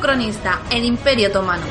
cronista, 0.00 0.62
el 0.70 0.84
Imperio 0.84 1.28
Otomano. 1.28 1.62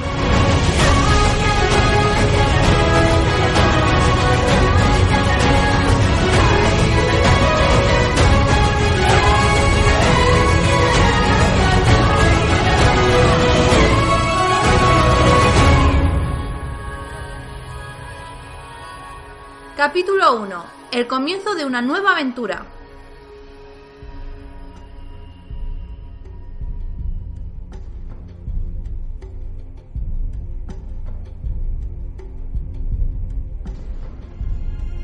Capítulo 19.76 20.36
1. 20.42 20.66
El 20.92 21.08
comienzo 21.08 21.56
de 21.56 21.66
una 21.66 21.82
nueva 21.82 22.12
aventura. 22.12 22.66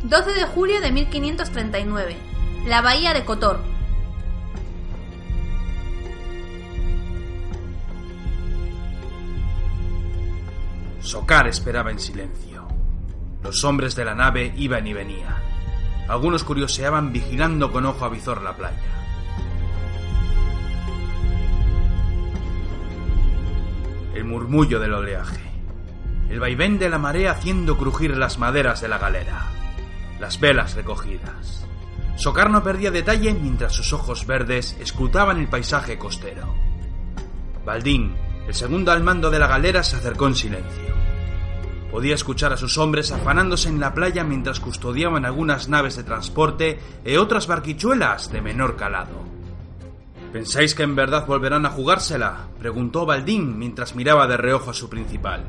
...12 0.08 0.36
de 0.36 0.46
julio 0.46 0.82
de 0.82 0.92
1539... 0.92 2.16
...la 2.68 2.82
bahía 2.82 3.14
de 3.14 3.26
Kotor... 3.26 3.60
Sokar 11.00 11.48
esperaba 11.48 11.92
en 11.92 12.00
silencio. 12.00 12.68
Los 13.44 13.64
hombres 13.64 13.96
de 13.96 14.06
la 14.06 14.16
nave 14.16 14.54
iban 14.58 14.88
y 14.88 14.94
venían. 14.94 15.36
Algunos 16.08 16.44
curioseaban 16.44 17.14
vigilando 17.14 17.72
con 17.72 17.86
ojo 17.86 18.06
avizor 18.06 18.42
la 18.42 18.56
playa. 18.56 18.78
El 24.16 24.24
murmullo 24.26 24.80
del 24.80 24.94
oleaje. 24.94 25.42
El 26.30 26.40
vaivén 26.40 26.80
de 26.80 26.90
la 26.90 26.98
marea 26.98 27.32
haciendo 27.32 27.78
crujir 27.78 28.18
las 28.18 28.40
maderas 28.40 28.82
de 28.82 28.88
la 28.88 28.98
galera. 28.98 29.65
Las 30.20 30.40
velas 30.40 30.76
recogidas. 30.76 31.66
Socar 32.16 32.50
no 32.50 32.64
perdía 32.64 32.92
detalle 32.92 33.34
mientras 33.34 33.74
sus 33.74 33.92
ojos 33.92 34.26
verdes 34.26 34.78
escrutaban 34.80 35.38
el 35.38 35.50
paisaje 35.50 35.98
costero. 35.98 36.56
Baldín, 37.66 38.16
el 38.48 38.54
segundo 38.54 38.92
al 38.92 39.04
mando 39.04 39.30
de 39.30 39.40
la 39.40 39.48
galera, 39.48 39.84
se 39.84 39.98
acercó 39.98 40.28
en 40.28 40.36
silencio. 40.36 40.96
Podía 41.92 42.16
escuchar 42.16 42.54
a 42.54 42.58
sus 42.58 42.78
hombres 42.78 43.12
afanándose 43.12 43.70
en 43.70 43.80
la 43.80 43.94
playa 43.94 44.24
mientras 44.24 44.60
custodiaban 44.60 45.26
algunas 45.26 45.68
naves 45.70 45.96
de 45.96 46.04
transporte 46.04 46.80
e 47.04 47.18
otras 47.18 47.48
barquichuelas 47.48 48.32
de 48.32 48.42
menor 48.42 48.76
calado. 48.76 49.24
¿Pensáis 50.32 50.76
que 50.76 50.84
en 50.84 50.96
verdad 50.96 51.26
volverán 51.26 51.66
a 51.66 51.70
jugársela? 51.70 52.48
preguntó 52.60 53.06
Baldín 53.06 53.58
mientras 53.58 53.96
miraba 53.96 54.28
de 54.28 54.36
reojo 54.36 54.72
a 54.72 54.74
su 54.74 54.90
principal. 54.90 55.46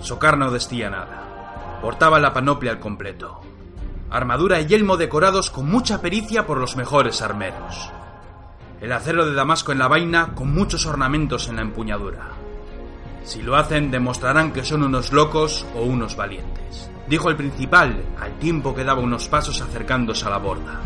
Socar 0.00 0.38
no 0.38 0.50
decía 0.50 0.90
nada. 0.90 1.78
Portaba 1.82 2.20
la 2.20 2.32
panoplia 2.32 2.70
al 2.70 2.78
completo. 2.78 3.40
Armadura 4.10 4.58
y 4.60 4.66
yelmo 4.66 4.96
decorados 4.96 5.50
con 5.50 5.70
mucha 5.70 6.00
pericia 6.00 6.46
por 6.46 6.58
los 6.58 6.76
mejores 6.76 7.20
armeros. 7.20 7.90
El 8.80 8.92
acero 8.92 9.26
de 9.26 9.34
Damasco 9.34 9.72
en 9.72 9.78
la 9.78 9.88
vaina 9.88 10.34
con 10.34 10.54
muchos 10.54 10.86
ornamentos 10.86 11.48
en 11.48 11.56
la 11.56 11.62
empuñadura. 11.62 12.30
Si 13.24 13.42
lo 13.42 13.56
hacen, 13.56 13.90
demostrarán 13.90 14.52
que 14.52 14.64
son 14.64 14.82
unos 14.82 15.12
locos 15.12 15.66
o 15.74 15.82
unos 15.82 16.16
valientes, 16.16 16.90
dijo 17.06 17.28
el 17.28 17.36
principal 17.36 18.02
al 18.18 18.38
tiempo 18.38 18.74
que 18.74 18.84
daba 18.84 19.02
unos 19.02 19.28
pasos 19.28 19.60
acercándose 19.60 20.24
a 20.24 20.30
la 20.30 20.38
borda. 20.38 20.80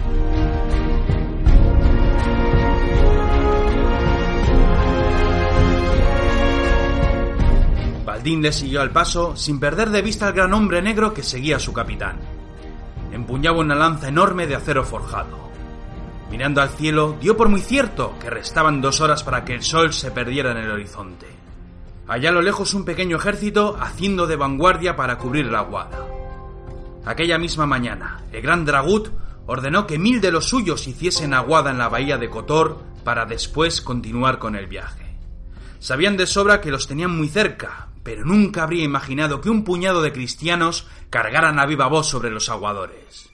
Baldín 8.04 8.42
le 8.42 8.52
siguió 8.52 8.80
al 8.80 8.90
paso 8.90 9.36
sin 9.36 9.60
perder 9.60 9.90
de 9.90 10.02
vista 10.02 10.26
al 10.26 10.32
gran 10.32 10.52
hombre 10.54 10.82
negro 10.82 11.14
que 11.14 11.22
seguía 11.22 11.56
a 11.56 11.60
su 11.60 11.72
capitán. 11.72 12.31
Empuñaba 13.12 13.58
una 13.58 13.74
lanza 13.74 14.08
enorme 14.08 14.46
de 14.46 14.56
acero 14.56 14.84
forjado. 14.84 15.50
Mirando 16.30 16.62
al 16.62 16.70
cielo, 16.70 17.16
dio 17.20 17.36
por 17.36 17.48
muy 17.48 17.60
cierto 17.60 18.14
que 18.18 18.30
restaban 18.30 18.80
dos 18.80 19.02
horas 19.02 19.22
para 19.22 19.44
que 19.44 19.54
el 19.54 19.62
sol 19.62 19.92
se 19.92 20.10
perdiera 20.10 20.52
en 20.52 20.56
el 20.56 20.70
horizonte. 20.70 21.26
Allá 22.08 22.30
a 22.30 22.32
lo 22.32 22.40
lejos 22.40 22.72
un 22.72 22.84
pequeño 22.86 23.18
ejército 23.18 23.76
haciendo 23.78 24.26
de 24.26 24.36
vanguardia 24.36 24.96
para 24.96 25.18
cubrir 25.18 25.46
la 25.46 25.58
aguada. 25.58 26.06
Aquella 27.04 27.36
misma 27.36 27.66
mañana, 27.66 28.22
el 28.32 28.40
gran 28.40 28.64
Dragut 28.64 29.10
ordenó 29.46 29.86
que 29.86 29.98
mil 29.98 30.20
de 30.20 30.32
los 30.32 30.48
suyos 30.48 30.86
hiciesen 30.88 31.34
aguada 31.34 31.70
en 31.70 31.78
la 31.78 31.88
bahía 31.88 32.16
de 32.16 32.30
Kotor 32.30 32.80
para 33.04 33.26
después 33.26 33.82
continuar 33.82 34.38
con 34.38 34.56
el 34.56 34.66
viaje. 34.66 35.16
Sabían 35.80 36.16
de 36.16 36.26
sobra 36.26 36.60
que 36.60 36.70
los 36.70 36.86
tenían 36.86 37.16
muy 37.16 37.28
cerca, 37.28 37.88
pero 38.02 38.24
nunca 38.24 38.62
habría 38.64 38.84
imaginado 38.84 39.40
que 39.40 39.50
un 39.50 39.64
puñado 39.64 40.02
de 40.02 40.12
cristianos 40.12 40.86
cargaran 41.10 41.58
a 41.58 41.66
viva 41.66 41.86
voz 41.86 42.08
sobre 42.08 42.30
los 42.30 42.48
aguadores. 42.48 43.30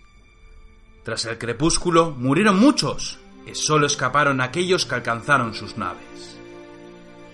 Tras 1.05 1.25
el 1.25 1.39
crepúsculo 1.39 2.11
murieron 2.11 2.59
muchos, 2.59 3.19
y 3.47 3.55
solo 3.55 3.87
escaparon 3.87 4.41
aquellos 4.41 4.85
que 4.85 4.95
alcanzaron 4.95 5.55
sus 5.55 5.79
naves. 5.79 6.39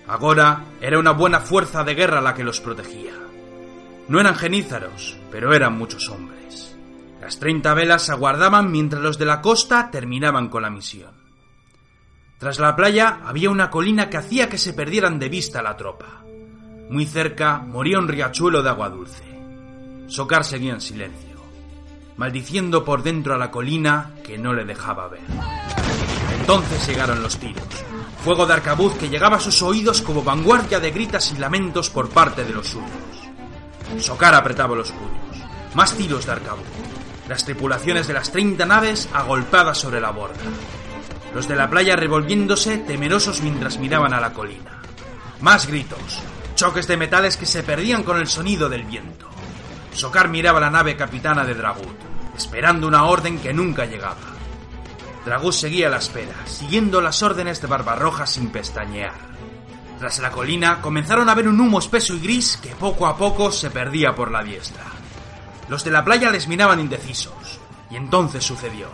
Agora 0.07 0.63
era 0.79 0.99
una 0.99 1.11
buena 1.11 1.39
fuerza 1.39 1.83
de 1.83 1.95
guerra 1.95 2.21
la 2.21 2.33
que 2.33 2.43
los 2.43 2.61
protegía. 2.61 3.13
No 4.07 4.19
eran 4.19 4.35
genízaros, 4.35 5.17
pero 5.31 5.53
eran 5.53 5.77
muchos 5.77 6.09
hombres. 6.09 6.77
Las 7.19 7.39
treinta 7.39 7.73
velas 7.73 8.09
aguardaban 8.09 8.71
mientras 8.71 9.01
los 9.01 9.17
de 9.17 9.25
la 9.25 9.41
costa 9.41 9.89
terminaban 9.91 10.47
con 10.49 10.61
la 10.61 10.69
misión. 10.69 11.11
Tras 12.37 12.59
la 12.59 12.75
playa 12.75 13.21
había 13.25 13.49
una 13.49 13.69
colina 13.69 14.09
que 14.09 14.17
hacía 14.17 14.47
que 14.47 14.57
se 14.57 14.73
perdieran 14.73 15.17
de 15.17 15.29
vista 15.29 15.63
la 15.63 15.75
tropa. 15.75 16.24
Muy 16.89 17.05
cerca 17.05 17.57
moría 17.57 17.97
un 17.97 18.07
riachuelo 18.07 18.61
de 18.61 18.69
agua 18.69 18.89
dulce. 18.89 19.23
Socar 20.07 20.45
seguía 20.45 20.73
en 20.73 20.81
silencio, 20.81 21.37
maldiciendo 22.15 22.85
por 22.85 23.01
dentro 23.01 23.33
a 23.33 23.37
la 23.37 23.49
colina 23.49 24.11
que 24.23 24.37
no 24.37 24.53
le 24.53 24.65
dejaba 24.65 25.07
ver. 25.07 25.21
Entonces 26.39 26.87
llegaron 26.87 27.23
los 27.23 27.37
tiros. 27.37 27.65
Fuego 28.23 28.45
de 28.45 28.53
arcabuz 28.53 28.95
que 28.97 29.09
llegaba 29.09 29.37
a 29.37 29.39
sus 29.39 29.63
oídos 29.63 30.03
como 30.03 30.23
vanguardia 30.23 30.79
de 30.79 30.91
gritas 30.91 31.33
y 31.35 31.39
lamentos 31.39 31.89
por 31.89 32.09
parte 32.09 32.45
de 32.45 32.53
los 32.53 32.67
suyos. 32.67 32.89
Socar 33.99 34.35
apretaba 34.35 34.75
los 34.75 34.91
puños. 34.91 35.49
Más 35.73 35.93
tiros 35.93 36.27
de 36.27 36.33
arcabuz. 36.33 36.67
Las 37.27 37.45
tripulaciones 37.45 38.07
de 38.07 38.13
las 38.13 38.31
30 38.31 38.63
naves 38.67 39.09
agolpadas 39.11 39.79
sobre 39.79 39.99
la 39.99 40.11
borda. 40.11 40.35
Los 41.33 41.47
de 41.47 41.55
la 41.55 41.67
playa 41.67 41.95
revolviéndose 41.95 42.77
temerosos 42.77 43.41
mientras 43.41 43.79
miraban 43.79 44.13
a 44.13 44.21
la 44.21 44.33
colina. 44.33 44.81
Más 45.41 45.67
gritos. 45.67 46.21
Choques 46.55 46.87
de 46.87 46.95
metales 46.95 47.35
que 47.35 47.45
se 47.45 47.63
perdían 47.63 48.03
con 48.03 48.17
el 48.17 48.27
sonido 48.27 48.69
del 48.69 48.85
viento. 48.85 49.27
Socar 49.93 50.29
miraba 50.29 50.61
la 50.61 50.69
nave 50.69 50.95
capitana 50.95 51.43
de 51.43 51.53
Dragut, 51.53 51.97
esperando 52.35 52.87
una 52.87 53.03
orden 53.05 53.39
que 53.39 53.53
nunca 53.53 53.85
llegaba. 53.85 54.15
Dragut 55.25 55.53
seguía 55.53 55.89
la 55.89 55.97
espera, 55.97 56.35
siguiendo 56.45 57.01
las 57.01 57.21
órdenes 57.23 57.61
de 57.61 57.67
Barbarroja 57.67 58.25
sin 58.25 58.51
pestañear. 58.51 59.35
Tras 59.99 60.19
la 60.19 60.31
colina 60.31 60.81
comenzaron 60.81 61.27
a 61.27 61.35
ver 61.35 61.49
un 61.49 61.59
humo 61.59 61.79
espeso 61.79 62.13
y 62.13 62.19
gris 62.19 62.57
que 62.61 62.69
poco 62.69 63.05
a 63.05 63.17
poco 63.17 63.51
se 63.51 63.69
perdía 63.69 64.15
por 64.15 64.31
la 64.31 64.43
diestra. 64.43 64.85
Los 65.67 65.83
de 65.83 65.91
la 65.91 66.05
playa 66.05 66.31
les 66.31 66.47
miraban 66.47 66.79
indecisos. 66.79 67.59
Y 67.89 67.97
entonces 67.97 68.43
sucedió. 68.43 68.87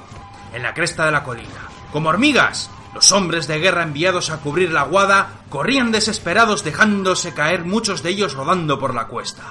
En 0.53 0.63
la 0.63 0.73
cresta 0.73 1.05
de 1.05 1.11
la 1.11 1.23
colina, 1.23 1.69
como 1.91 2.09
hormigas, 2.09 2.69
los 2.93 3.11
hombres 3.11 3.47
de 3.47 3.59
guerra 3.59 3.83
enviados 3.83 4.29
a 4.29 4.37
cubrir 4.37 4.71
la 4.71 4.81
aguada 4.81 5.41
corrían 5.49 5.91
desesperados 5.91 6.63
dejándose 6.63 7.33
caer 7.33 7.63
muchos 7.63 8.03
de 8.03 8.09
ellos 8.09 8.33
rodando 8.33 8.79
por 8.79 8.93
la 8.93 9.07
cuesta. 9.07 9.43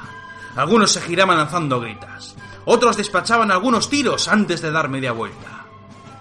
Algunos 0.56 0.92
se 0.92 1.00
giraban 1.00 1.38
lanzando 1.38 1.80
gritas. 1.80 2.36
Otros 2.64 2.96
despachaban 2.96 3.50
algunos 3.50 3.88
tiros 3.88 4.28
antes 4.28 4.60
de 4.60 4.70
dar 4.70 4.88
media 4.88 5.12
vuelta. 5.12 5.64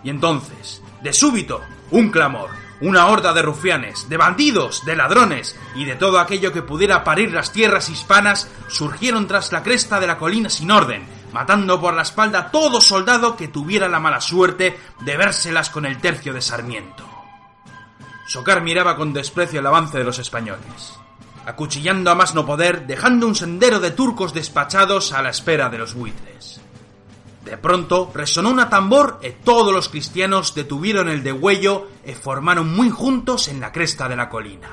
Y 0.04 0.10
entonces, 0.10 0.82
de 1.02 1.12
súbito, 1.12 1.62
un 1.92 2.10
clamor, 2.10 2.50
una 2.82 3.08
horda 3.08 3.34
de 3.34 3.42
rufianes, 3.42 4.08
de 4.08 4.16
bandidos, 4.16 4.86
de 4.86 4.96
ladrones 4.96 5.58
y 5.76 5.84
de 5.86 5.96
todo 5.96 6.20
aquello 6.20 6.54
que 6.54 6.62
pudiera 6.62 7.04
parir 7.04 7.34
las 7.34 7.52
tierras 7.52 7.90
hispanas 7.90 8.50
surgieron 8.70 9.28
tras 9.28 9.52
la 9.52 9.64
cresta 9.64 10.00
de 10.00 10.08
la 10.08 10.18
colina 10.18 10.50
sin 10.50 10.72
orden, 10.72 11.06
matando 11.34 11.82
por 11.82 11.94
la 11.94 12.04
espalda 12.04 12.52
todo 12.52 12.80
soldado 12.80 13.36
que 13.36 13.50
tuviera 13.50 13.90
la 13.90 14.00
mala 14.00 14.22
suerte 14.22 14.80
de 15.02 15.18
vérselas 15.18 15.70
con 15.70 15.86
el 15.86 15.98
tercio 15.98 16.34
de 16.34 16.42
Sarmiento. 16.42 17.09
Socar 18.30 18.62
miraba 18.62 18.96
con 18.96 19.12
desprecio 19.12 19.60
el 19.60 19.66
avance 19.66 19.98
de 19.98 20.04
los 20.04 20.20
españoles, 20.20 20.94
acuchillando 21.48 22.12
a 22.12 22.16
más 22.16 22.36
no 22.36 22.46
poder, 22.46 22.86
dejando 22.86 23.26
un 23.26 23.34
sendero 23.34 23.80
de 23.80 23.90
turcos 23.90 24.36
despachados 24.36 25.14
a 25.14 25.24
la 25.24 25.32
espera 25.32 25.68
de 25.72 25.80
los 25.80 25.96
buitres. 25.96 26.62
De 27.44 27.58
pronto 27.58 28.12
resonó 28.14 28.52
una 28.52 28.70
tambor 28.70 29.20
y 29.24 29.32
todos 29.44 29.74
los 29.74 29.90
cristianos 29.90 30.54
detuvieron 30.54 31.10
el 31.10 31.24
degüello 31.24 31.88
y 32.06 32.14
formaron 32.14 32.72
muy 32.72 32.92
juntos 32.92 33.48
en 33.48 33.60
la 33.60 33.72
cresta 33.72 34.08
de 34.08 34.16
la 34.16 34.30
colina. 34.30 34.70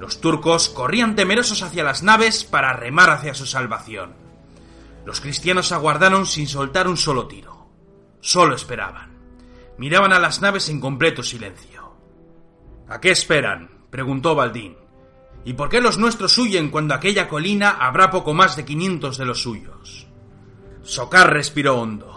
Los 0.00 0.20
turcos 0.20 0.68
corrían 0.68 1.14
temerosos 1.14 1.62
hacia 1.62 1.84
las 1.84 2.02
naves 2.02 2.42
para 2.42 2.72
remar 2.72 3.10
hacia 3.10 3.34
su 3.34 3.46
salvación. 3.46 4.14
Los 5.04 5.20
cristianos 5.20 5.70
aguardaron 5.70 6.26
sin 6.26 6.48
soltar 6.48 6.88
un 6.88 6.96
solo 6.96 7.28
tiro. 7.28 7.68
Solo 8.20 8.56
esperaban. 8.56 9.16
Miraban 9.78 10.12
a 10.12 10.18
las 10.18 10.40
naves 10.40 10.68
en 10.70 10.80
completo 10.80 11.22
silencio. 11.22 11.75
¿A 12.88 13.00
qué 13.00 13.10
esperan? 13.10 13.70
preguntó 13.90 14.34
Baldín. 14.34 14.76
¿Y 15.44 15.52
por 15.52 15.68
qué 15.68 15.80
los 15.80 15.98
nuestros 15.98 16.36
huyen 16.38 16.70
cuando 16.70 16.94
aquella 16.94 17.28
colina 17.28 17.70
habrá 17.70 18.10
poco 18.10 18.34
más 18.34 18.56
de 18.56 18.64
500 18.64 19.16
de 19.16 19.24
los 19.24 19.42
suyos? 19.42 20.06
Socar 20.82 21.32
respiró 21.32 21.80
hondo. 21.80 22.16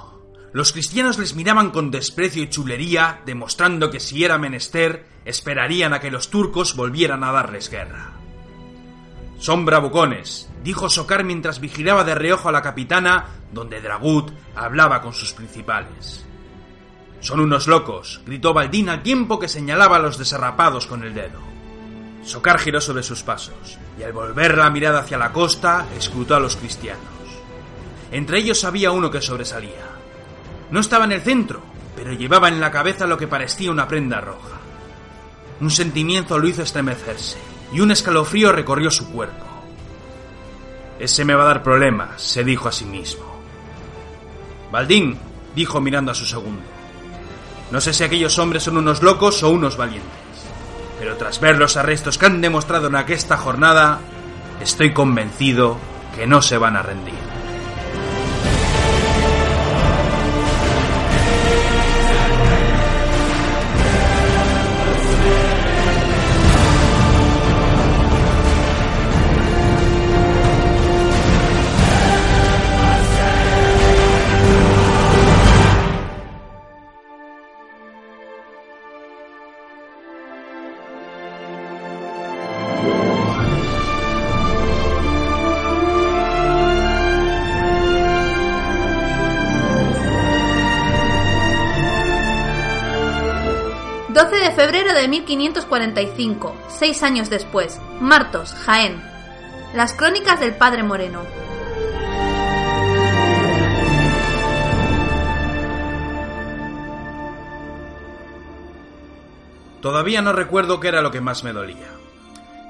Los 0.51 0.71
cristianos 0.71 1.19
les 1.19 1.35
miraban 1.35 1.69
con 1.69 1.91
desprecio 1.91 2.41
y 2.41 2.49
chulería, 2.49 3.21
demostrando 3.25 3.91
que 3.91 3.99
si 3.99 4.23
era 4.23 4.37
menester, 4.37 5.05
esperarían 5.25 5.93
a 5.93 5.99
que 5.99 6.11
los 6.11 6.29
turcos 6.29 6.75
volvieran 6.75 7.23
a 7.23 7.31
darles 7.31 7.69
guerra. 7.69 8.13
Son 9.37 9.63
bravucones, 9.63 10.49
dijo 10.63 10.89
Socar 10.89 11.23
mientras 11.23 11.59
vigilaba 11.59 12.03
de 12.03 12.15
reojo 12.15 12.49
a 12.49 12.51
la 12.51 12.61
capitana, 12.61 13.27
donde 13.53 13.79
Dragut 13.79 14.31
hablaba 14.55 15.01
con 15.01 15.13
sus 15.13 15.33
principales. 15.33 16.25
Son 17.21 17.39
unos 17.39 17.67
locos, 17.67 18.21
gritó 18.25 18.53
Baldín 18.53 18.89
al 18.89 19.03
tiempo 19.03 19.39
que 19.39 19.47
señalaba 19.47 19.97
a 19.97 19.99
los 19.99 20.17
desarrapados 20.17 20.87
con 20.87 21.03
el 21.03 21.13
dedo. 21.13 21.39
Socar 22.23 22.59
giró 22.59 22.79
sobre 22.79 23.03
sus 23.03 23.23
pasos, 23.23 23.77
y 23.97 24.03
al 24.03 24.13
volver 24.13 24.57
la 24.57 24.69
mirada 24.69 24.99
hacia 24.99 25.17
la 25.17 25.33
costa, 25.33 25.87
escrutó 25.97 26.35
a 26.35 26.39
los 26.39 26.55
cristianos. 26.55 27.03
Entre 28.11 28.39
ellos 28.39 28.63
había 28.63 28.91
uno 28.91 29.11
que 29.11 29.21
sobresalía. 29.21 29.85
No 30.71 30.79
estaba 30.79 31.05
en 31.05 31.11
el 31.13 31.21
centro, 31.21 31.61
pero 31.95 32.13
llevaba 32.13 32.47
en 32.47 32.59
la 32.59 32.71
cabeza 32.71 33.05
lo 33.05 33.17
que 33.17 33.27
parecía 33.27 33.71
una 33.71 33.87
prenda 33.87 34.21
roja. 34.21 34.57
Un 35.59 35.69
sentimiento 35.69 36.39
lo 36.39 36.47
hizo 36.47 36.63
estremecerse, 36.63 37.37
y 37.73 37.81
un 37.81 37.91
escalofrío 37.91 38.51
recorrió 38.51 38.89
su 38.89 39.11
cuerpo. 39.11 39.45
Ese 40.99 41.25
me 41.25 41.35
va 41.35 41.43
a 41.43 41.47
dar 41.47 41.63
problemas, 41.63 42.21
se 42.21 42.43
dijo 42.43 42.69
a 42.69 42.71
sí 42.71 42.85
mismo. 42.85 43.25
Baldín, 44.71 45.17
dijo 45.55 45.81
mirando 45.81 46.11
a 46.11 46.15
su 46.15 46.25
segundo. 46.25 46.78
No 47.71 47.81
sé 47.81 47.93
si 47.93 48.03
aquellos 48.03 48.39
hombres 48.39 48.63
son 48.63 48.77
unos 48.77 49.03
locos 49.03 49.43
o 49.43 49.49
unos 49.49 49.77
valientes, 49.77 50.09
pero 50.97 51.17
tras 51.17 51.39
ver 51.39 51.57
los 51.57 51.77
arrestos 51.77 52.17
que 52.17 52.25
han 52.25 52.41
demostrado 52.41 52.87
en 52.87 52.95
aquesta 52.95 53.37
jornada, 53.37 53.99
estoy 54.59 54.93
convencido 54.93 55.77
que 56.15 56.25
no 56.25 56.41
se 56.41 56.57
van 56.57 56.75
a 56.75 56.81
rendir. 56.81 57.18
1545, 95.69 96.55
seis 96.67 97.03
años 97.03 97.29
después, 97.29 97.79
Martos, 98.01 98.53
Jaén. 98.53 99.03
Las 99.75 99.93
crónicas 99.93 100.39
del 100.39 100.55
Padre 100.55 100.81
Moreno. 100.81 101.21
Todavía 109.79 110.21
no 110.21 110.33
recuerdo 110.33 110.79
qué 110.79 110.87
era 110.87 111.01
lo 111.01 111.11
que 111.11 111.21
más 111.21 111.43
me 111.43 111.53
dolía. 111.53 111.87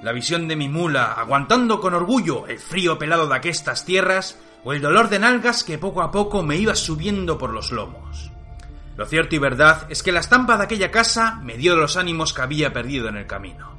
La 0.04 0.12
visión 0.12 0.48
de 0.48 0.56
mi 0.56 0.68
mula 0.68 1.14
aguantando 1.14 1.80
con 1.80 1.94
orgullo 1.94 2.48
el 2.48 2.60
frío 2.60 3.00
pelado 3.00 3.28
de 3.28 3.36
aquestas 3.36 3.86
tierras 3.86 4.38
o 4.64 4.74
el 4.74 4.82
dolor 4.82 5.10
de 5.10 5.20
nalgas 5.20 5.64
que 5.64 5.78
poco 5.78 6.02
a 6.02 6.12
poco 6.12 6.44
me 6.44 6.58
iba 6.58 6.76
subiendo 6.76 7.38
por 7.38 7.52
los 7.52 7.72
lomos. 7.72 8.32
Lo 9.00 9.06
cierto 9.06 9.34
y 9.34 9.40
verdad 9.40 9.88
es 9.88 10.04
que 10.04 10.12
la 10.12 10.20
estampa 10.20 10.58
de 10.58 10.66
aquella 10.66 10.92
casa 10.92 11.40
me 11.42 11.56
dio 11.56 11.78
los 11.78 11.96
ánimos 11.96 12.34
que 12.34 12.42
había 12.42 12.74
perdido 12.74 13.08
en 13.08 13.16
el 13.16 13.28
camino. 13.28 13.78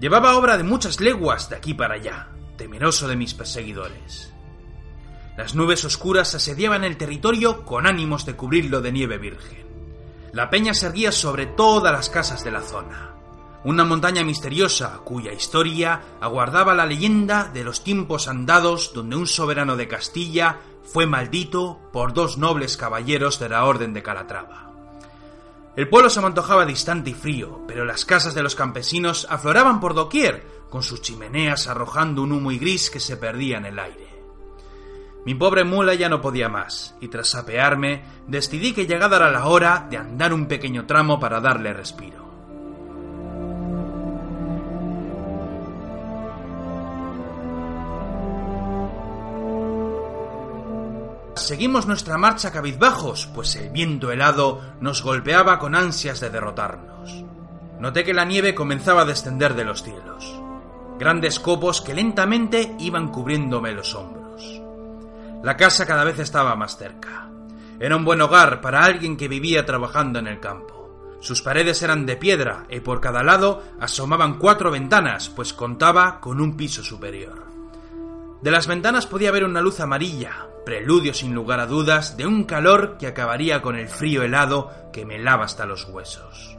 Llevaba 0.00 0.36
obra 0.36 0.56
de 0.56 0.64
muchas 0.64 1.00
leguas 1.00 1.48
de 1.48 1.54
aquí 1.54 1.72
para 1.72 1.94
allá, 1.94 2.30
temeroso 2.56 3.06
de 3.06 3.14
mis 3.14 3.32
perseguidores. 3.32 4.34
Las 5.36 5.54
nubes 5.54 5.84
oscuras 5.84 6.34
asediaban 6.34 6.82
el 6.82 6.96
territorio 6.96 7.64
con 7.64 7.86
ánimos 7.86 8.26
de 8.26 8.34
cubrirlo 8.34 8.80
de 8.80 8.90
nieve 8.90 9.18
virgen. 9.18 9.68
La 10.32 10.50
peña 10.50 10.74
se 10.74 10.86
erguía 10.86 11.12
sobre 11.12 11.46
todas 11.46 11.92
las 11.92 12.10
casas 12.10 12.42
de 12.42 12.50
la 12.50 12.62
zona. 12.62 13.12
Una 13.62 13.84
montaña 13.84 14.24
misteriosa 14.24 14.98
cuya 15.04 15.32
historia 15.32 16.02
aguardaba 16.20 16.74
la 16.74 16.86
leyenda 16.86 17.44
de 17.54 17.62
los 17.62 17.84
tiempos 17.84 18.26
andados 18.26 18.90
donde 18.92 19.14
un 19.14 19.28
soberano 19.28 19.76
de 19.76 19.86
Castilla 19.86 20.58
fue 20.86 21.06
maldito 21.06 21.78
por 21.92 22.12
dos 22.12 22.38
nobles 22.38 22.76
caballeros 22.76 23.38
de 23.38 23.48
la 23.48 23.64
Orden 23.64 23.92
de 23.92 24.02
Calatrava. 24.02 24.70
El 25.76 25.88
pueblo 25.88 26.08
se 26.08 26.20
amontojaba 26.20 26.64
distante 26.64 27.10
y 27.10 27.14
frío, 27.14 27.60
pero 27.68 27.84
las 27.84 28.04
casas 28.04 28.34
de 28.34 28.42
los 28.42 28.54
campesinos 28.54 29.26
afloraban 29.28 29.78
por 29.78 29.92
doquier, 29.92 30.46
con 30.70 30.82
sus 30.82 31.02
chimeneas 31.02 31.68
arrojando 31.68 32.22
un 32.22 32.32
humo 32.32 32.50
y 32.50 32.58
gris 32.58 32.88
que 32.90 33.00
se 33.00 33.16
perdía 33.16 33.58
en 33.58 33.66
el 33.66 33.78
aire. 33.78 34.06
Mi 35.26 35.34
pobre 35.34 35.64
mula 35.64 35.94
ya 35.94 36.08
no 36.08 36.20
podía 36.20 36.48
más, 36.48 36.94
y 37.00 37.08
tras 37.08 37.34
apearme, 37.34 38.04
decidí 38.26 38.72
que 38.72 38.86
llegada 38.86 39.16
era 39.16 39.30
la 39.30 39.46
hora 39.46 39.86
de 39.90 39.96
andar 39.96 40.32
un 40.32 40.46
pequeño 40.46 40.86
tramo 40.86 41.20
para 41.20 41.40
darle 41.40 41.72
respiro. 41.72 42.25
Seguimos 51.36 51.86
nuestra 51.86 52.16
marcha 52.16 52.50
cabizbajos, 52.50 53.26
pues 53.34 53.56
el 53.56 53.68
viento 53.68 54.10
helado 54.10 54.62
nos 54.80 55.02
golpeaba 55.02 55.58
con 55.58 55.74
ansias 55.74 56.18
de 56.18 56.30
derrotarnos. 56.30 57.24
Noté 57.78 58.04
que 58.04 58.14
la 58.14 58.24
nieve 58.24 58.54
comenzaba 58.54 59.02
a 59.02 59.04
descender 59.04 59.54
de 59.54 59.66
los 59.66 59.82
cielos, 59.82 60.40
grandes 60.98 61.38
copos 61.38 61.82
que 61.82 61.92
lentamente 61.92 62.74
iban 62.78 63.08
cubriéndome 63.08 63.72
los 63.72 63.94
hombros. 63.94 64.62
La 65.44 65.58
casa 65.58 65.86
cada 65.86 66.04
vez 66.04 66.18
estaba 66.18 66.56
más 66.56 66.78
cerca. 66.78 67.28
Era 67.78 67.96
un 67.96 68.06
buen 68.06 68.22
hogar 68.22 68.62
para 68.62 68.84
alguien 68.84 69.18
que 69.18 69.28
vivía 69.28 69.66
trabajando 69.66 70.18
en 70.18 70.28
el 70.28 70.40
campo. 70.40 71.18
Sus 71.20 71.42
paredes 71.42 71.82
eran 71.82 72.06
de 72.06 72.16
piedra 72.16 72.64
y 72.70 72.80
por 72.80 73.02
cada 73.02 73.22
lado 73.22 73.62
asomaban 73.78 74.38
cuatro 74.38 74.70
ventanas, 74.70 75.28
pues 75.28 75.52
contaba 75.52 76.18
con 76.18 76.40
un 76.40 76.56
piso 76.56 76.82
superior. 76.82 77.44
De 78.40 78.50
las 78.50 78.66
ventanas 78.66 79.06
podía 79.06 79.30
ver 79.30 79.44
una 79.44 79.60
luz 79.60 79.80
amarilla, 79.80 80.46
preludio 80.66 81.14
sin 81.14 81.32
lugar 81.32 81.60
a 81.60 81.66
dudas 81.66 82.16
de 82.16 82.26
un 82.26 82.42
calor 82.42 82.96
que 82.98 83.06
acabaría 83.06 83.62
con 83.62 83.76
el 83.76 83.88
frío 83.88 84.24
helado 84.24 84.72
que 84.92 85.06
me 85.06 85.14
helaba 85.14 85.44
hasta 85.44 85.64
los 85.64 85.84
huesos. 85.84 86.58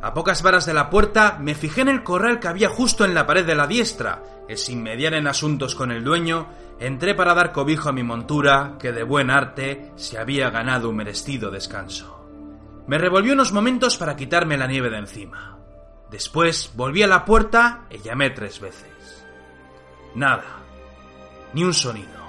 A 0.00 0.14
pocas 0.14 0.42
varas 0.42 0.64
de 0.64 0.72
la 0.72 0.88
puerta 0.88 1.36
me 1.38 1.54
fijé 1.54 1.82
en 1.82 1.90
el 1.90 2.02
corral 2.02 2.40
que 2.40 2.48
había 2.48 2.70
justo 2.70 3.04
en 3.04 3.12
la 3.12 3.26
pared 3.26 3.44
de 3.44 3.54
la 3.54 3.66
diestra, 3.66 4.22
y 4.48 4.56
sin 4.56 4.82
mediar 4.82 5.12
en 5.12 5.26
asuntos 5.26 5.74
con 5.74 5.92
el 5.92 6.02
dueño, 6.02 6.48
entré 6.80 7.14
para 7.14 7.34
dar 7.34 7.52
cobijo 7.52 7.90
a 7.90 7.92
mi 7.92 8.02
montura, 8.02 8.76
que 8.78 8.90
de 8.90 9.02
buen 9.02 9.30
arte 9.30 9.92
se 9.96 10.18
había 10.18 10.48
ganado 10.48 10.88
un 10.88 10.96
merecido 10.96 11.50
descanso. 11.50 12.26
Me 12.86 12.96
revolvió 12.96 13.34
unos 13.34 13.52
momentos 13.52 13.98
para 13.98 14.16
quitarme 14.16 14.56
la 14.56 14.66
nieve 14.66 14.88
de 14.88 14.96
encima. 14.96 15.58
Después 16.10 16.72
volví 16.74 17.02
a 17.02 17.06
la 17.06 17.26
puerta 17.26 17.82
y 17.90 17.98
llamé 17.98 18.30
tres 18.30 18.60
veces. 18.60 19.26
Nada. 20.14 20.62
Ni 21.52 21.62
un 21.62 21.74
sonido. 21.74 22.19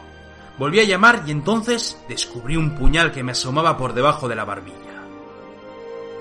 Volví 0.57 0.79
a 0.79 0.83
llamar 0.83 1.23
y 1.25 1.31
entonces 1.31 2.01
descubrí 2.07 2.57
un 2.57 2.75
puñal 2.75 3.11
que 3.11 3.23
me 3.23 3.31
asomaba 3.31 3.77
por 3.77 3.93
debajo 3.93 4.27
de 4.27 4.35
la 4.35 4.45
barbilla. 4.45 4.77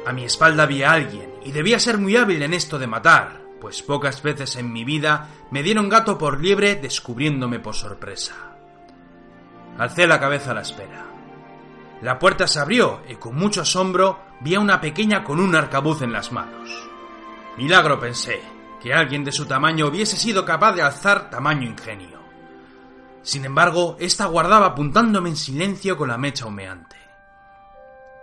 A 0.06 0.12
mi 0.12 0.25
espalda 0.25 0.62
había 0.62 0.92
alguien, 0.92 1.30
y 1.44 1.52
debía 1.52 1.78
ser 1.78 1.99
muy 1.99 2.16
hábil 2.16 2.42
en 2.42 2.54
esto 2.54 2.78
de 2.78 2.87
matar, 2.87 3.40
pues 3.60 3.82
pocas 3.82 4.22
veces 4.22 4.56
en 4.56 4.72
mi 4.72 4.84
vida 4.84 5.28
me 5.50 5.62
dieron 5.62 5.88
gato 5.88 6.16
por 6.16 6.40
liebre 6.40 6.76
descubriéndome 6.76 7.58
por 7.58 7.75
sorpresa. 7.75 8.34
Alcé 9.78 10.06
la 10.06 10.18
cabeza 10.18 10.52
a 10.52 10.54
la 10.54 10.62
espera. 10.62 11.06
La 12.02 12.18
puerta 12.18 12.46
se 12.46 12.58
abrió 12.58 13.02
y 13.08 13.16
con 13.16 13.37
mucho 13.37 13.60
asombro 13.60 14.20
vi 14.40 14.54
a 14.54 14.60
una 14.60 14.80
pequeña 14.80 15.22
con 15.22 15.38
un 15.38 15.54
arcabuz 15.54 16.00
en 16.02 16.12
las 16.12 16.32
manos. 16.32 16.70
Milagro 17.58 18.00
pensé, 18.00 18.40
que 18.80 18.94
alguien 18.94 19.22
de 19.22 19.32
su 19.32 19.44
tamaño 19.46 19.87
hubiese 19.87 20.16
sido 20.16 20.44
capaz 20.44 20.72
de 20.72 20.82
alzar 20.82 21.30
tamaño 21.30 21.66
ingenio. 21.66 22.19
Sin 23.22 23.44
embargo, 23.44 23.96
ésta 23.98 24.26
guardaba 24.26 24.66
apuntándome 24.66 25.28
en 25.28 25.36
silencio 25.36 25.96
con 25.96 26.08
la 26.08 26.18
mecha 26.18 26.46
humeante. 26.46 26.96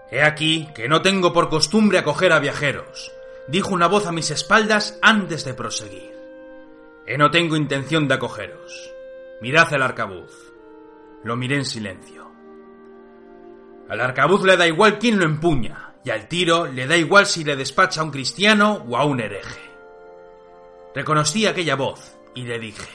He 0.09 0.23
aquí 0.23 0.69
que 0.73 0.87
no 0.87 1.01
tengo 1.01 1.33
por 1.33 1.49
costumbre 1.49 1.99
acoger 1.99 2.31
a 2.31 2.39
viajeros, 2.39 3.11
dijo 3.47 3.73
una 3.73 3.87
voz 3.87 4.07
a 4.07 4.11
mis 4.11 4.31
espaldas 4.31 4.97
antes 5.01 5.43
de 5.45 5.53
proseguir. 5.53 6.15
E 7.05 7.17
no 7.17 7.31
tengo 7.31 7.55
intención 7.55 8.07
de 8.07 8.15
acogeros. 8.15 8.91
Mirad 9.41 9.71
el 9.73 9.81
arcabuz. 9.81 10.31
Lo 11.23 11.35
miré 11.35 11.57
en 11.57 11.65
silencio. 11.65 12.29
Al 13.89 14.01
arcabuz 14.01 14.43
le 14.43 14.57
da 14.57 14.67
igual 14.67 14.99
quién 14.99 15.17
lo 15.19 15.25
empuña, 15.25 15.93
y 16.03 16.09
al 16.09 16.27
tiro 16.27 16.67
le 16.67 16.87
da 16.87 16.97
igual 16.97 17.25
si 17.25 17.43
le 17.43 17.55
despacha 17.55 18.01
a 18.01 18.03
un 18.03 18.11
cristiano 18.11 18.85
o 18.87 18.97
a 18.97 19.05
un 19.05 19.19
hereje. 19.19 19.61
Reconocí 20.95 21.45
aquella 21.45 21.75
voz 21.75 22.17
y 22.33 22.43
le 22.43 22.59
dije, 22.59 22.87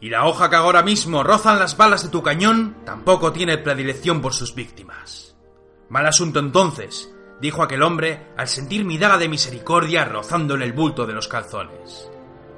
y 0.00 0.10
la 0.10 0.26
hoja 0.26 0.48
que 0.48 0.56
ahora 0.56 0.82
mismo 0.82 1.22
rozan 1.22 1.58
las 1.58 1.76
balas 1.76 2.04
de 2.04 2.08
tu 2.08 2.22
cañón 2.22 2.76
tampoco 2.84 3.32
tiene 3.32 3.58
predilección 3.58 4.20
por 4.20 4.32
sus 4.32 4.54
víctimas. 4.54 5.36
Mal 5.88 6.06
asunto 6.06 6.38
entonces, 6.38 7.12
dijo 7.40 7.62
aquel 7.62 7.82
hombre 7.82 8.28
al 8.36 8.48
sentir 8.48 8.84
mi 8.84 8.98
daga 8.98 9.18
de 9.18 9.28
misericordia 9.28 10.04
rozándole 10.04 10.64
el 10.64 10.72
bulto 10.72 11.06
de 11.06 11.14
los 11.14 11.28
calzones. 11.28 12.10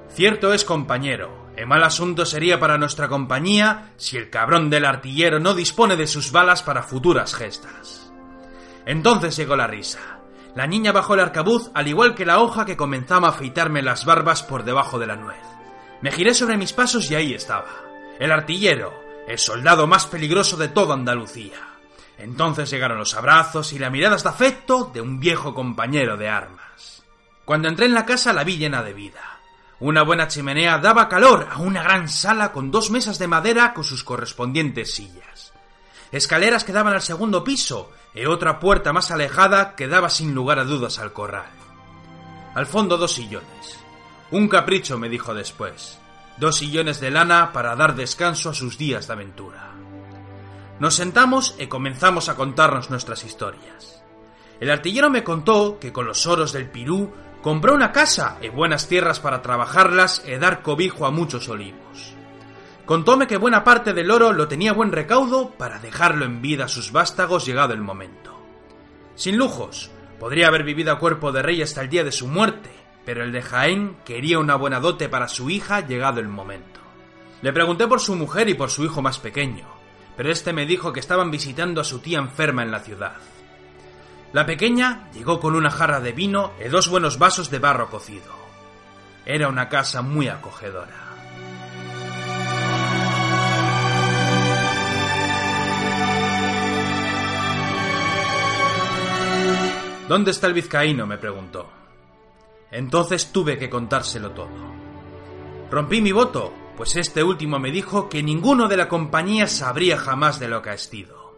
Cierto 0.08 0.52
es, 0.52 0.64
compañero, 0.64 1.46
el 1.56 1.66
mal 1.66 1.82
asunto 1.84 2.26
sería 2.26 2.58
para 2.58 2.78
nuestra 2.78 3.08
compañía 3.08 3.92
si 3.96 4.16
el 4.16 4.28
cabrón 4.28 4.70
del 4.70 4.84
artillero 4.84 5.40
no 5.40 5.54
dispone 5.54 5.96
de 5.96 6.06
sus 6.06 6.32
balas 6.32 6.62
para 6.62 6.82
futuras 6.82 7.34
gestas. 7.34 8.12
Entonces 8.86 9.36
llegó 9.36 9.56
la 9.56 9.66
risa. 9.66 10.20
La 10.56 10.66
niña 10.66 10.90
bajó 10.90 11.14
el 11.14 11.20
arcabuz 11.20 11.70
al 11.74 11.86
igual 11.86 12.14
que 12.14 12.26
la 12.26 12.40
hoja 12.40 12.64
que 12.64 12.76
comenzaba 12.76 13.28
a 13.28 13.30
afeitarme 13.30 13.82
las 13.82 14.04
barbas 14.04 14.42
por 14.42 14.64
debajo 14.64 14.98
de 14.98 15.06
la 15.06 15.16
nuez. 15.16 15.59
Me 16.02 16.10
giré 16.10 16.34
sobre 16.34 16.56
mis 16.56 16.72
pasos 16.72 17.10
y 17.10 17.14
ahí 17.14 17.34
estaba. 17.34 17.68
El 18.18 18.32
artillero, 18.32 18.92
el 19.26 19.38
soldado 19.38 19.86
más 19.86 20.06
peligroso 20.06 20.56
de 20.56 20.68
toda 20.68 20.94
Andalucía. 20.94 21.70
Entonces 22.18 22.70
llegaron 22.70 22.98
los 22.98 23.14
abrazos 23.14 23.72
y 23.72 23.78
las 23.78 23.90
miradas 23.90 24.22
de 24.22 24.28
afecto 24.28 24.90
de 24.92 25.00
un 25.00 25.20
viejo 25.20 25.54
compañero 25.54 26.16
de 26.16 26.28
armas. 26.28 27.02
Cuando 27.44 27.68
entré 27.68 27.86
en 27.86 27.94
la 27.94 28.06
casa 28.06 28.32
la 28.32 28.44
vi 28.44 28.58
llena 28.58 28.82
de 28.82 28.92
vida. 28.92 29.40
Una 29.80 30.02
buena 30.02 30.28
chimenea 30.28 30.78
daba 30.78 31.08
calor 31.08 31.48
a 31.50 31.58
una 31.58 31.82
gran 31.82 32.08
sala 32.08 32.52
con 32.52 32.70
dos 32.70 32.90
mesas 32.90 33.18
de 33.18 33.26
madera 33.26 33.72
con 33.72 33.84
sus 33.84 34.04
correspondientes 34.04 34.94
sillas. 34.94 35.54
Escaleras 36.12 36.64
que 36.64 36.72
daban 36.72 36.92
al 36.92 37.02
segundo 37.02 37.42
piso 37.42 37.90
y 38.14 38.26
otra 38.26 38.60
puerta 38.60 38.92
más 38.92 39.10
alejada 39.10 39.74
que 39.76 39.88
daba 39.88 40.10
sin 40.10 40.34
lugar 40.34 40.58
a 40.58 40.64
dudas 40.64 40.98
al 40.98 41.12
corral. 41.12 41.50
Al 42.54 42.66
fondo 42.66 42.98
dos 42.98 43.14
sillones. 43.14 43.79
Un 44.32 44.46
capricho, 44.46 44.96
me 44.96 45.08
dijo 45.08 45.34
después. 45.34 45.98
Dos 46.36 46.56
sillones 46.56 47.00
de 47.00 47.10
lana 47.10 47.52
para 47.52 47.74
dar 47.74 47.96
descanso 47.96 48.50
a 48.50 48.54
sus 48.54 48.78
días 48.78 49.06
de 49.08 49.12
aventura. 49.12 49.72
Nos 50.78 50.94
sentamos 50.94 51.56
y 51.58 51.66
comenzamos 51.66 52.28
a 52.28 52.36
contarnos 52.36 52.90
nuestras 52.90 53.24
historias. 53.24 54.02
El 54.60 54.70
artillero 54.70 55.10
me 55.10 55.24
contó 55.24 55.78
que 55.80 55.92
con 55.92 56.06
los 56.06 56.26
oros 56.26 56.52
del 56.52 56.70
Pirú 56.70 57.12
compró 57.42 57.74
una 57.74 57.90
casa 57.90 58.38
y 58.40 58.48
buenas 58.48 58.86
tierras 58.86 59.18
para 59.18 59.42
trabajarlas 59.42 60.22
y 60.26 60.36
dar 60.36 60.62
cobijo 60.62 61.06
a 61.06 61.10
muchos 61.10 61.48
olivos. 61.48 62.14
Contóme 62.86 63.26
que 63.26 63.36
buena 63.36 63.64
parte 63.64 63.92
del 63.92 64.10
oro 64.10 64.32
lo 64.32 64.48
tenía 64.48 64.72
buen 64.72 64.92
recaudo 64.92 65.50
para 65.50 65.78
dejarlo 65.78 66.24
en 66.24 66.40
vida 66.40 66.66
a 66.66 66.68
sus 66.68 66.92
vástagos 66.92 67.46
llegado 67.46 67.72
el 67.72 67.80
momento. 67.80 68.38
Sin 69.16 69.36
lujos, 69.36 69.90
podría 70.18 70.48
haber 70.48 70.64
vivido 70.64 70.92
a 70.92 70.98
cuerpo 70.98 71.32
de 71.32 71.42
rey 71.42 71.62
hasta 71.62 71.82
el 71.82 71.88
día 71.88 72.04
de 72.04 72.12
su 72.12 72.26
muerte, 72.26 72.70
pero 73.10 73.24
el 73.24 73.32
de 73.32 73.42
Jaén 73.42 73.96
quería 74.04 74.38
una 74.38 74.54
buena 74.54 74.78
dote 74.78 75.08
para 75.08 75.26
su 75.26 75.50
hija 75.50 75.84
llegado 75.84 76.20
el 76.20 76.28
momento. 76.28 76.78
Le 77.42 77.52
pregunté 77.52 77.88
por 77.88 77.98
su 77.98 78.14
mujer 78.14 78.48
y 78.48 78.54
por 78.54 78.70
su 78.70 78.84
hijo 78.84 79.02
más 79.02 79.18
pequeño, 79.18 79.66
pero 80.16 80.30
este 80.30 80.52
me 80.52 80.64
dijo 80.64 80.92
que 80.92 81.00
estaban 81.00 81.28
visitando 81.28 81.80
a 81.80 81.84
su 81.84 81.98
tía 81.98 82.20
enferma 82.20 82.62
en 82.62 82.70
la 82.70 82.78
ciudad. 82.78 83.16
La 84.32 84.46
pequeña 84.46 85.10
llegó 85.12 85.40
con 85.40 85.56
una 85.56 85.72
jarra 85.72 85.98
de 85.98 86.12
vino 86.12 86.52
y 86.64 86.68
dos 86.68 86.88
buenos 86.88 87.18
vasos 87.18 87.50
de 87.50 87.58
barro 87.58 87.90
cocido. 87.90 88.32
Era 89.26 89.48
una 89.48 89.68
casa 89.68 90.02
muy 90.02 90.28
acogedora. 90.28 90.94
¿Dónde 100.06 100.30
está 100.30 100.46
el 100.46 100.54
vizcaíno? 100.54 101.08
me 101.08 101.18
preguntó. 101.18 101.79
Entonces 102.70 103.32
tuve 103.32 103.58
que 103.58 103.70
contárselo 103.70 104.30
todo. 104.32 104.70
Rompí 105.70 106.00
mi 106.00 106.12
voto, 106.12 106.52
pues 106.76 106.96
este 106.96 107.22
último 107.22 107.58
me 107.58 107.70
dijo 107.70 108.08
que 108.08 108.22
ninguno 108.22 108.68
de 108.68 108.76
la 108.76 108.88
compañía 108.88 109.46
sabría 109.46 109.98
jamás 109.98 110.40
de 110.40 110.48
lo 110.48 110.62
que 110.62 110.70
ha 110.70 110.74
estido. 110.74 111.34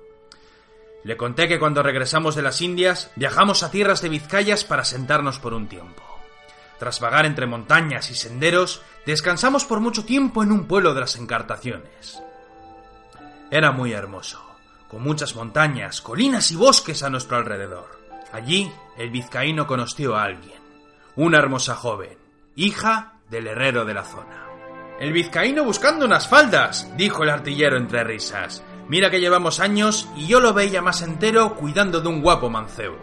Le 1.05 1.17
conté 1.17 1.49
que 1.49 1.59
cuando 1.59 1.83
regresamos 1.83 2.37
de 2.37 2.43
las 2.43 2.61
Indias 2.61 3.11
viajamos 3.17 3.63
a 3.63 3.71
tierras 3.71 4.03
de 4.03 4.09
Vizcayas 4.09 4.65
para 4.65 4.85
sentarnos 4.85 5.39
por 5.39 5.53
un 5.53 5.67
tiempo. 5.67 6.03
Tras 6.79 7.01
vagar 7.01 7.27
entre 7.27 7.47
montañas 7.47 8.11
y 8.11 8.15
senderos, 8.15 8.83
descansamos 9.05 9.65
por 9.65 9.81
mucho 9.81 10.05
tiempo 10.05 10.43
en 10.43 10.53
un 10.53 10.67
pueblo 10.67 10.95
de 10.95 11.01
las 11.01 11.17
Encartaciones. 11.17 12.23
Era 13.51 13.73
muy 13.73 13.93
hermoso, 13.93 14.41
con 14.89 15.03
muchas 15.03 15.35
montañas, 15.35 16.01
colinas 16.01 16.51
y 16.53 16.57
bosques 16.57 17.03
a 17.03 17.11
nuestro 17.11 17.37
alrededor. 17.37 18.01
Allí 18.33 18.73
el 18.97 19.11
vizcaíno 19.11 19.67
conoció 19.67 20.17
a 20.17 20.25
alguien, 20.25 20.62
una 21.17 21.39
hermosa 21.39 21.75
joven, 21.75 22.17
hija 22.57 23.15
del 23.31 23.47
herrero 23.47 23.85
de 23.85 23.95
la 23.95 24.05
zona. 24.05 24.47
El 25.01 25.13
vizcaíno 25.13 25.65
buscando 25.65 26.07
unas 26.07 26.29
faldas, 26.29 26.91
dijo 26.97 27.23
el 27.25 27.31
artillero 27.31 27.77
entre 27.77 28.05
risas. 28.05 28.63
Mira 28.89 29.11
que 29.11 29.21
llevamos 29.21 29.61
años 29.61 30.09
y 30.17 30.27
yo 30.27 30.41
lo 30.41 30.55
veía 30.55 30.83
más 30.83 31.03
entero 31.03 31.55
cuidando 31.55 32.01
de 32.01 32.09
un 32.09 32.23
guapo 32.23 32.51
mancebo. 32.51 32.99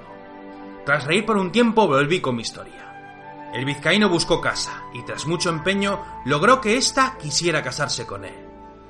Tras 0.85 1.05
reír 1.05 1.25
por 1.25 1.37
un 1.37 1.51
tiempo 1.51 1.87
volví 1.87 2.21
con 2.21 2.35
mi 2.35 2.41
historia. 2.41 3.49
El 3.53 3.65
vizcaíno 3.65 4.09
buscó 4.09 4.39
casa 4.39 4.83
y 4.93 5.03
tras 5.03 5.25
mucho 5.25 5.49
empeño 5.49 6.03
logró 6.25 6.61
que 6.61 6.77
ésta 6.77 7.17
quisiera 7.19 7.63
casarse 7.63 8.05
con 8.05 8.25
él. 8.25 8.48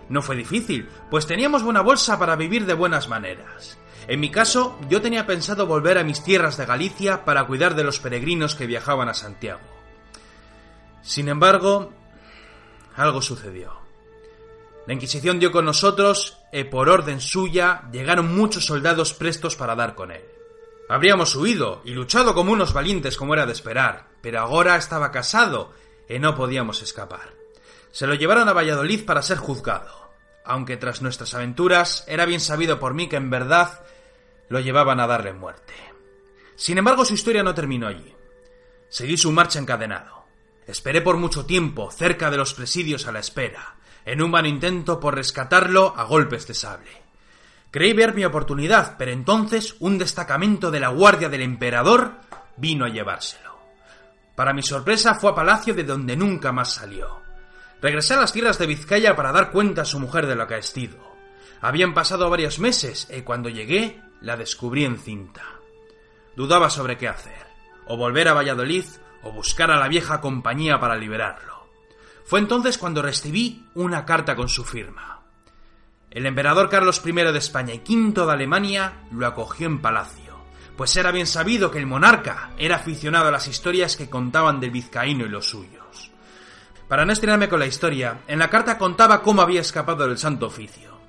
No 0.09 0.21
fue 0.21 0.35
difícil, 0.35 0.89
pues 1.09 1.27
teníamos 1.27 1.63
buena 1.63 1.81
bolsa 1.81 2.17
para 2.17 2.35
vivir 2.35 2.65
de 2.65 2.73
buenas 2.73 3.07
maneras. 3.07 3.77
En 4.07 4.19
mi 4.19 4.31
caso, 4.31 4.77
yo 4.89 5.01
tenía 5.01 5.27
pensado 5.27 5.67
volver 5.67 5.99
a 5.99 6.03
mis 6.03 6.23
tierras 6.23 6.57
de 6.57 6.65
Galicia 6.65 7.25
para 7.25 7.45
cuidar 7.45 7.75
de 7.75 7.83
los 7.83 7.99
peregrinos 7.99 8.55
que 8.55 8.65
viajaban 8.65 9.07
a 9.07 9.13
Santiago. 9.13 9.61
Sin 11.03 11.29
embargo, 11.29 11.93
algo 12.95 13.21
sucedió. 13.21 13.79
La 14.87 14.93
Inquisición 14.93 15.39
dio 15.39 15.51
con 15.51 15.65
nosotros 15.65 16.39
y 16.51 16.63
por 16.63 16.89
orden 16.89 17.21
suya 17.21 17.83
llegaron 17.91 18.35
muchos 18.35 18.65
soldados 18.65 19.13
prestos 19.13 19.55
para 19.55 19.75
dar 19.75 19.93
con 19.93 20.11
él. 20.11 20.23
Habríamos 20.89 21.35
huido 21.35 21.83
y 21.85 21.91
luchado 21.91 22.33
como 22.33 22.51
unos 22.51 22.73
valientes 22.73 23.15
como 23.15 23.35
era 23.35 23.45
de 23.45 23.51
esperar, 23.51 24.07
pero 24.21 24.39
ahora 24.39 24.75
estaba 24.75 25.11
casado 25.11 25.71
y 26.09 26.17
no 26.17 26.33
podíamos 26.33 26.81
escapar. 26.81 27.38
Se 27.91 28.08
lo 28.08 28.13
llevaron 28.13 28.48
a 28.48 28.53
Valladolid 28.53 29.05
para 29.05 29.22
ser 29.22 29.38
juzgado, 29.38 30.12
aunque 30.46 30.77
tras 30.77 31.01
nuestras 31.01 31.34
aventuras 31.34 32.03
era 32.08 32.25
bien 32.25 32.39
sabido 32.39 32.79
por 32.79 32.93
mí 32.93 33.08
que 33.08 33.15
en 33.15 33.29
verdad 33.29 33.81
lo 34.50 34.60
llevaban 34.60 35.00
a 35.00 35.08
darle 35.08 35.34
muerte. 35.34 35.74
Sin 36.55 36.77
embargo, 36.77 37.05
su 37.05 37.13
historia 37.13 37.43
no 37.43 37.53
terminó 37.53 37.88
allí. 37.88 38.13
Seguí 38.89 39.17
su 39.17 39.31
marcha 39.31 39.60
encadenado. 39.60 40.25
Esperé 40.67 41.01
por 41.01 41.17
mucho 41.17 41.46
tiempo, 41.46 41.89
cerca 41.91 42.29
de 42.29 42.38
los 42.38 42.53
presidios 42.53 43.08
a 43.08 43.12
la 43.12 43.19
espera, 43.19 43.75
en 44.05 44.22
un 44.22 44.31
vano 44.31 44.48
intento 44.48 45.00
por 45.00 45.15
rescatarlo 45.15 45.93
a 45.96 46.03
golpes 46.03 46.48
de 46.48 46.53
sable. 46.53 46.91
Creí 47.72 47.93
ver 47.93 48.15
mi 48.15 48.25
oportunidad, 48.25 48.96
pero 48.98 49.12
entonces 49.12 49.75
un 49.79 49.98
destacamento 49.98 50.72
de 50.72 50.79
la 50.79 50.89
Guardia 50.89 51.29
del 51.29 51.41
Emperador 51.41 52.13
vino 52.58 52.86
a 52.86 52.89
llevárselo. 52.89 53.58
Para 54.36 54.53
mi 54.53 54.63
sorpresa 54.63 55.15
fue 55.15 55.31
a 55.31 55.36
palacio 55.36 55.74
de 55.74 55.84
donde 55.84 56.15
nunca 56.15 56.51
más 56.51 56.74
salió. 56.74 57.28
Regresé 57.81 58.13
a 58.13 58.17
las 58.17 58.33
tierras 58.33 58.59
de 58.59 58.67
Vizcaya 58.67 59.15
para 59.15 59.31
dar 59.31 59.51
cuenta 59.51 59.83
a 59.83 59.86
su 59.86 60.00
mujer 60.00 60.27
de 60.27 60.36
lo 60.36 60.43
acaecido. 60.43 60.98
Habían 61.62 61.93
pasado 61.93 62.29
varios 62.29 62.59
meses 62.59 63.07
y 63.15 63.21
cuando 63.21 63.50
llegué 63.50 64.01
la 64.21 64.36
descubrí 64.36 64.86
en 64.86 64.98
cinta. 64.98 65.43
Dudaba 66.36 66.69
sobre 66.69 66.98
qué 66.98 67.07
hacer, 67.07 67.48
o 67.88 67.98
volver 67.98 68.27
a 68.27 68.33
Valladolid 68.33 68.86
o 69.24 69.31
buscar 69.31 69.71
a 69.71 69.77
la 69.77 69.88
vieja 69.88 70.21
compañía 70.21 70.79
para 70.79 70.95
liberarlo. 70.95 71.67
Fue 72.25 72.39
entonces 72.39 72.77
cuando 72.77 73.01
recibí 73.01 73.65
una 73.75 74.05
carta 74.05 74.36
con 74.36 74.50
su 74.50 74.63
firma. 74.63 75.21
El 76.12 76.25
emperador 76.25 76.69
Carlos 76.69 77.01
I 77.05 77.12
de 77.12 77.38
España 77.38 77.74
y 77.74 77.79
V 77.79 78.25
de 78.25 78.31
Alemania 78.31 79.03
lo 79.12 79.27
acogió 79.27 79.67
en 79.67 79.79
palacio, 79.79 80.39
pues 80.75 80.95
era 80.95 81.12
bien 81.12 81.27
sabido 81.27 81.71
que 81.71 81.79
el 81.79 81.86
monarca 81.86 82.51
era 82.57 82.77
aficionado 82.77 83.27
a 83.27 83.31
las 83.31 83.48
historias 83.48 83.95
que 83.95 84.09
contaban 84.09 84.59
del 84.59 84.71
vizcaíno 84.71 85.25
y 85.25 85.29
los 85.29 85.50
suyos. 85.50 85.78
Para 86.89 87.05
no 87.05 87.13
estirarme 87.13 87.48
con 87.48 87.62
la 87.62 87.67
historia, 87.67 88.19
en 88.27 88.39
la 88.39 88.50
carta 88.50 88.77
contaba 88.77 89.22
cómo 89.22 89.41
había 89.41 89.62
escapado 89.62 90.05
del 90.05 90.17
Santo 90.17 90.48
Oficio 90.48 91.00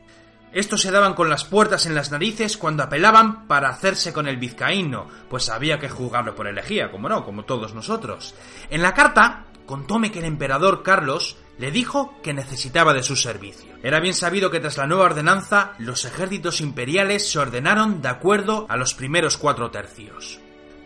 estos 0.52 0.80
se 0.80 0.90
daban 0.90 1.14
con 1.14 1.30
las 1.30 1.44
puertas 1.44 1.86
en 1.86 1.94
las 1.94 2.10
narices 2.10 2.56
cuando 2.56 2.82
apelaban 2.82 3.46
para 3.46 3.68
hacerse 3.68 4.12
con 4.12 4.26
el 4.26 4.36
vizcaíno, 4.36 5.06
pues 5.28 5.48
había 5.48 5.78
que 5.78 5.88
juzgarlo 5.88 6.34
por 6.34 6.48
elegía, 6.48 6.90
como 6.90 7.08
no, 7.08 7.24
como 7.24 7.44
todos 7.44 7.72
nosotros. 7.72 8.34
En 8.68 8.82
la 8.82 8.92
carta 8.92 9.44
contóme 9.64 10.10
que 10.10 10.18
el 10.18 10.24
emperador 10.24 10.82
Carlos 10.82 11.36
le 11.58 11.70
dijo 11.70 12.20
que 12.24 12.34
necesitaba 12.34 12.94
de 12.94 13.04
su 13.04 13.14
servicio. 13.14 13.72
Era 13.84 14.00
bien 14.00 14.14
sabido 14.14 14.50
que 14.50 14.58
tras 14.58 14.76
la 14.76 14.88
nueva 14.88 15.04
ordenanza 15.04 15.74
los 15.78 16.04
ejércitos 16.04 16.60
imperiales 16.60 17.30
se 17.30 17.38
ordenaron 17.38 18.02
de 18.02 18.08
acuerdo 18.08 18.66
a 18.68 18.76
los 18.76 18.94
primeros 18.94 19.36
cuatro 19.36 19.70
tercios. 19.70 20.40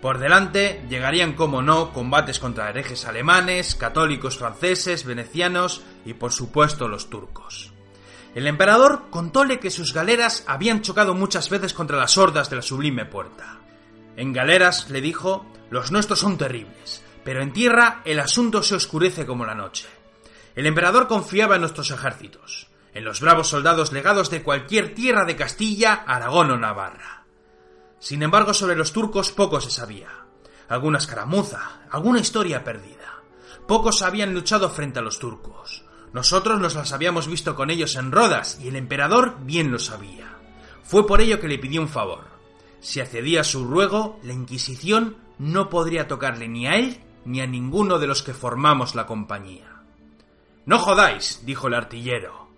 Por 0.05 0.19
delante 0.19 0.85
llegarían, 0.91 1.33
como 1.33 1.63
no, 1.63 1.95
combates 1.95 2.39
contra 2.39 2.69
herejes 2.69 3.07
alemanes, 3.07 3.75
católicos 3.75 4.37
franceses, 4.37 5.07
venecianos 5.07 5.81
y 6.05 6.13
por 6.13 6.31
supuesto 6.31 6.89
los 6.89 7.09
turcos. 7.09 7.73
El 8.35 8.47
emperador 8.47 9.05
contóle 9.09 9.61
que 9.61 9.71
sus 9.71 9.95
galeras 9.95 10.45
habían 10.47 10.83
chocado 10.83 11.15
muchas 11.15 11.49
veces 11.49 11.73
contra 11.73 11.97
las 11.97 12.19
hordas 12.19 12.51
de 12.51 12.57
la 12.57 12.61
sublime 12.61 13.07
puerta. 13.07 13.61
En 14.19 14.35
galeras, 14.35 14.91
le 14.91 15.01
dijo, 15.01 15.47
los 15.71 15.91
nuestros 15.91 16.19
son 16.19 16.37
terribles, 16.37 17.03
pero 17.25 17.41
en 17.41 17.55
tierra 17.55 18.03
el 18.05 18.21
asunto 18.21 18.63
se 18.63 18.75
oscurece 18.75 19.25
como 19.25 19.47
la 19.47 19.55
noche. 19.55 19.89
El 20.55 20.67
emperador 20.67 21.09
confiaba 21.09 21.55
en 21.55 21.63
nuestros 21.63 21.91
ejércitos, 21.91 22.67
en 22.93 23.05
los 23.07 23.23
bravos 23.23 23.49
soldados 23.49 23.91
legados 23.91 24.29
de 24.29 24.43
cualquier 24.43 24.95
tierra 24.95 25.25
de 25.25 25.37
Castilla, 25.37 26.05
Aragón 26.07 26.51
o 26.51 26.59
Navarra. 26.59 27.14
Sin 27.99 28.23
embargo, 28.23 28.55
sobre 28.55 28.77
los 28.77 28.93
turcos 28.93 29.33
poco 29.33 29.61
se 29.61 29.71
sabía. 29.71 30.09
Alguna 30.69 30.99
escaramuza, 30.99 31.83
alguna 31.91 32.21
historia 32.21 32.65
perdida. 32.65 33.23
Pocos 33.67 34.03
habían 34.03 34.35
luchado 34.35 34.71
frente 34.71 34.99
a 34.99 35.03
los 35.03 35.19
turcos. 35.19 35.85
Nosotros 36.13 36.61
nos 36.61 36.75
las 36.75 36.93
habíamos 36.93 37.27
visto 37.27 37.55
con 37.55 37.71
ellos 37.71 37.97
en 37.97 38.13
Rodas 38.13 38.59
y 38.63 38.69
el 38.69 38.77
emperador 38.77 39.39
bien 39.41 39.73
lo 39.73 39.79
sabía. 39.79 40.37
Fue 40.83 41.07
por 41.07 41.21
ello 41.21 41.41
que 41.41 41.49
le 41.49 41.59
pidió 41.59 41.81
un 41.81 41.89
favor. 41.89 42.25
Si 42.81 43.01
accedía 43.01 43.41
a 43.41 43.45
su 43.45 43.65
ruego, 43.65 44.21
la 44.23 44.35
Inquisición 44.35 45.17
no 45.39 45.71
podría 45.71 46.07
tocarle 46.07 46.49
ni 46.49 46.67
a 46.67 46.77
él 46.77 47.01
ni 47.25 47.41
a 47.41 47.47
ninguno 47.47 47.99
de 47.99 48.07
los 48.07 48.23
que 48.23 48.35
formamos 48.35 48.95
la 48.95 49.07
compañía. 49.07 49.83
No 50.67 50.79
jodáis, 50.79 51.43
dijo 51.45 51.69
el 51.69 51.75
artillero. 51.75 52.49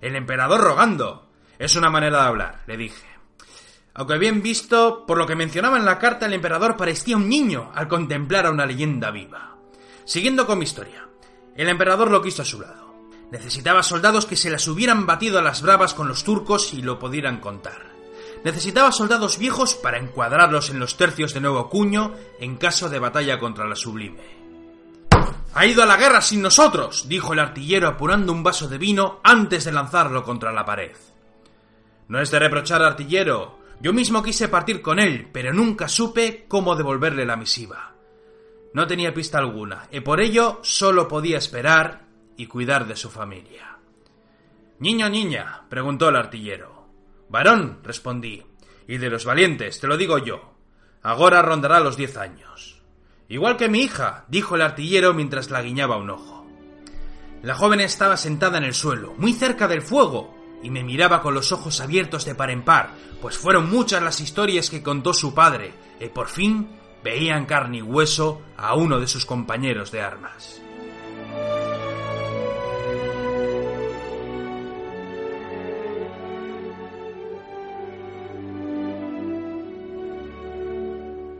El 0.00 0.16
emperador 0.16 0.60
rogando. 0.60 1.26
Es 1.58 1.76
una 1.76 1.90
manera 1.90 2.22
de 2.22 2.28
hablar, 2.28 2.62
le 2.66 2.76
dije. 2.76 3.13
Aunque 3.94 4.18
bien 4.18 4.42
visto, 4.42 5.06
por 5.06 5.18
lo 5.18 5.26
que 5.26 5.36
mencionaba 5.36 5.76
en 5.76 5.84
la 5.84 5.98
carta, 5.98 6.26
el 6.26 6.32
emperador 6.32 6.76
parecía 6.76 7.16
un 7.16 7.28
niño 7.28 7.70
al 7.74 7.88
contemplar 7.88 8.46
a 8.46 8.50
una 8.50 8.66
leyenda 8.66 9.10
viva. 9.10 9.56
Siguiendo 10.04 10.46
con 10.46 10.58
mi 10.58 10.64
historia, 10.64 11.08
el 11.56 11.68
emperador 11.68 12.10
lo 12.10 12.20
quiso 12.20 12.42
a 12.42 12.44
su 12.44 12.60
lado. 12.60 12.94
Necesitaba 13.30 13.82
soldados 13.82 14.26
que 14.26 14.36
se 14.36 14.50
las 14.50 14.66
hubieran 14.68 15.06
batido 15.06 15.38
a 15.38 15.42
las 15.42 15.62
bravas 15.62 15.94
con 15.94 16.08
los 16.08 16.24
turcos 16.24 16.74
y 16.74 16.82
lo 16.82 16.98
pudieran 16.98 17.40
contar. 17.40 17.94
Necesitaba 18.44 18.92
soldados 18.92 19.38
viejos 19.38 19.74
para 19.74 19.98
encuadrarlos 19.98 20.70
en 20.70 20.78
los 20.78 20.96
tercios 20.96 21.32
de 21.32 21.40
nuevo 21.40 21.70
cuño 21.70 22.14
en 22.40 22.56
caso 22.56 22.88
de 22.90 22.98
batalla 22.98 23.38
contra 23.38 23.66
la 23.66 23.76
sublime. 23.76 24.44
Ha 25.54 25.66
ido 25.66 25.82
a 25.82 25.86
la 25.86 25.96
guerra 25.96 26.20
sin 26.20 26.42
nosotros, 26.42 27.08
dijo 27.08 27.32
el 27.32 27.38
artillero 27.38 27.88
apurando 27.88 28.32
un 28.32 28.42
vaso 28.42 28.68
de 28.68 28.76
vino 28.76 29.20
antes 29.22 29.64
de 29.64 29.72
lanzarlo 29.72 30.24
contra 30.24 30.52
la 30.52 30.64
pared. 30.64 30.96
No 32.08 32.20
es 32.20 32.30
de 32.30 32.38
reprochar 32.38 32.82
artillero. 32.82 33.63
Yo 33.84 33.92
mismo 33.92 34.22
quise 34.22 34.48
partir 34.48 34.80
con 34.80 34.98
él, 34.98 35.28
pero 35.30 35.52
nunca 35.52 35.88
supe 35.88 36.46
cómo 36.48 36.74
devolverle 36.74 37.26
la 37.26 37.36
misiva. 37.36 37.92
No 38.72 38.86
tenía 38.86 39.12
pista 39.12 39.36
alguna, 39.36 39.88
y 39.92 40.00
por 40.00 40.22
ello 40.22 40.60
solo 40.62 41.06
podía 41.06 41.36
esperar 41.36 42.06
y 42.38 42.46
cuidar 42.46 42.86
de 42.86 42.96
su 42.96 43.10
familia. 43.10 43.76
Niño, 44.78 45.10
niña, 45.10 45.64
preguntó 45.68 46.08
el 46.08 46.16
artillero. 46.16 46.88
Varón, 47.28 47.80
respondí, 47.82 48.42
y 48.88 48.96
de 48.96 49.10
los 49.10 49.26
valientes, 49.26 49.78
te 49.80 49.86
lo 49.86 49.98
digo 49.98 50.16
yo. 50.16 50.54
Ahora 51.02 51.42
rondará 51.42 51.78
los 51.80 51.98
diez 51.98 52.16
años. 52.16 52.80
Igual 53.28 53.58
que 53.58 53.68
mi 53.68 53.82
hija, 53.82 54.24
dijo 54.28 54.54
el 54.54 54.62
artillero 54.62 55.12
mientras 55.12 55.50
la 55.50 55.60
guiñaba 55.60 55.98
un 55.98 56.08
ojo. 56.08 56.46
La 57.42 57.54
joven 57.54 57.80
estaba 57.80 58.16
sentada 58.16 58.56
en 58.56 58.64
el 58.64 58.72
suelo, 58.72 59.12
muy 59.18 59.34
cerca 59.34 59.68
del 59.68 59.82
fuego, 59.82 60.33
y 60.64 60.70
me 60.70 60.82
miraba 60.82 61.20
con 61.20 61.34
los 61.34 61.52
ojos 61.52 61.80
abiertos 61.80 62.24
de 62.24 62.34
par 62.34 62.50
en 62.50 62.64
par, 62.64 62.94
pues 63.20 63.36
fueron 63.36 63.70
muchas 63.70 64.02
las 64.02 64.20
historias 64.20 64.70
que 64.70 64.82
contó 64.82 65.12
su 65.12 65.34
padre, 65.34 65.74
y 66.00 66.06
por 66.06 66.28
fin 66.28 66.68
veía 67.04 67.36
en 67.36 67.44
carne 67.44 67.78
y 67.78 67.82
hueso 67.82 68.40
a 68.56 68.74
uno 68.74 68.98
de 68.98 69.06
sus 69.06 69.26
compañeros 69.26 69.92
de 69.92 70.00
armas. 70.00 70.62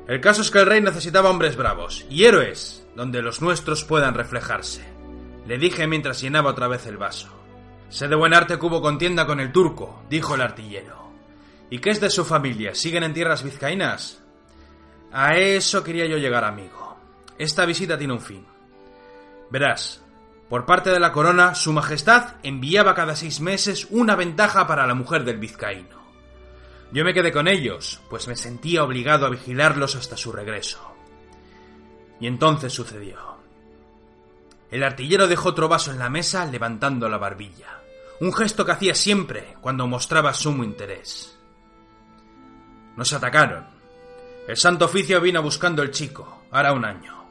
El 0.07 0.21
caso 0.21 0.43
es 0.43 0.51
que 0.51 0.59
el 0.59 0.67
rey 0.67 0.83
necesitaba 0.83 1.31
hombres 1.31 1.57
bravos 1.57 2.05
y 2.11 2.25
héroes 2.25 2.87
donde 2.95 3.23
los 3.23 3.41
nuestros 3.41 3.85
puedan 3.85 4.15
reflejarse. 4.15 4.85
Le 5.47 5.57
dije 5.57 5.87
mientras 5.87 6.21
llenaba 6.21 6.51
otra 6.51 6.69
vez 6.69 6.87
el 6.87 6.99
vaso. 6.99 7.44
Sé 7.89 8.09
de 8.09 8.17
buen 8.17 8.35
arte 8.35 8.59
que 8.59 8.67
hubo 8.67 8.83
contienda 8.83 9.27
con 9.27 9.41
el 9.41 9.53
turco, 9.53 10.03
dijo 10.09 10.35
el 10.35 10.41
artillero. 10.41 11.11
¿Y 11.71 11.79
qué 11.79 11.91
es 11.91 12.01
de 12.01 12.11
su 12.11 12.25
familia? 12.25 12.75
¿Siguen 12.75 13.05
en 13.05 13.15
tierras 13.15 13.43
vizcaínas? 13.43 14.23
A 15.13 15.37
eso 15.37 15.85
quería 15.85 16.07
yo 16.07 16.17
llegar, 16.17 16.45
amigo. 16.45 16.97
Esta 17.39 17.65
visita 17.65 17.97
tiene 17.97 18.13
un 18.13 18.21
fin. 18.21 18.45
Verás, 19.51 20.03
por 20.49 20.67
parte 20.67 20.91
de 20.91 21.01
la 21.01 21.13
corona, 21.13 21.55
Su 21.55 21.73
Majestad 21.73 22.35
enviaba 22.43 22.95
cada 22.95 23.17
seis 23.17 23.41
meses 23.41 23.87
una 23.91 24.15
ventaja 24.15 24.67
para 24.67 24.87
la 24.87 24.95
mujer 24.95 25.25
del 25.25 25.39
vizcaíno. 25.39 26.03
Yo 26.93 27.05
me 27.05 27.15
quedé 27.15 27.33
con 27.33 27.49
ellos, 27.49 28.01
pues 28.09 28.29
me 28.29 28.37
sentía 28.37 28.85
obligado 28.85 29.27
a 29.27 29.31
vigilarlos 29.31 29.97
hasta 29.97 30.17
su 30.17 30.31
regreso. 30.31 30.95
Y 32.21 32.27
entonces 32.27 32.73
sucedió. 32.73 33.34
El 34.75 34.83
artillero 34.83 35.29
dejó 35.29 35.51
otro 35.51 35.69
vaso 35.69 35.93
en 35.93 36.01
la 36.01 36.11
mesa 36.11 36.45
levantando 36.47 37.09
la 37.09 37.17
barbilla, 37.17 37.79
un 38.19 38.33
gesto 38.33 38.67
que 38.67 38.73
hacía 38.73 38.93
siempre 38.97 39.55
cuando 39.61 39.87
mostraba 39.87 40.35
sumo 40.35 40.65
interés. 40.65 41.39
Nos 42.97 43.13
atacaron. 43.13 43.69
El 44.49 44.57
Santo 44.57 44.87
Oficio 44.87 45.21
vino 45.21 45.41
buscando 45.45 45.81
el 45.81 45.93
chico, 45.93 46.43
hará 46.51 46.73
un 46.73 46.85
año. 46.85 47.25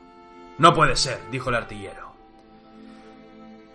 No 0.58 0.73
puede 0.73 0.95
ser, 0.95 1.19
dijo 1.32 1.49
el 1.49 1.58
artillero. 1.58 2.13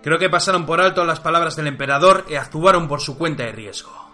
Creo 0.03 0.19
que 0.19 0.31
pasaron 0.31 0.65
por 0.65 0.81
alto 0.81 1.05
las 1.05 1.21
palabras 1.21 1.55
del 1.55 1.67
emperador 1.67 2.25
y 2.27 2.37
actuaron 2.37 2.89
por 2.89 3.03
su 3.03 3.19
cuenta 3.19 3.47
y 3.47 3.53
riesgo. 3.53 4.13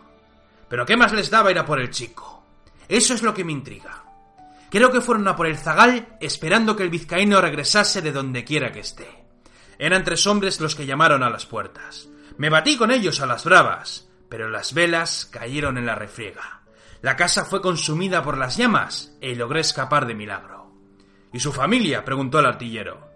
Pero 0.68 0.84
¿qué 0.84 0.96
más 0.96 1.12
les 1.12 1.30
daba 1.30 1.52
ir 1.52 1.60
a 1.60 1.64
por 1.64 1.78
el 1.78 1.90
chico? 1.90 2.42
Eso 2.88 3.14
es 3.14 3.22
lo 3.22 3.32
que 3.32 3.44
me 3.44 3.52
intriga. 3.52 4.02
Creo 4.68 4.90
que 4.90 5.00
fueron 5.00 5.28
a 5.28 5.36
por 5.36 5.46
el 5.46 5.56
zagal 5.58 6.16
esperando 6.18 6.74
que 6.74 6.82
el 6.82 6.90
vizcaíno 6.90 7.40
regresase 7.40 8.02
de 8.02 8.10
donde 8.10 8.42
quiera 8.42 8.72
que 8.72 8.80
esté. 8.80 9.23
Eran 9.78 10.04
tres 10.04 10.26
hombres 10.26 10.60
los 10.60 10.74
que 10.74 10.86
llamaron 10.86 11.22
a 11.22 11.30
las 11.30 11.46
puertas. 11.46 12.08
Me 12.36 12.50
batí 12.50 12.76
con 12.76 12.90
ellos 12.90 13.20
a 13.20 13.26
las 13.26 13.44
bravas, 13.44 14.08
pero 14.28 14.48
las 14.48 14.74
velas 14.74 15.26
cayeron 15.26 15.78
en 15.78 15.86
la 15.86 15.94
refriega. 15.94 16.62
La 17.02 17.16
casa 17.16 17.44
fue 17.44 17.60
consumida 17.60 18.22
por 18.22 18.38
las 18.38 18.56
llamas 18.56 19.16
y 19.20 19.34
logré 19.34 19.60
escapar 19.60 20.06
de 20.06 20.14
milagro. 20.14 20.72
¿Y 21.32 21.40
su 21.40 21.52
familia? 21.52 22.04
preguntó 22.04 22.38
el 22.38 22.46
artillero. 22.46 23.10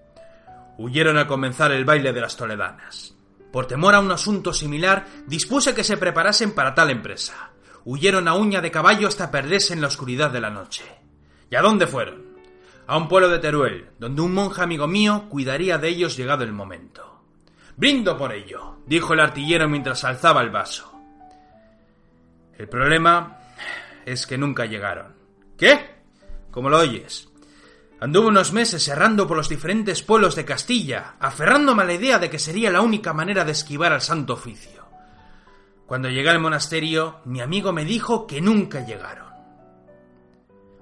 Huyeron 0.77 1.16
al 1.16 1.27
comenzar 1.27 1.73
el 1.73 1.85
baile 1.85 2.12
de 2.12 2.21
las 2.21 2.37
toledanas. 2.37 3.14
Por 3.53 3.66
temor 3.66 3.94
a 3.94 4.01
un 4.01 4.12
asunto 4.12 4.53
similar, 4.53 5.07
dispuse 5.27 5.75
que 5.75 5.85
se 5.85 5.97
preparasen 5.97 6.55
para 6.55 6.75
tal 6.75 6.90
empresa. 6.90 7.51
Huyeron 7.85 8.29
a 8.29 8.35
uña 8.35 8.61
de 8.61 8.71
caballo 8.71 9.09
hasta 9.09 9.31
perderse 9.31 9.73
en 9.73 9.81
la 9.81 9.87
oscuridad 9.87 10.31
de 10.31 10.40
la 10.40 10.51
noche. 10.51 10.85
¿Y 11.51 11.57
a 11.57 11.62
dónde 11.62 11.87
fueron? 11.87 12.28
A 12.88 12.96
un 12.96 13.07
pueblo 13.07 13.29
de 13.29 13.38
Teruel, 13.38 13.90
donde 13.98 14.22
un 14.22 14.33
monje 14.33 14.62
amigo 14.62 14.87
mío 14.87 15.27
cuidaría 15.29 15.77
de 15.77 15.88
ellos 15.90 16.16
llegado 16.16 16.42
el 16.42 16.55
momento. 16.55 17.20
Brindo 17.77 18.16
por 18.16 18.33
ello, 18.33 18.79
dijo 18.87 19.12
el 19.12 19.20
artillero 19.20 19.68
mientras 19.68 20.05
alzaba 20.05 20.40
el 20.40 20.48
vaso. 20.48 20.90
El 22.57 22.66
problema 22.66 23.40
es 24.07 24.27
que 24.27 24.38
nunca 24.38 24.64
llegaron. 24.64 25.14
¿Qué? 25.59 25.98
¿Cómo 26.51 26.70
lo 26.70 26.79
oyes? 26.79 27.29
Anduve 28.01 28.29
unos 28.29 28.55
meses 28.55 28.88
errando 28.88 29.27
por 29.27 29.37
los 29.37 29.51
diferentes 29.51 30.03
pueblos 30.03 30.35
de 30.35 30.46
Castilla, 30.46 31.16
aferrándome 31.20 31.83
a 31.83 31.87
la 31.87 31.92
idea 31.92 32.18
de 32.18 32.31
que 32.31 32.38
sería 32.38 32.70
la 32.70 32.81
única 32.81 33.12
manera 33.12 33.44
de 33.44 33.53
esquivar 33.53 33.92
al 33.92 34.01
santo 34.01 34.33
oficio. 34.33 34.87
Cuando 35.85 36.09
llegué 36.09 36.31
al 36.31 36.40
monasterio, 36.40 37.20
mi 37.27 37.42
amigo 37.42 37.70
me 37.70 37.85
dijo 37.85 38.27
que 38.27 38.40
nunca 38.40 38.81
llegaron. 38.81 39.28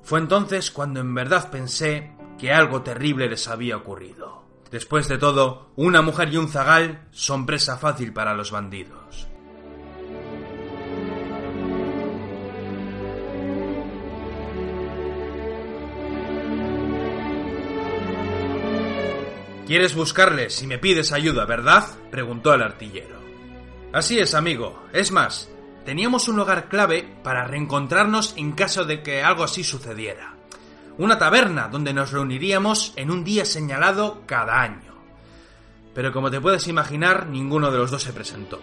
Fue 0.07 0.21
entonces 0.21 0.71
cuando 0.71 1.01
en 1.01 1.13
verdad 1.17 1.51
pensé 1.51 2.13
que 2.39 2.53
algo 2.53 2.83
terrible 2.83 3.29
les 3.29 3.49
había 3.49 3.77
ocurrido. 3.77 4.45
Después 4.71 5.09
de 5.09 5.19
todo, 5.19 5.73
una 5.75 6.01
mujer 6.01 6.33
y 6.33 6.37
un 6.37 6.49
zagal 6.49 7.09
son 7.11 7.45
presa 7.45 7.77
fácil 7.77 8.13
para 8.13 8.33
los 8.33 8.53
bandidos. 8.53 9.27
Quieres 19.67 19.97
buscarles 19.97 20.63
y 20.63 20.69
me 20.69 20.79
pides 20.79 21.11
ayuda, 21.11 21.47
¿verdad? 21.47 21.85
preguntó 22.13 22.55
el 22.55 22.63
artillero. 22.63 23.17
Así 23.93 24.21
es, 24.21 24.37
amigo. 24.37 24.85
Es 24.93 25.11
más, 25.11 25.51
teníamos 25.87 26.29
un 26.29 26.37
lugar 26.37 26.69
clave 26.69 27.09
para 27.23 27.47
reencontrarnos 27.47 28.35
en 28.37 28.53
caso 28.53 28.85
de 28.85 29.03
que 29.03 29.23
algo 29.23 29.45
así 29.45 29.65
sucediera. 29.65 30.35
Una 30.99 31.19
taberna 31.19 31.69
donde 31.69 31.95
nos 31.95 32.11
reuniríamos 32.11 32.93
en 32.97 33.11
un 33.11 33.25
día 33.25 33.45
señalado 33.45 34.23
cada 34.27 34.61
año. 34.61 34.95
Pero 35.95 36.13
como 36.13 36.31
te 36.31 36.41
puedes 36.41 36.69
imaginar, 36.69 37.29
ninguno 37.29 37.71
de 37.71 37.79
los 37.79 37.91
dos 37.91 38.03
se 38.03 38.13
presentó. 38.13 38.61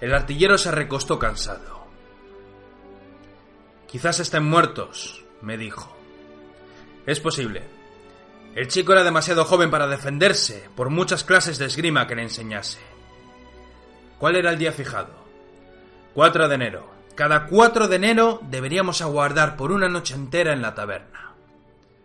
El 0.00 0.14
artillero 0.14 0.56
se 0.56 0.70
recostó 0.70 1.18
cansado. 1.18 1.86
Quizás 3.86 4.20
estén 4.20 4.44
muertos, 4.44 5.24
me 5.42 5.58
dijo. 5.58 5.94
Es 7.04 7.20
posible, 7.20 7.64
el 8.54 8.68
chico 8.68 8.92
era 8.92 9.02
demasiado 9.02 9.44
joven 9.44 9.70
para 9.70 9.88
defenderse, 9.88 10.68
por 10.76 10.90
muchas 10.90 11.24
clases 11.24 11.58
de 11.58 11.66
esgrima 11.66 12.06
que 12.06 12.14
le 12.14 12.22
enseñase. 12.22 12.78
¿Cuál 14.18 14.36
era 14.36 14.50
el 14.50 14.58
día 14.58 14.72
fijado? 14.72 15.21
4 16.14 16.48
de 16.48 16.54
enero. 16.54 16.90
Cada 17.14 17.46
4 17.46 17.88
de 17.88 17.96
enero 17.96 18.40
deberíamos 18.42 19.02
aguardar 19.02 19.56
por 19.56 19.72
una 19.72 19.88
noche 19.88 20.14
entera 20.14 20.52
en 20.52 20.62
la 20.62 20.74
taberna. 20.74 21.32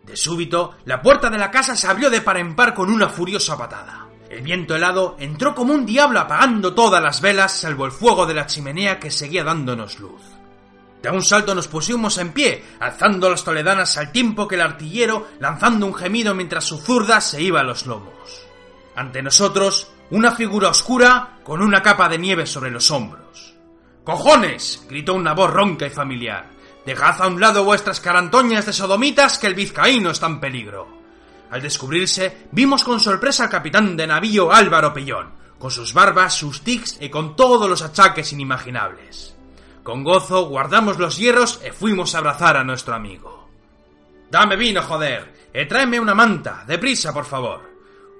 De 0.04 0.16
súbito, 0.16 0.76
la 0.84 1.02
puerta 1.02 1.28
de 1.28 1.38
la 1.38 1.50
casa 1.50 1.76
se 1.76 1.86
abrió 1.86 2.08
de 2.08 2.22
par 2.22 2.38
en 2.38 2.56
par 2.56 2.74
con 2.74 2.90
una 2.90 3.08
furiosa 3.08 3.56
patada. 3.58 4.06
El 4.30 4.42
viento 4.42 4.74
helado 4.74 5.16
entró 5.18 5.54
como 5.54 5.72
un 5.72 5.86
diablo 5.86 6.20
apagando 6.20 6.74
todas 6.74 7.02
las 7.02 7.20
velas 7.20 7.52
salvo 7.52 7.86
el 7.86 7.92
fuego 7.92 8.26
de 8.26 8.34
la 8.34 8.46
chimenea 8.46 8.98
que 8.98 9.10
seguía 9.10 9.44
dándonos 9.44 9.98
luz. 9.98 10.20
De 11.02 11.10
un 11.10 11.22
salto 11.22 11.54
nos 11.54 11.68
pusimos 11.68 12.18
en 12.18 12.32
pie, 12.32 12.64
alzando 12.80 13.30
las 13.30 13.44
toledanas 13.44 13.96
al 13.96 14.10
tiempo 14.10 14.48
que 14.48 14.56
el 14.56 14.62
artillero, 14.62 15.28
lanzando 15.38 15.86
un 15.86 15.94
gemido 15.94 16.34
mientras 16.34 16.64
su 16.64 16.78
zurda 16.78 17.20
se 17.20 17.40
iba 17.40 17.60
a 17.60 17.64
los 17.64 17.86
lomos. 17.86 18.46
Ante 18.96 19.22
nosotros, 19.22 19.88
una 20.10 20.32
figura 20.32 20.68
oscura 20.68 21.38
con 21.44 21.62
una 21.62 21.82
capa 21.82 22.08
de 22.08 22.18
nieve 22.18 22.46
sobre 22.46 22.70
los 22.70 22.90
hombros. 22.90 23.47
¡Cojones! 24.08 24.86
gritó 24.88 25.12
una 25.12 25.34
voz 25.34 25.50
ronca 25.50 25.86
y 25.86 25.90
familiar. 25.90 26.46
Dejad 26.86 27.20
a 27.20 27.26
un 27.26 27.38
lado 27.38 27.62
vuestras 27.62 28.00
carantoñas 28.00 28.64
de 28.64 28.72
sodomitas 28.72 29.38
que 29.38 29.46
el 29.46 29.54
vizcaíno 29.54 30.08
está 30.08 30.24
en 30.28 30.40
peligro. 30.40 30.88
Al 31.50 31.60
descubrirse, 31.60 32.48
vimos 32.52 32.84
con 32.84 33.00
sorpresa 33.00 33.44
al 33.44 33.50
capitán 33.50 33.98
de 33.98 34.06
navío 34.06 34.50
Álvaro 34.50 34.94
Pellón, 34.94 35.34
con 35.58 35.70
sus 35.70 35.92
barbas, 35.92 36.32
sus 36.32 36.62
tics 36.62 36.96
y 37.02 37.10
con 37.10 37.36
todos 37.36 37.68
los 37.68 37.82
achaques 37.82 38.32
inimaginables. 38.32 39.36
Con 39.82 40.02
gozo 40.02 40.48
guardamos 40.48 40.98
los 40.98 41.18
hierros 41.18 41.60
y 41.68 41.70
fuimos 41.70 42.14
a 42.14 42.20
abrazar 42.20 42.56
a 42.56 42.64
nuestro 42.64 42.94
amigo. 42.94 43.50
Dame 44.30 44.56
vino, 44.56 44.80
joder, 44.80 45.50
y 45.52 45.66
tráeme 45.66 46.00
una 46.00 46.14
manta, 46.14 46.64
deprisa, 46.66 47.12
por 47.12 47.26
favor. 47.26 47.67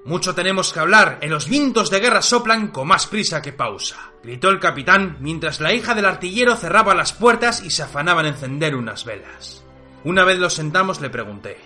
Mucho 0.05 0.35
tenemos 0.35 0.73
que 0.73 0.81
hablar, 0.81 1.19
en 1.21 1.31
los 1.31 1.49
vientos 1.49 1.91
de 1.91 2.01
guerra 2.01 2.23
soplan 2.23 2.69
con 2.69 2.89
más 2.89 3.07
prisa 3.07 3.43
que 3.43 3.53
pausa, 3.53 4.13
gritó 4.23 4.49
el 4.49 4.61
capitán 4.61 5.19
mientras 5.21 5.61
la 5.61 5.73
hija 5.75 5.95
del 5.95 6.07
artillero 6.07 6.57
cerraba 6.57 6.95
las 6.95 7.13
puertas 7.13 7.63
y 7.63 7.71
se 7.71 7.83
afanaba 7.83 8.23
en 8.23 8.29
encender 8.29 8.75
unas 8.75 9.05
velas. 9.05 9.65
Una 10.05 10.25
vez 10.25 10.39
los 10.39 10.55
sentamos 10.55 11.01
le 11.01 11.11
pregunté. 11.11 11.59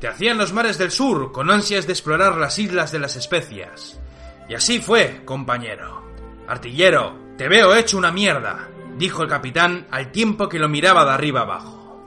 Te 0.00 0.08
hacían 0.08 0.38
los 0.38 0.52
mares 0.52 0.78
del 0.78 0.92
sur 0.92 1.32
con 1.32 1.50
ansias 1.50 1.86
de 1.86 1.92
explorar 1.92 2.36
las 2.36 2.58
islas 2.58 2.92
de 2.92 3.00
las 3.00 3.16
especias. 3.16 4.00
Y 4.48 4.54
así 4.54 4.80
fue, 4.80 5.22
compañero. 5.24 6.02
Artillero, 6.46 7.18
te 7.36 7.48
veo 7.48 7.74
hecho 7.74 7.98
una 7.98 8.12
mierda, 8.12 8.68
dijo 8.96 9.22
el 9.22 9.28
capitán 9.28 9.86
al 9.90 10.12
tiempo 10.12 10.48
que 10.48 10.58
lo 10.58 10.68
miraba 10.68 11.04
de 11.04 11.10
arriba 11.10 11.40
abajo. 11.40 12.02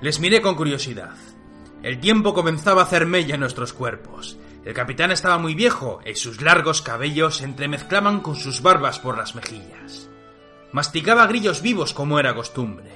Les 0.00 0.20
miré 0.20 0.40
con 0.40 0.54
curiosidad. 0.54 1.14
El 1.82 2.00
tiempo 2.00 2.32
comenzaba 2.32 2.82
a 2.82 2.84
hacer 2.84 3.06
mella 3.06 3.34
en 3.34 3.40
nuestros 3.40 3.72
cuerpos, 3.72 4.38
el 4.66 4.74
capitán 4.74 5.12
estaba 5.12 5.38
muy 5.38 5.54
viejo 5.54 6.00
y 6.04 6.16
sus 6.16 6.42
largos 6.42 6.82
cabellos 6.82 7.36
se 7.36 7.44
entremezclaban 7.44 8.18
con 8.18 8.34
sus 8.34 8.62
barbas 8.62 8.98
por 8.98 9.16
las 9.16 9.36
mejillas. 9.36 10.10
Masticaba 10.72 11.28
grillos 11.28 11.62
vivos 11.62 11.94
como 11.94 12.18
era 12.18 12.34
costumbre. 12.34 12.90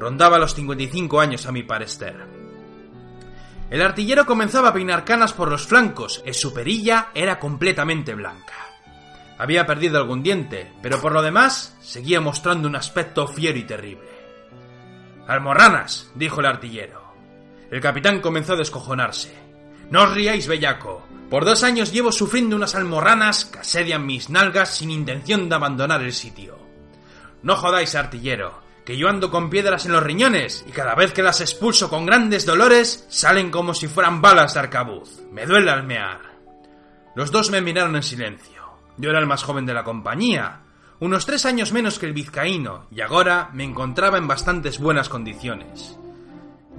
Rondaba 0.00 0.36
los 0.40 0.56
55 0.56 1.20
años 1.20 1.46
a 1.46 1.52
mi 1.52 1.62
parecer. 1.62 2.16
El 3.70 3.82
artillero 3.82 4.26
comenzaba 4.26 4.70
a 4.70 4.72
peinar 4.72 5.04
canas 5.04 5.32
por 5.32 5.48
los 5.48 5.68
flancos 5.68 6.24
y 6.26 6.34
su 6.34 6.52
perilla 6.52 7.10
era 7.14 7.38
completamente 7.38 8.12
blanca. 8.16 8.66
Había 9.38 9.64
perdido 9.64 9.98
algún 9.98 10.24
diente, 10.24 10.72
pero 10.82 11.00
por 11.00 11.12
lo 11.12 11.22
demás 11.22 11.76
seguía 11.82 12.20
mostrando 12.20 12.66
un 12.66 12.74
aspecto 12.74 13.28
fiero 13.28 13.58
y 13.58 13.62
terrible. 13.62 14.08
Almorranas, 15.28 16.10
dijo 16.16 16.40
el 16.40 16.46
artillero. 16.46 17.00
El 17.70 17.80
capitán 17.80 18.20
comenzó 18.20 18.54
a 18.54 18.56
descojonarse. 18.56 19.45
No 19.90 20.02
os 20.02 20.14
riáis, 20.14 20.46
bellaco. 20.46 21.06
Por 21.30 21.44
dos 21.44 21.62
años 21.62 21.92
llevo 21.92 22.12
sufriendo 22.12 22.56
unas 22.56 22.74
almorranas 22.74 23.44
que 23.44 23.58
asedian 23.60 24.06
mis 24.06 24.30
nalgas 24.30 24.76
sin 24.76 24.90
intención 24.90 25.48
de 25.48 25.54
abandonar 25.54 26.02
el 26.02 26.12
sitio. 26.12 26.58
No 27.42 27.56
jodáis, 27.56 27.94
artillero, 27.94 28.60
que 28.84 28.96
yo 28.96 29.08
ando 29.08 29.30
con 29.30 29.50
piedras 29.50 29.86
en 29.86 29.92
los 29.92 30.02
riñones 30.02 30.64
y 30.68 30.72
cada 30.72 30.94
vez 30.94 31.12
que 31.12 31.22
las 31.22 31.40
expulso 31.40 31.88
con 31.90 32.06
grandes 32.06 32.46
dolores 32.46 33.06
salen 33.08 33.50
como 33.50 33.74
si 33.74 33.88
fueran 33.88 34.22
balas 34.22 34.54
de 34.54 34.60
arcabuz. 34.60 35.22
Me 35.32 35.46
duele 35.46 35.70
almear. 35.70 36.20
Los 37.14 37.30
dos 37.30 37.50
me 37.50 37.60
miraron 37.60 37.96
en 37.96 38.02
silencio. 38.02 38.62
Yo 38.96 39.10
era 39.10 39.18
el 39.18 39.26
más 39.26 39.42
joven 39.42 39.66
de 39.66 39.74
la 39.74 39.84
compañía, 39.84 40.60
unos 40.98 41.26
tres 41.26 41.44
años 41.44 41.72
menos 41.72 41.98
que 41.98 42.06
el 42.06 42.14
vizcaíno, 42.14 42.86
y 42.90 43.02
ahora 43.02 43.50
me 43.52 43.64
encontraba 43.64 44.16
en 44.16 44.26
bastantes 44.26 44.78
buenas 44.78 45.08
condiciones. 45.08 45.98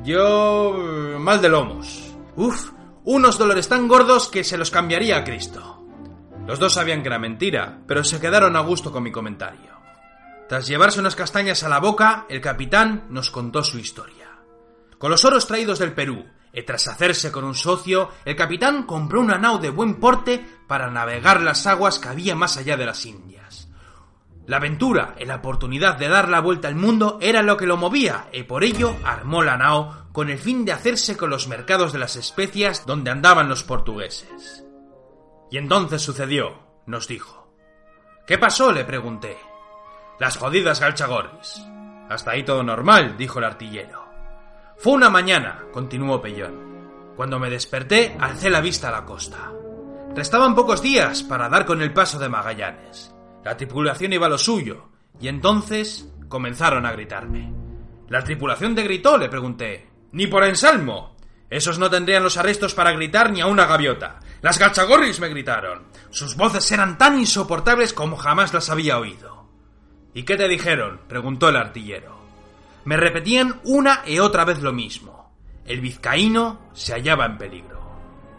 Yo... 0.03 1.17
mal 1.19 1.41
de 1.41 1.49
lomos. 1.49 2.15
Uf, 2.35 2.71
unos 3.09 3.37
dolores 3.37 3.69
tan 3.69 3.87
gordos 3.87 4.27
que 4.27 4.43
se 4.43 4.57
los 4.57 4.69
cambiaría 4.69 5.15
a 5.15 5.23
Cristo. 5.23 5.81
Los 6.45 6.59
dos 6.59 6.73
sabían 6.73 7.01
que 7.01 7.07
era 7.07 7.17
mentira, 7.17 7.79
pero 7.87 8.03
se 8.03 8.19
quedaron 8.19 8.57
a 8.57 8.59
gusto 8.59 8.91
con 8.91 9.01
mi 9.01 9.13
comentario. 9.13 9.71
Tras 10.49 10.67
llevarse 10.67 10.99
unas 10.99 11.15
castañas 11.15 11.63
a 11.63 11.69
la 11.69 11.79
boca, 11.79 12.25
el 12.27 12.41
capitán 12.41 13.05
nos 13.09 13.31
contó 13.31 13.63
su 13.63 13.79
historia. 13.79 14.27
Con 14.97 15.09
los 15.09 15.23
oros 15.23 15.47
traídos 15.47 15.79
del 15.79 15.93
Perú, 15.93 16.25
y 16.51 16.63
tras 16.63 16.89
hacerse 16.89 17.31
con 17.31 17.45
un 17.45 17.55
socio, 17.55 18.09
el 18.25 18.35
capitán 18.35 18.83
compró 18.83 19.21
una 19.21 19.37
nao 19.37 19.57
de 19.57 19.69
buen 19.69 20.01
porte 20.01 20.45
para 20.67 20.91
navegar 20.91 21.39
las 21.39 21.65
aguas 21.65 21.99
que 21.99 22.09
había 22.09 22.35
más 22.35 22.57
allá 22.57 22.75
de 22.75 22.87
las 22.87 23.05
Indias. 23.05 23.66
La 24.47 24.57
aventura 24.57 25.13
y 25.19 25.25
la 25.25 25.35
oportunidad 25.35 25.97
de 25.97 26.07
dar 26.07 26.29
la 26.29 26.39
vuelta 26.39 26.69
al 26.69 26.75
mundo 26.75 27.17
era 27.21 27.43
lo 27.43 27.57
que 27.57 27.65
lo 27.65 27.75
movía, 27.75 28.29
y 28.31 28.43
por 28.43 28.63
ello 28.63 28.95
armó 29.03 29.43
la 29.43 29.57
nao 29.57 30.07
con 30.13 30.29
el 30.29 30.39
fin 30.39 30.63
de 30.63 30.71
hacerse 30.71 31.17
con 31.17 31.29
los 31.29 31.49
mercados 31.49 31.91
de 31.91 31.99
las 31.99 32.15
especias 32.15 32.85
donde 32.85 33.11
andaban 33.11 33.49
los 33.49 33.65
portugueses. 33.65 34.63
Y 35.51 35.57
entonces 35.57 36.01
sucedió, 36.01 36.59
nos 36.85 37.09
dijo. 37.09 37.53
¿Qué 38.25 38.37
pasó? 38.37 38.71
le 38.71 38.85
pregunté. 38.85 39.37
Las 40.17 40.37
jodidas 40.37 40.79
galchagorris. 40.79 41.61
Hasta 42.09 42.31
ahí 42.31 42.43
todo 42.43 42.63
normal, 42.63 43.17
dijo 43.17 43.39
el 43.39 43.45
artillero. 43.45 44.05
Fue 44.77 44.93
una 44.93 45.09
mañana, 45.09 45.65
continuó 45.73 46.21
Pellón. 46.21 47.13
Cuando 47.17 47.37
me 47.37 47.49
desperté, 47.49 48.15
alcé 48.17 48.49
la 48.49 48.61
vista 48.61 48.87
a 48.87 48.91
la 48.91 49.03
costa. 49.03 49.51
Restaban 50.15 50.55
pocos 50.55 50.81
días 50.81 51.21
para 51.23 51.49
dar 51.49 51.65
con 51.65 51.81
el 51.81 51.91
paso 51.91 52.17
de 52.17 52.29
Magallanes. 52.29 53.13
La 53.47 53.55
tripulación 53.55 54.11
iba 54.11 54.25
a 54.25 54.29
lo 54.29 54.37
suyo, 54.37 54.89
y 55.21 55.29
entonces 55.29 56.11
comenzaron 56.27 56.85
a 56.85 56.91
gritarme. 56.91 57.53
¿La 58.09 58.21
tripulación 58.21 58.75
te 58.75 58.83
gritó? 58.83 59.17
le 59.17 59.29
pregunté. 59.29 59.87
Ni 60.11 60.27
por 60.27 60.43
ensalmo. 60.43 61.15
Esos 61.49 61.79
no 61.79 61.89
tendrían 61.89 62.23
los 62.23 62.35
arrestos 62.35 62.73
para 62.73 62.91
gritar 62.91 63.31
ni 63.31 63.39
a 63.39 63.45
una 63.45 63.65
gaviota. 63.65 64.19
Las 64.41 64.59
gachagorris 64.59 65.21
me 65.21 65.29
gritaron. 65.29 65.83
Sus 66.09 66.35
voces 66.35 66.69
eran 66.73 66.97
tan 66.97 67.17
insoportables 67.17 67.93
como 67.93 68.17
jamás 68.17 68.53
las 68.53 68.69
había 68.69 68.99
oído. 68.99 69.47
¿Y 70.13 70.23
qué 70.23 70.35
te 70.35 70.49
dijeron? 70.49 70.99
preguntó 71.07 71.47
el 71.47 71.55
artillero. 71.55 72.19
Me 72.83 72.97
repetían 72.97 73.61
una 73.63 74.01
y 74.05 74.19
otra 74.19 74.43
vez 74.43 74.61
lo 74.61 74.73
mismo. 74.73 75.31
El 75.63 75.79
vizcaíno 75.79 76.69
se 76.73 76.91
hallaba 76.91 77.25
en 77.25 77.37
peligro. 77.37 77.79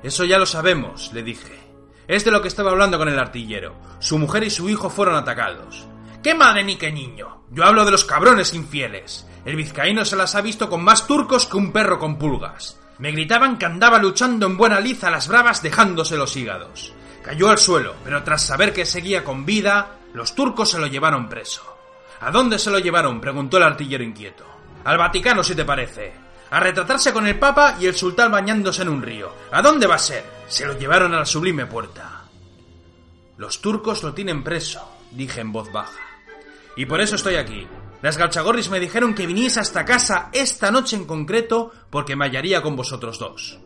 Eso 0.02 0.26
ya 0.26 0.38
lo 0.38 0.44
sabemos, 0.44 1.14
le 1.14 1.22
dije. 1.22 1.67
Es 2.08 2.24
de 2.24 2.30
lo 2.30 2.40
que 2.40 2.48
estaba 2.48 2.70
hablando 2.70 2.96
con 2.96 3.08
el 3.08 3.18
artillero. 3.18 3.76
Su 3.98 4.18
mujer 4.18 4.42
y 4.42 4.50
su 4.50 4.70
hijo 4.70 4.88
fueron 4.88 5.14
atacados. 5.14 5.86
¿Qué 6.22 6.34
madre 6.34 6.64
ni 6.64 6.76
qué 6.76 6.90
niño? 6.90 7.42
Yo 7.50 7.64
hablo 7.64 7.84
de 7.84 7.90
los 7.90 8.06
cabrones 8.06 8.54
infieles. 8.54 9.26
El 9.44 9.56
vizcaíno 9.56 10.06
se 10.06 10.16
las 10.16 10.34
ha 10.34 10.40
visto 10.40 10.70
con 10.70 10.82
más 10.82 11.06
turcos 11.06 11.44
que 11.44 11.58
un 11.58 11.70
perro 11.70 11.98
con 11.98 12.18
pulgas. 12.18 12.80
Me 12.98 13.12
gritaban 13.12 13.58
que 13.58 13.66
andaba 13.66 13.98
luchando 13.98 14.46
en 14.46 14.56
buena 14.56 14.80
liza 14.80 15.08
a 15.08 15.10
las 15.10 15.28
bravas 15.28 15.62
dejándose 15.62 16.16
los 16.16 16.34
hígados. 16.34 16.94
Cayó 17.22 17.50
al 17.50 17.58
suelo, 17.58 17.94
pero 18.02 18.22
tras 18.22 18.42
saber 18.42 18.72
que 18.72 18.86
seguía 18.86 19.22
con 19.22 19.44
vida, 19.44 19.98
los 20.14 20.34
turcos 20.34 20.70
se 20.70 20.78
lo 20.78 20.86
llevaron 20.86 21.28
preso. 21.28 21.76
¿A 22.20 22.30
dónde 22.30 22.58
se 22.58 22.70
lo 22.70 22.78
llevaron? 22.78 23.20
preguntó 23.20 23.58
el 23.58 23.64
artillero 23.64 24.02
inquieto. 24.02 24.44
Al 24.84 24.96
Vaticano, 24.96 25.44
si 25.44 25.54
te 25.54 25.64
parece. 25.66 26.27
A 26.50 26.60
retratarse 26.60 27.12
con 27.12 27.26
el 27.26 27.38
Papa 27.38 27.76
y 27.80 27.86
el 27.86 27.94
sultán 27.94 28.32
bañándose 28.32 28.82
en 28.82 28.88
un 28.88 29.02
río. 29.02 29.32
¿A 29.52 29.62
dónde 29.62 29.86
va 29.86 29.96
a 29.96 29.98
ser? 29.98 30.24
Se 30.48 30.66
lo 30.66 30.78
llevaron 30.78 31.14
a 31.14 31.18
la 31.18 31.26
sublime 31.26 31.66
puerta. 31.66 32.24
Los 33.36 33.60
turcos 33.60 34.02
lo 34.02 34.14
tienen 34.14 34.42
preso, 34.42 34.90
dije 35.12 35.40
en 35.40 35.52
voz 35.52 35.70
baja. 35.70 36.00
Y 36.76 36.86
por 36.86 37.00
eso 37.00 37.16
estoy 37.16 37.36
aquí, 37.36 37.66
las 38.02 38.16
galchagorris 38.16 38.70
me 38.70 38.78
dijeron 38.78 39.14
que 39.14 39.26
viniese 39.26 39.58
hasta 39.58 39.84
casa 39.84 40.30
esta 40.32 40.70
noche 40.70 40.94
en 40.94 41.04
concreto 41.04 41.72
porque 41.90 42.14
me 42.14 42.24
hallaría 42.26 42.62
con 42.62 42.76
vosotros 42.76 43.18
dos. 43.18 43.58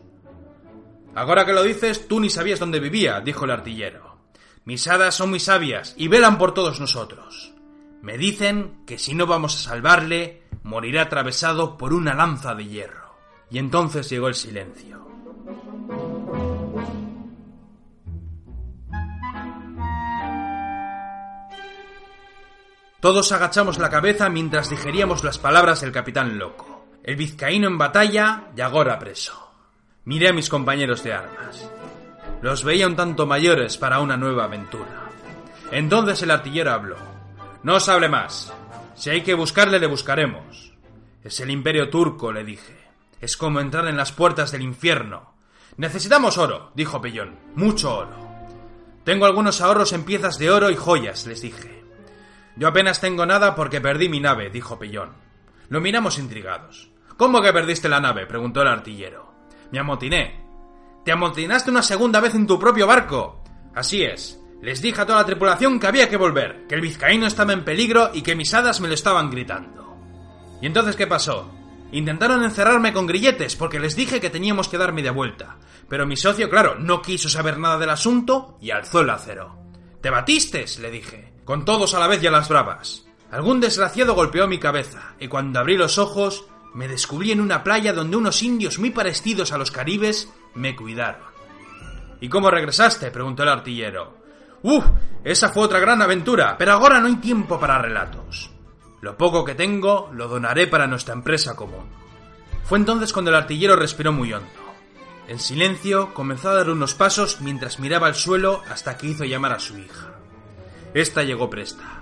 Ahora 1.15 1.45
que 1.45 1.53
lo 1.53 1.61
dices, 1.61 2.07
tú 2.07 2.19
ni 2.19 2.29
sabías 2.31 2.59
dónde 2.59 2.79
vivía, 2.79 3.21
dijo 3.21 3.45
el 3.45 3.51
artillero. 3.51 4.17
Mis 4.65 4.87
hadas 4.87 5.15
son 5.15 5.29
muy 5.29 5.39
sabias 5.39 5.93
y 5.97 6.07
velan 6.07 6.39
por 6.39 6.53
todos 6.53 6.79
nosotros. 6.79 7.53
Me 8.01 8.17
dicen 8.17 8.83
que 8.87 8.97
si 8.97 9.13
no 9.13 9.27
vamos 9.27 9.55
a 9.55 9.69
salvarle, 9.69 10.42
morirá 10.63 11.03
atravesado 11.03 11.77
por 11.77 11.93
una 11.93 12.13
lanza 12.13 12.55
de 12.55 12.65
hierro. 12.65 13.15
Y 13.49 13.59
entonces 13.59 14.09
llegó 14.09 14.27
el 14.27 14.35
silencio. 14.35 15.05
Todos 22.99 23.33
agachamos 23.33 23.79
la 23.79 23.89
cabeza 23.89 24.29
mientras 24.29 24.69
digeríamos 24.69 25.25
las 25.25 25.37
palabras 25.37 25.81
del 25.81 25.91
capitán 25.91 26.37
loco. 26.39 26.87
El 27.03 27.17
vizcaíno 27.17 27.67
en 27.67 27.77
batalla 27.77 28.45
y 28.55 28.61
ahora 28.61 28.97
preso. 28.97 29.51
Miré 30.05 30.29
a 30.29 30.33
mis 30.33 30.47
compañeros 30.47 31.03
de 31.03 31.13
armas. 31.13 31.69
Los 32.41 32.63
veía 32.63 32.87
un 32.87 32.95
tanto 32.95 33.25
mayores 33.25 33.77
para 33.77 33.99
una 33.99 34.15
nueva 34.15 34.45
aventura. 34.45 35.09
Entonces 35.71 36.21
el 36.23 36.31
artillero 36.31 36.71
habló. 36.71 36.95
No 37.63 37.75
os 37.75 37.89
hable 37.89 38.07
más. 38.07 38.53
Si 38.95 39.09
hay 39.09 39.21
que 39.21 39.33
buscarle, 39.33 39.79
le 39.79 39.87
buscaremos. 39.87 40.73
Es 41.23 41.39
el 41.39 41.49
imperio 41.49 41.89
turco, 41.89 42.31
le 42.31 42.43
dije. 42.43 42.77
Es 43.21 43.37
como 43.37 43.59
entrar 43.59 43.87
en 43.87 43.97
las 43.97 44.11
puertas 44.11 44.51
del 44.51 44.61
infierno. 44.61 45.33
Necesitamos 45.77 46.37
oro, 46.37 46.71
dijo 46.75 47.01
Pellón. 47.01 47.39
Mucho 47.55 47.97
oro. 47.97 48.15
Tengo 49.03 49.25
algunos 49.25 49.61
ahorros 49.61 49.93
en 49.93 50.03
piezas 50.03 50.37
de 50.37 50.51
oro 50.51 50.69
y 50.69 50.75
joyas, 50.75 51.25
les 51.25 51.41
dije. 51.41 51.83
Yo 52.55 52.67
apenas 52.67 53.01
tengo 53.01 53.25
nada 53.25 53.55
porque 53.55 53.81
perdí 53.81 54.09
mi 54.09 54.19
nave, 54.19 54.49
dijo 54.49 54.77
Pellón. 54.77 55.13
Lo 55.69 55.81
miramos 55.81 56.19
intrigados. 56.19 56.89
¿Cómo 57.17 57.41
que 57.41 57.53
perdiste 57.53 57.89
la 57.89 57.99
nave? 57.99 58.27
preguntó 58.27 58.61
el 58.61 58.67
artillero. 58.67 59.33
Me 59.71 59.79
amotiné. 59.79 60.43
¿Te 61.03 61.11
amotinaste 61.11 61.71
una 61.71 61.81
segunda 61.81 62.19
vez 62.19 62.35
en 62.35 62.45
tu 62.45 62.59
propio 62.59 62.85
barco? 62.85 63.43
Así 63.73 64.03
es. 64.03 64.39
Les 64.63 64.81
dije 64.81 65.01
a 65.01 65.05
toda 65.05 65.19
la 65.19 65.25
tripulación 65.25 65.77
que 65.77 65.87
había 65.87 66.07
que 66.07 66.15
volver, 66.15 66.65
que 66.69 66.75
el 66.75 66.81
vizcaíno 66.81 67.27
estaba 67.27 67.51
en 67.51 67.65
peligro 67.65 68.11
y 68.13 68.21
que 68.21 68.33
mis 68.33 68.53
hadas 68.53 68.79
me 68.79 68.87
lo 68.87 68.93
estaban 68.93 69.29
gritando. 69.29 69.97
¿Y 70.61 70.67
entonces 70.67 70.95
qué 70.95 71.05
pasó? 71.05 71.51
Intentaron 71.91 72.41
encerrarme 72.45 72.93
con 72.93 73.05
grilletes 73.05 73.57
porque 73.57 73.77
les 73.77 73.97
dije 73.97 74.21
que 74.21 74.29
teníamos 74.29 74.69
que 74.69 74.77
dar 74.77 74.93
media 74.93 75.11
vuelta. 75.11 75.57
Pero 75.89 76.07
mi 76.07 76.15
socio, 76.15 76.49
claro, 76.49 76.75
no 76.79 77.01
quiso 77.01 77.27
saber 77.27 77.59
nada 77.59 77.77
del 77.77 77.89
asunto 77.89 78.57
y 78.61 78.71
alzó 78.71 79.01
el 79.01 79.09
acero. 79.09 79.53
¿Te 79.99 80.09
batistes? 80.09 80.79
le 80.79 80.91
dije. 80.91 81.33
Con 81.43 81.65
todos 81.65 81.93
a 81.93 81.99
la 81.99 82.07
vez 82.07 82.23
y 82.23 82.27
a 82.27 82.31
las 82.31 82.47
bravas. 82.47 83.05
Algún 83.31 83.59
desgraciado 83.59 84.15
golpeó 84.15 84.47
mi 84.47 84.59
cabeza 84.59 85.15
y 85.19 85.27
cuando 85.27 85.59
abrí 85.59 85.75
los 85.75 85.97
ojos 85.97 86.45
me 86.73 86.87
descubrí 86.87 87.33
en 87.33 87.41
una 87.41 87.65
playa 87.65 87.91
donde 87.91 88.15
unos 88.15 88.41
indios 88.41 88.79
muy 88.79 88.91
parecidos 88.91 89.51
a 89.51 89.57
los 89.57 89.71
caribes 89.71 90.31
me 90.55 90.73
cuidaron. 90.73 91.27
¿Y 92.21 92.29
cómo 92.29 92.49
regresaste? 92.49 93.11
preguntó 93.11 93.43
el 93.43 93.49
artillero. 93.49 94.22
¡Uf! 94.63 94.85
Esa 95.23 95.49
fue 95.49 95.63
otra 95.63 95.79
gran 95.79 96.01
aventura, 96.01 96.57
pero 96.57 96.73
ahora 96.73 96.99
no 96.99 97.07
hay 97.07 97.17
tiempo 97.17 97.59
para 97.59 97.81
relatos. 97.81 98.49
Lo 99.01 99.17
poco 99.17 99.43
que 99.43 99.55
tengo 99.55 100.09
lo 100.13 100.27
donaré 100.27 100.67
para 100.67 100.87
nuestra 100.87 101.13
empresa 101.13 101.55
común. 101.55 101.85
Fue 102.63 102.77
entonces 102.77 103.11
cuando 103.11 103.29
el 103.29 103.37
artillero 103.37 103.75
respiró 103.75 104.13
muy 104.13 104.33
hondo. 104.33 104.49
En 105.27 105.39
silencio 105.39 106.13
comenzó 106.13 106.49
a 106.49 106.55
dar 106.55 106.69
unos 106.69 106.95
pasos 106.95 107.41
mientras 107.41 107.79
miraba 107.79 108.07
al 108.07 108.15
suelo 108.15 108.61
hasta 108.69 108.97
que 108.97 109.07
hizo 109.07 109.25
llamar 109.25 109.53
a 109.53 109.59
su 109.59 109.77
hija. 109.77 110.13
Esta 110.93 111.23
llegó 111.23 111.49
presta. 111.49 112.01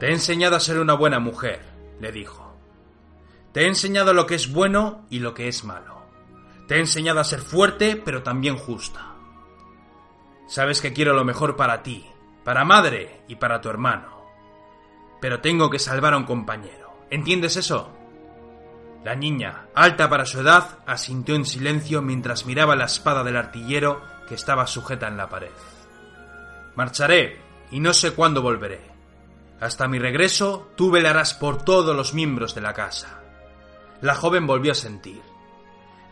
Te 0.00 0.08
he 0.08 0.12
enseñado 0.12 0.56
a 0.56 0.60
ser 0.60 0.78
una 0.78 0.92
buena 0.92 1.18
mujer, 1.18 1.62
le 2.00 2.12
dijo. 2.12 2.45
Te 3.56 3.62
he 3.62 3.68
enseñado 3.68 4.12
lo 4.12 4.26
que 4.26 4.34
es 4.34 4.52
bueno 4.52 5.06
y 5.08 5.20
lo 5.20 5.32
que 5.32 5.48
es 5.48 5.64
malo. 5.64 6.02
Te 6.68 6.74
he 6.74 6.78
enseñado 6.78 7.20
a 7.20 7.24
ser 7.24 7.40
fuerte, 7.40 7.96
pero 7.96 8.22
también 8.22 8.58
justa. 8.58 9.14
Sabes 10.46 10.82
que 10.82 10.92
quiero 10.92 11.14
lo 11.14 11.24
mejor 11.24 11.56
para 11.56 11.82
ti, 11.82 12.04
para 12.44 12.66
madre 12.66 13.22
y 13.28 13.36
para 13.36 13.62
tu 13.62 13.70
hermano. 13.70 14.26
Pero 15.22 15.40
tengo 15.40 15.70
que 15.70 15.78
salvar 15.78 16.12
a 16.12 16.18
un 16.18 16.24
compañero. 16.24 17.06
¿Entiendes 17.08 17.56
eso? 17.56 17.96
La 19.02 19.14
niña, 19.14 19.68
alta 19.74 20.10
para 20.10 20.26
su 20.26 20.40
edad, 20.40 20.80
asintió 20.86 21.34
en 21.34 21.46
silencio 21.46 22.02
mientras 22.02 22.44
miraba 22.44 22.76
la 22.76 22.84
espada 22.84 23.24
del 23.24 23.38
artillero 23.38 24.02
que 24.28 24.34
estaba 24.34 24.66
sujeta 24.66 25.08
en 25.08 25.16
la 25.16 25.30
pared. 25.30 25.48
Marcharé 26.74 27.40
y 27.70 27.80
no 27.80 27.94
sé 27.94 28.12
cuándo 28.12 28.42
volveré. 28.42 28.82
Hasta 29.62 29.88
mi 29.88 29.98
regreso, 29.98 30.72
tú 30.76 30.90
velarás 30.90 31.32
por 31.32 31.64
todos 31.64 31.96
los 31.96 32.12
miembros 32.12 32.54
de 32.54 32.60
la 32.60 32.74
casa. 32.74 33.22
La 34.00 34.14
joven 34.14 34.46
volvió 34.46 34.72
a 34.72 34.74
sentir. 34.74 35.22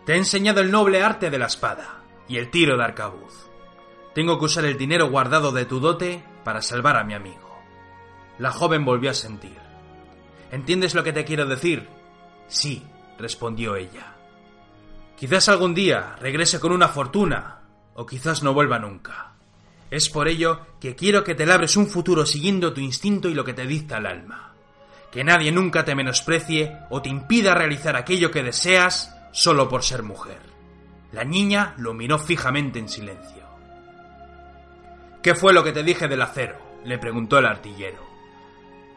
Te 0.06 0.14
he 0.14 0.16
enseñado 0.16 0.60
el 0.60 0.70
noble 0.70 1.02
arte 1.02 1.30
de 1.30 1.38
la 1.38 1.46
espada 1.46 2.00
y 2.28 2.38
el 2.38 2.50
tiro 2.50 2.76
de 2.76 2.84
arcabuz. 2.84 3.46
Tengo 4.14 4.38
que 4.38 4.46
usar 4.46 4.64
el 4.64 4.78
dinero 4.78 5.10
guardado 5.10 5.52
de 5.52 5.66
tu 5.66 5.80
dote 5.80 6.24
para 6.44 6.62
salvar 6.62 6.96
a 6.96 7.04
mi 7.04 7.14
amigo. 7.14 7.60
La 8.38 8.50
joven 8.50 8.84
volvió 8.84 9.10
a 9.10 9.14
sentir. 9.14 9.58
¿Entiendes 10.50 10.94
lo 10.94 11.04
que 11.04 11.12
te 11.12 11.24
quiero 11.24 11.46
decir? 11.46 11.88
Sí, 12.48 12.82
respondió 13.18 13.76
ella. 13.76 14.14
Quizás 15.16 15.48
algún 15.48 15.74
día 15.74 16.16
regrese 16.20 16.60
con 16.60 16.72
una 16.72 16.88
fortuna, 16.88 17.60
o 17.94 18.06
quizás 18.06 18.42
no 18.42 18.54
vuelva 18.54 18.78
nunca. 18.78 19.32
Es 19.90 20.08
por 20.08 20.28
ello 20.28 20.66
que 20.80 20.96
quiero 20.96 21.22
que 21.22 21.34
te 21.34 21.46
labres 21.46 21.76
un 21.76 21.86
futuro 21.86 22.24
siguiendo 22.24 22.72
tu 22.72 22.80
instinto 22.80 23.28
y 23.28 23.34
lo 23.34 23.44
que 23.44 23.54
te 23.54 23.66
dicta 23.66 23.98
el 23.98 24.06
alma. 24.06 24.53
Que 25.14 25.22
nadie 25.22 25.52
nunca 25.52 25.84
te 25.84 25.94
menosprecie 25.94 26.76
o 26.90 27.00
te 27.00 27.08
impida 27.08 27.54
realizar 27.54 27.94
aquello 27.94 28.32
que 28.32 28.42
deseas 28.42 29.16
solo 29.30 29.68
por 29.68 29.84
ser 29.84 30.02
mujer. 30.02 30.40
La 31.12 31.22
niña 31.22 31.74
lo 31.76 31.94
miró 31.94 32.18
fijamente 32.18 32.80
en 32.80 32.88
silencio. 32.88 33.44
¿Qué 35.22 35.36
fue 35.36 35.52
lo 35.52 35.62
que 35.62 35.70
te 35.70 35.84
dije 35.84 36.08
del 36.08 36.20
acero? 36.20 36.58
le 36.84 36.98
preguntó 36.98 37.38
el 37.38 37.46
artillero. 37.46 38.04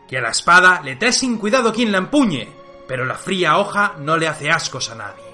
Que 0.07 0.17
a 0.17 0.21
la 0.21 0.31
espada 0.31 0.81
le 0.81 0.95
trae 0.95 1.13
sin 1.13 1.37
cuidado 1.37 1.71
quien 1.71 1.91
la 1.91 1.99
empuñe, 1.99 2.49
pero 2.87 3.05
la 3.05 3.13
fría 3.13 3.59
hoja 3.59 3.93
no 3.99 4.17
le 4.17 4.27
hace 4.27 4.49
ascos 4.49 4.89
a 4.89 4.95
nadie. 4.95 5.26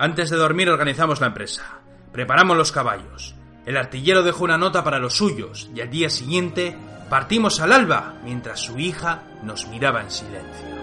Antes 0.00 0.30
de 0.30 0.36
dormir 0.36 0.70
organizamos 0.70 1.20
la 1.20 1.26
empresa. 1.26 1.80
Preparamos 2.12 2.56
los 2.56 2.70
caballos. 2.70 3.34
El 3.66 3.76
artillero 3.76 4.22
dejó 4.22 4.44
una 4.44 4.56
nota 4.56 4.84
para 4.84 5.00
los 5.00 5.16
suyos 5.16 5.68
y 5.74 5.80
al 5.80 5.90
día 5.90 6.08
siguiente 6.08 6.76
partimos 7.10 7.60
al 7.60 7.72
alba 7.72 8.14
mientras 8.22 8.60
su 8.60 8.78
hija 8.78 9.24
nos 9.42 9.66
miraba 9.66 10.02
en 10.02 10.10
silencio. 10.10 10.77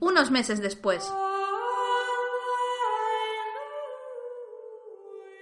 Unos 0.00 0.30
meses 0.30 0.60
después. 0.60 1.02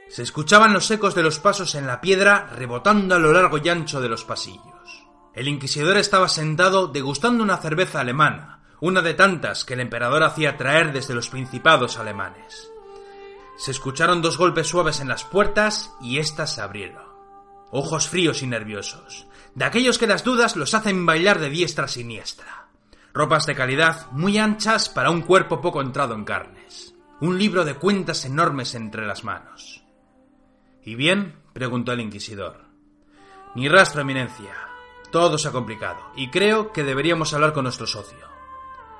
Se 0.08 0.22
escuchaban 0.22 0.72
los 0.72 0.90
ecos 0.90 1.14
de 1.14 1.22
los 1.22 1.38
pasos 1.38 1.74
en 1.74 1.86
la 1.86 2.00
piedra 2.00 2.48
rebotando 2.54 3.14
a 3.14 3.18
lo 3.18 3.32
largo 3.32 3.58
y 3.58 3.68
ancho 3.68 4.00
de 4.00 4.08
los 4.08 4.24
pasillos. 4.24 5.06
El 5.34 5.46
inquisidor 5.46 5.98
estaba 5.98 6.28
sentado 6.28 6.86
degustando 6.86 7.44
una 7.44 7.58
cerveza 7.58 8.00
alemana, 8.00 8.62
una 8.80 9.02
de 9.02 9.12
tantas 9.12 9.66
que 9.66 9.74
el 9.74 9.80
emperador 9.80 10.22
hacía 10.22 10.56
traer 10.56 10.92
desde 10.92 11.14
los 11.14 11.28
principados 11.28 11.98
alemanes. 11.98 12.70
Se 13.58 13.72
escucharon 13.72 14.22
dos 14.22 14.38
golpes 14.38 14.68
suaves 14.68 15.00
en 15.00 15.08
las 15.08 15.24
puertas 15.24 15.92
y 16.00 16.18
éstas 16.18 16.54
se 16.54 16.62
abrieron. 16.62 17.04
Ojos 17.70 18.08
fríos 18.08 18.42
y 18.42 18.46
nerviosos, 18.46 19.26
de 19.54 19.66
aquellos 19.66 19.98
que 19.98 20.06
las 20.06 20.24
dudas 20.24 20.56
los 20.56 20.72
hacen 20.72 21.04
bailar 21.04 21.38
de 21.38 21.50
diestra 21.50 21.84
a 21.84 21.88
siniestra. 21.88 22.67
Ropas 23.18 23.46
de 23.46 23.56
calidad 23.56 24.06
muy 24.12 24.38
anchas 24.38 24.88
para 24.88 25.10
un 25.10 25.22
cuerpo 25.22 25.60
poco 25.60 25.82
entrado 25.82 26.14
en 26.14 26.24
carnes. 26.24 26.94
Un 27.20 27.36
libro 27.36 27.64
de 27.64 27.74
cuentas 27.74 28.24
enormes 28.24 28.76
entre 28.76 29.08
las 29.08 29.24
manos. 29.24 29.82
¿Y 30.84 30.94
bien? 30.94 31.34
preguntó 31.52 31.90
el 31.90 32.00
inquisidor. 32.00 32.66
Ni 33.56 33.68
rastro, 33.68 34.02
eminencia. 34.02 34.54
Todo 35.10 35.36
se 35.36 35.48
ha 35.48 35.50
complicado, 35.50 35.98
y 36.14 36.30
creo 36.30 36.72
que 36.72 36.84
deberíamos 36.84 37.34
hablar 37.34 37.52
con 37.52 37.64
nuestro 37.64 37.88
socio. 37.88 38.24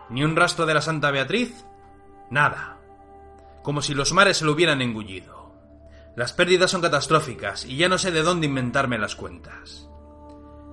¿Ni 0.09 0.24
un 0.24 0.35
rastro 0.35 0.66
de 0.66 0.74
la 0.74 0.83
Santa 0.83 1.12
Beatriz? 1.12 1.64
Nada. 2.28 2.76
Como 3.62 3.83
si 3.83 3.94
los 3.94 4.12
mares 4.12 4.38
se 4.38 4.44
lo 4.44 4.50
hubieran 4.50 4.83
engullido. 4.83 5.54
Las 6.16 6.33
pérdidas 6.33 6.72
son 6.72 6.81
catastróficas, 6.81 7.64
y 7.64 7.76
ya 7.76 7.88
no 7.88 7.98
sé 7.98 8.11
de 8.11 8.22
dónde 8.22 8.48
inventarme 8.48 8.98
las 8.98 9.14
cuentas. 9.14 9.88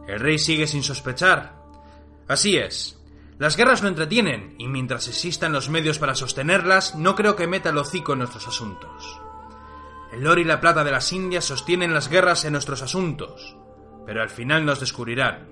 ¿El 0.08 0.20
rey 0.20 0.40
sigue 0.40 0.66
sin 0.66 0.82
sospechar? 0.82 1.54
Así 2.28 2.58
es. 2.58 3.05
Las 3.38 3.58
guerras 3.58 3.82
lo 3.82 3.90
entretienen, 3.90 4.56
y 4.58 4.68
mientras 4.68 5.10
existan 5.10 5.52
los 5.52 5.70
medios 5.70 6.00
para 6.00 6.16
sostenerlas, 6.16 6.96
no 6.96 7.16
creo 7.16 7.36
que 7.36 7.48
meta 7.48 7.70
el 7.70 7.78
hocico 7.78 8.14
en 8.14 8.20
nuestros 8.20 8.48
asuntos. 8.48 9.20
El 10.14 10.26
oro 10.26 10.40
y 10.40 10.46
la 10.46 10.62
plata 10.62 10.86
de 10.86 10.92
las 10.92 11.12
Indias 11.12 11.44
sostienen 11.44 11.94
las 11.94 12.08
guerras 12.08 12.46
en 12.46 12.54
nuestros 12.54 12.82
asuntos, 12.82 13.58
pero 14.06 14.22
al 14.22 14.30
final 14.30 14.66
nos 14.66 14.80
descubrirán. 14.80 15.50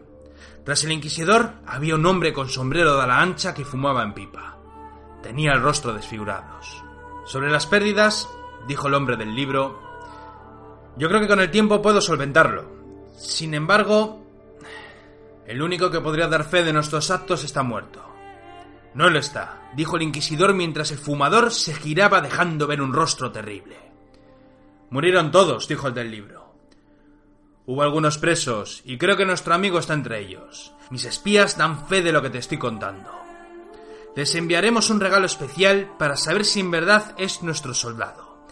Tras 0.64 0.86
el 0.86 0.94
inquisidor 0.94 1.56
había 1.66 1.96
un 1.96 2.06
hombre 2.06 2.32
con 2.32 2.48
sombrero 2.48 2.96
de 2.96 3.04
ala 3.04 3.22
ancha 3.22 3.54
que 3.54 3.66
fumaba 3.66 4.04
en 4.04 4.14
pipa. 4.14 4.58
Tenía 5.22 5.52
el 5.52 5.62
rostro 5.62 5.94
desfigurado. 5.94 6.62
Sobre 7.26 7.52
las 7.52 7.68
pérdidas, 7.68 8.30
dijo 8.66 8.88
el 8.88 8.94
hombre 8.94 9.18
del 9.18 9.36
libro, 9.36 9.82
yo 10.96 11.10
creo 11.10 11.20
que 11.20 11.28
con 11.28 11.42
el 11.42 11.52
tiempo 11.52 11.82
puedo 11.82 12.00
solventarlo. 12.00 12.72
Sin 13.18 13.54
embargo, 13.54 14.23
El 15.46 15.62
único 15.62 15.92
que 15.92 16.00
podría 16.00 16.28
dar 16.28 16.46
fe 16.46 16.64
de 16.64 16.74
nuestros 16.74 17.12
actos 17.12 17.44
está 17.44 17.64
muerto. 17.64 18.02
No 18.94 19.10
lo 19.10 19.20
está, 19.20 19.70
dijo 19.76 19.98
el 19.98 20.04
inquisidor 20.04 20.54
mientras 20.54 20.92
el 20.92 20.98
fumador 20.98 21.52
se 21.52 21.74
giraba 21.74 22.22
dejando 22.22 22.68
ver 22.68 22.82
un 22.82 22.94
rostro 22.94 23.32
terrible. 23.32 23.78
Murieron 24.90 25.32
todos, 25.32 25.68
dijo 25.68 25.88
el 25.88 25.94
del 25.94 26.12
libro. 26.12 26.54
Hubo 27.66 27.82
algunos 27.82 28.18
presos, 28.18 28.82
y 28.86 28.98
creo 28.98 29.18
que 29.18 29.26
nuestro 29.26 29.54
amigo 29.54 29.80
está 29.80 29.94
entre 29.94 30.20
ellos. 30.20 30.74
Mis 30.92 31.06
espías 31.06 31.58
dan 31.58 31.88
fe 31.88 32.02
de 32.02 32.12
lo 32.12 32.22
que 32.22 32.30
te 32.30 32.38
estoy 32.38 32.58
contando. 32.58 33.10
Les 34.16 34.36
enviaremos 34.36 34.90
un 34.90 35.00
regalo 35.00 35.26
especial 35.26 35.90
para 35.98 36.16
saber 36.16 36.46
si 36.46 36.60
en 36.60 36.72
verdad 36.72 37.16
es 37.18 37.42
nuestro 37.42 37.74
soldado. 37.74 38.46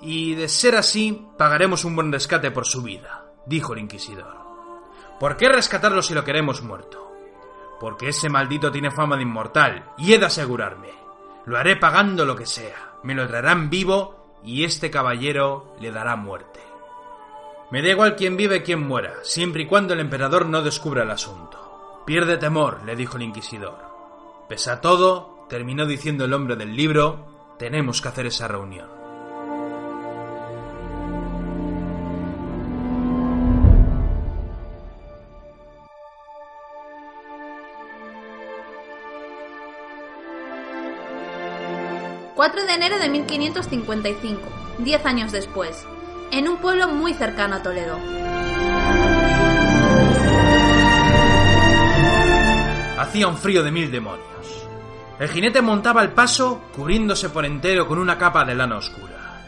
Y 0.00 0.34
de 0.34 0.48
ser 0.48 0.76
así, 0.76 1.26
pagaremos 1.38 1.84
un 1.84 1.94
buen 1.94 2.10
rescate 2.10 2.50
por 2.50 2.66
su 2.66 2.82
vida, 2.82 3.26
dijo 3.46 3.74
el 3.74 3.80
inquisidor. 3.80 4.47
¿Por 5.18 5.36
qué 5.36 5.48
rescatarlo 5.48 6.02
si 6.02 6.14
lo 6.14 6.24
queremos 6.24 6.62
muerto? 6.62 7.08
porque 7.78 8.08
ese 8.08 8.28
maldito 8.28 8.70
tiene 8.70 8.90
fama 8.90 9.16
de 9.16 9.22
inmortal, 9.22 9.92
y 9.96 10.12
he 10.12 10.18
de 10.18 10.26
asegurarme. 10.26 10.90
Lo 11.46 11.58
haré 11.58 11.76
pagando 11.76 12.24
lo 12.24 12.36
que 12.36 12.46
sea. 12.46 12.94
Me 13.02 13.14
lo 13.14 13.26
traerán 13.26 13.70
vivo 13.70 14.38
y 14.42 14.64
este 14.64 14.90
caballero 14.90 15.74
le 15.80 15.90
dará 15.90 16.16
muerte. 16.16 16.60
Me 17.70 17.82
da 17.82 17.88
igual 17.88 18.16
quién 18.16 18.36
vive 18.36 18.56
y 18.56 18.60
quién 18.60 18.86
muera, 18.86 19.14
siempre 19.22 19.62
y 19.62 19.66
cuando 19.66 19.94
el 19.94 20.00
emperador 20.00 20.46
no 20.46 20.62
descubra 20.62 21.04
el 21.04 21.10
asunto. 21.10 22.02
Pierde 22.06 22.38
temor, 22.38 22.82
le 22.84 22.96
dijo 22.96 23.16
el 23.16 23.22
inquisidor. 23.24 23.78
Pese 24.48 24.70
a 24.70 24.80
todo, 24.80 25.46
terminó 25.48 25.86
diciendo 25.86 26.24
el 26.24 26.32
hombre 26.32 26.56
del 26.56 26.74
libro, 26.74 27.54
tenemos 27.58 28.00
que 28.00 28.08
hacer 28.08 28.26
esa 28.26 28.48
reunión. 28.48 28.97
4 42.38 42.66
de 42.66 42.72
enero 42.72 43.00
de 43.00 43.08
1555, 43.08 44.40
10 44.78 45.06
años 45.06 45.32
después, 45.32 45.84
en 46.30 46.46
un 46.46 46.58
pueblo 46.58 46.86
muy 46.86 47.12
cercano 47.12 47.56
a 47.56 47.62
Toledo. 47.64 47.98
Hacía 52.96 53.26
un 53.26 53.36
frío 53.36 53.64
de 53.64 53.72
mil 53.72 53.90
demonios. 53.90 54.68
El 55.18 55.30
jinete 55.30 55.60
montaba 55.62 56.00
el 56.00 56.10
paso, 56.10 56.62
cubriéndose 56.76 57.28
por 57.28 57.44
entero 57.44 57.88
con 57.88 57.98
una 57.98 58.18
capa 58.18 58.44
de 58.44 58.54
lana 58.54 58.76
oscura. 58.76 59.42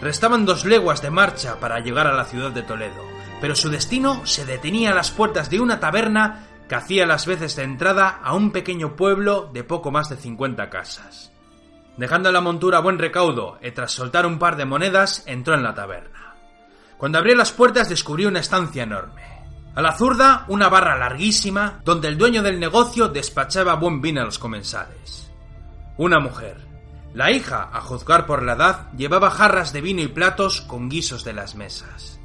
Restaban 0.00 0.46
dos 0.46 0.64
leguas 0.64 1.02
de 1.02 1.10
marcha 1.10 1.60
para 1.60 1.80
llegar 1.80 2.06
a 2.06 2.14
la 2.14 2.24
ciudad 2.24 2.50
de 2.50 2.62
Toledo, 2.62 3.04
pero 3.42 3.54
su 3.54 3.68
destino 3.68 4.24
se 4.24 4.46
detenía 4.46 4.92
a 4.92 4.94
las 4.94 5.10
puertas 5.10 5.50
de 5.50 5.60
una 5.60 5.80
taberna 5.80 6.46
que 6.66 6.76
hacía 6.76 7.04
las 7.04 7.26
veces 7.26 7.56
de 7.56 7.64
entrada 7.64 8.20
a 8.24 8.34
un 8.34 8.52
pequeño 8.52 8.96
pueblo 8.96 9.50
de 9.52 9.64
poco 9.64 9.90
más 9.90 10.08
de 10.08 10.16
50 10.16 10.70
casas. 10.70 11.32
Dejando 11.96 12.32
la 12.32 12.40
montura 12.40 12.78
a 12.78 12.80
buen 12.80 12.98
recaudo 12.98 13.58
y 13.62 13.70
tras 13.70 13.92
soltar 13.92 14.26
un 14.26 14.38
par 14.38 14.56
de 14.56 14.64
monedas, 14.64 15.24
entró 15.26 15.54
en 15.54 15.62
la 15.62 15.74
taberna. 15.74 16.34
Cuando 16.96 17.18
abrió 17.18 17.34
las 17.34 17.52
puertas 17.52 17.88
descubrió 17.88 18.28
una 18.28 18.40
estancia 18.40 18.84
enorme. 18.84 19.22
A 19.74 19.82
la 19.82 19.92
zurda, 19.92 20.44
una 20.48 20.68
barra 20.68 20.96
larguísima, 20.96 21.80
donde 21.84 22.08
el 22.08 22.18
dueño 22.18 22.42
del 22.42 22.60
negocio 22.60 23.08
despachaba 23.08 23.74
buen 23.74 24.00
vino 24.00 24.20
a 24.20 24.24
los 24.24 24.38
comensales. 24.38 25.30
Una 25.96 26.20
mujer. 26.20 26.58
La 27.14 27.30
hija, 27.30 27.70
a 27.72 27.80
juzgar 27.80 28.26
por 28.26 28.42
la 28.42 28.54
edad, 28.54 28.92
llevaba 28.96 29.30
jarras 29.30 29.72
de 29.72 29.80
vino 29.80 30.00
y 30.00 30.08
platos 30.08 30.62
con 30.62 30.88
guisos 30.88 31.24
de 31.24 31.32
las 31.32 31.54
mesas. 31.54 32.18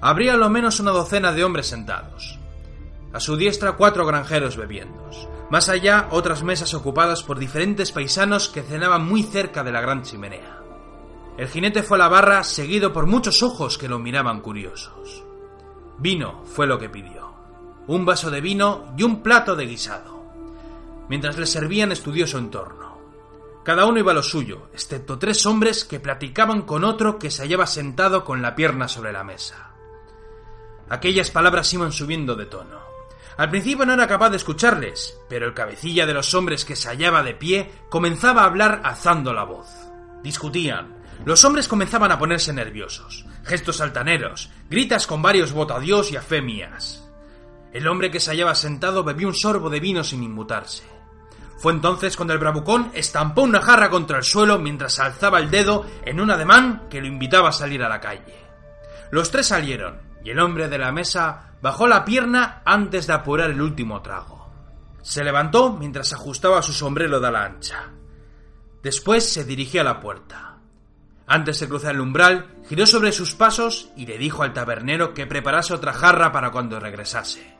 Habría 0.00 0.36
lo 0.36 0.48
menos 0.48 0.80
una 0.80 0.92
docena 0.92 1.32
de 1.32 1.44
hombres 1.44 1.66
sentados. 1.66 2.37
A 3.12 3.20
su 3.20 3.36
diestra 3.36 3.72
cuatro 3.72 4.06
granjeros 4.06 4.56
bebiendo. 4.56 5.08
Más 5.50 5.68
allá, 5.68 6.08
otras 6.10 6.42
mesas 6.42 6.74
ocupadas 6.74 7.22
por 7.22 7.38
diferentes 7.38 7.90
paisanos 7.90 8.48
que 8.48 8.62
cenaban 8.62 9.06
muy 9.06 9.22
cerca 9.22 9.64
de 9.64 9.72
la 9.72 9.80
gran 9.80 10.02
chimenea. 10.02 10.58
El 11.38 11.48
jinete 11.48 11.82
fue 11.82 11.96
a 11.96 12.00
la 12.00 12.08
barra 12.08 12.44
seguido 12.44 12.92
por 12.92 13.06
muchos 13.06 13.42
ojos 13.42 13.78
que 13.78 13.88
lo 13.88 13.98
miraban 13.98 14.40
curiosos. 14.40 15.24
Vino 15.96 16.42
fue 16.44 16.66
lo 16.66 16.78
que 16.78 16.90
pidió. 16.90 17.32
Un 17.86 18.04
vaso 18.04 18.30
de 18.30 18.40
vino 18.40 18.92
y 18.96 19.04
un 19.04 19.22
plato 19.22 19.56
de 19.56 19.66
guisado. 19.66 20.22
Mientras 21.08 21.38
le 21.38 21.46
servían 21.46 21.92
estudió 21.92 22.26
su 22.26 22.36
entorno. 22.36 22.98
Cada 23.64 23.86
uno 23.86 23.98
iba 23.98 24.12
a 24.12 24.14
lo 24.14 24.22
suyo, 24.22 24.68
excepto 24.72 25.18
tres 25.18 25.46
hombres 25.46 25.84
que 25.84 26.00
platicaban 26.00 26.62
con 26.62 26.84
otro 26.84 27.18
que 27.18 27.30
se 27.30 27.42
hallaba 27.42 27.66
sentado 27.66 28.24
con 28.24 28.42
la 28.42 28.54
pierna 28.54 28.88
sobre 28.88 29.12
la 29.12 29.24
mesa. 29.24 29.70
Aquellas 30.88 31.30
palabras 31.30 31.72
iban 31.72 31.92
subiendo 31.92 32.34
de 32.34 32.46
tono. 32.46 32.87
Al 33.38 33.50
principio 33.50 33.86
no 33.86 33.94
era 33.94 34.08
capaz 34.08 34.30
de 34.30 34.36
escucharles, 34.36 35.16
pero 35.28 35.46
el 35.46 35.54
cabecilla 35.54 36.06
de 36.06 36.12
los 36.12 36.34
hombres 36.34 36.64
que 36.64 36.74
se 36.74 36.88
hallaba 36.88 37.22
de 37.22 37.34
pie 37.34 37.70
comenzaba 37.88 38.42
a 38.42 38.46
hablar 38.46 38.80
alzando 38.82 39.32
la 39.32 39.44
voz. 39.44 39.68
Discutían. 40.24 40.96
Los 41.24 41.44
hombres 41.44 41.68
comenzaban 41.68 42.10
a 42.10 42.18
ponerse 42.18 42.52
nerviosos. 42.52 43.24
Gestos 43.44 43.80
altaneros, 43.80 44.50
gritas 44.68 45.06
con 45.06 45.22
varios 45.22 45.52
botadios 45.52 46.10
y 46.10 46.16
afemias. 46.16 47.08
El 47.72 47.86
hombre 47.86 48.10
que 48.10 48.18
se 48.18 48.32
hallaba 48.32 48.56
sentado 48.56 49.04
bebió 49.04 49.28
un 49.28 49.34
sorbo 49.34 49.70
de 49.70 49.78
vino 49.78 50.02
sin 50.02 50.24
inmutarse. 50.24 50.82
Fue 51.58 51.72
entonces 51.72 52.16
cuando 52.16 52.34
el 52.34 52.40
bravucón 52.40 52.90
estampó 52.92 53.42
una 53.42 53.62
jarra 53.62 53.88
contra 53.88 54.18
el 54.18 54.24
suelo 54.24 54.58
mientras 54.58 54.98
alzaba 54.98 55.38
el 55.38 55.48
dedo 55.48 55.86
en 56.04 56.20
un 56.20 56.32
ademán 56.32 56.88
que 56.90 57.00
lo 57.00 57.06
invitaba 57.06 57.50
a 57.50 57.52
salir 57.52 57.84
a 57.84 57.88
la 57.88 58.00
calle. 58.00 58.34
Los 59.12 59.30
tres 59.30 59.46
salieron, 59.46 60.07
y 60.24 60.30
el 60.30 60.38
hombre 60.40 60.68
de 60.68 60.78
la 60.78 60.92
mesa 60.92 61.48
Bajó 61.60 61.88
la 61.88 62.04
pierna 62.04 62.62
antes 62.64 63.06
de 63.06 63.14
apurar 63.14 63.50
el 63.50 63.60
último 63.60 64.00
trago. 64.00 64.48
Se 65.02 65.24
levantó 65.24 65.72
mientras 65.72 66.12
ajustaba 66.12 66.62
su 66.62 66.72
sombrero 66.72 67.18
de 67.18 67.32
la 67.32 67.44
ancha. 67.44 67.90
Después 68.82 69.28
se 69.32 69.44
dirigió 69.44 69.80
a 69.80 69.84
la 69.84 69.98
puerta. 69.98 70.58
Antes 71.26 71.58
de 71.58 71.68
cruzar 71.68 71.94
el 71.94 72.00
umbral, 72.00 72.54
giró 72.68 72.86
sobre 72.86 73.10
sus 73.10 73.34
pasos 73.34 73.90
y 73.96 74.06
le 74.06 74.18
dijo 74.18 74.44
al 74.44 74.52
tabernero 74.52 75.14
que 75.14 75.26
preparase 75.26 75.74
otra 75.74 75.92
jarra 75.92 76.30
para 76.30 76.52
cuando 76.52 76.78
regresase. 76.78 77.56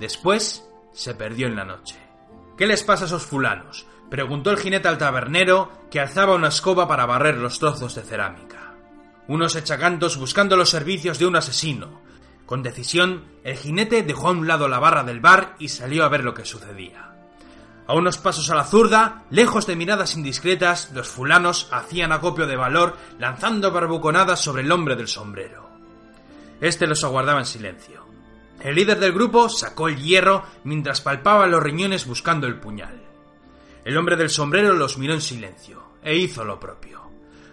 Después 0.00 0.68
se 0.92 1.14
perdió 1.14 1.46
en 1.46 1.56
la 1.56 1.64
noche. 1.64 1.96
¿Qué 2.56 2.66
les 2.66 2.82
pasa 2.82 3.04
a 3.04 3.06
esos 3.06 3.24
fulanos? 3.24 3.86
preguntó 4.10 4.50
el 4.50 4.58
jinete 4.58 4.88
al 4.88 4.98
tabernero, 4.98 5.70
que 5.90 6.00
alzaba 6.00 6.34
una 6.34 6.48
escoba 6.48 6.88
para 6.88 7.06
barrer 7.06 7.36
los 7.36 7.58
trozos 7.58 7.94
de 7.94 8.02
cerámica. 8.02 8.67
Unos 9.28 9.54
echacantos 9.54 10.16
buscando 10.16 10.56
los 10.56 10.70
servicios 10.70 11.18
de 11.18 11.26
un 11.26 11.36
asesino, 11.36 12.00
con 12.48 12.62
decisión, 12.62 13.26
el 13.44 13.58
jinete 13.58 14.02
dejó 14.02 14.28
a 14.28 14.30
un 14.30 14.46
lado 14.46 14.68
la 14.68 14.78
barra 14.78 15.04
del 15.04 15.20
bar 15.20 15.54
y 15.58 15.68
salió 15.68 16.02
a 16.02 16.08
ver 16.08 16.24
lo 16.24 16.32
que 16.32 16.46
sucedía. 16.46 17.12
A 17.86 17.92
unos 17.92 18.16
pasos 18.16 18.48
a 18.48 18.54
la 18.54 18.64
zurda, 18.64 19.24
lejos 19.28 19.66
de 19.66 19.76
miradas 19.76 20.16
indiscretas, 20.16 20.90
los 20.94 21.08
fulanos 21.08 21.68
hacían 21.72 22.10
acopio 22.10 22.46
de 22.46 22.56
valor 22.56 22.96
lanzando 23.18 23.70
barbuconadas 23.70 24.40
sobre 24.40 24.62
el 24.62 24.72
hombre 24.72 24.96
del 24.96 25.08
sombrero. 25.08 25.68
Este 26.62 26.86
los 26.86 27.04
aguardaba 27.04 27.40
en 27.40 27.44
silencio. 27.44 28.02
El 28.60 28.76
líder 28.76 28.98
del 28.98 29.12
grupo 29.12 29.50
sacó 29.50 29.88
el 29.88 29.98
hierro 29.98 30.42
mientras 30.64 31.02
palpaba 31.02 31.46
los 31.46 31.62
riñones 31.62 32.06
buscando 32.06 32.46
el 32.46 32.58
puñal. 32.58 33.02
El 33.84 33.98
hombre 33.98 34.16
del 34.16 34.30
sombrero 34.30 34.72
los 34.72 34.96
miró 34.96 35.12
en 35.12 35.20
silencio 35.20 35.82
e 36.02 36.16
hizo 36.16 36.44
lo 36.46 36.58
propio. 36.58 36.97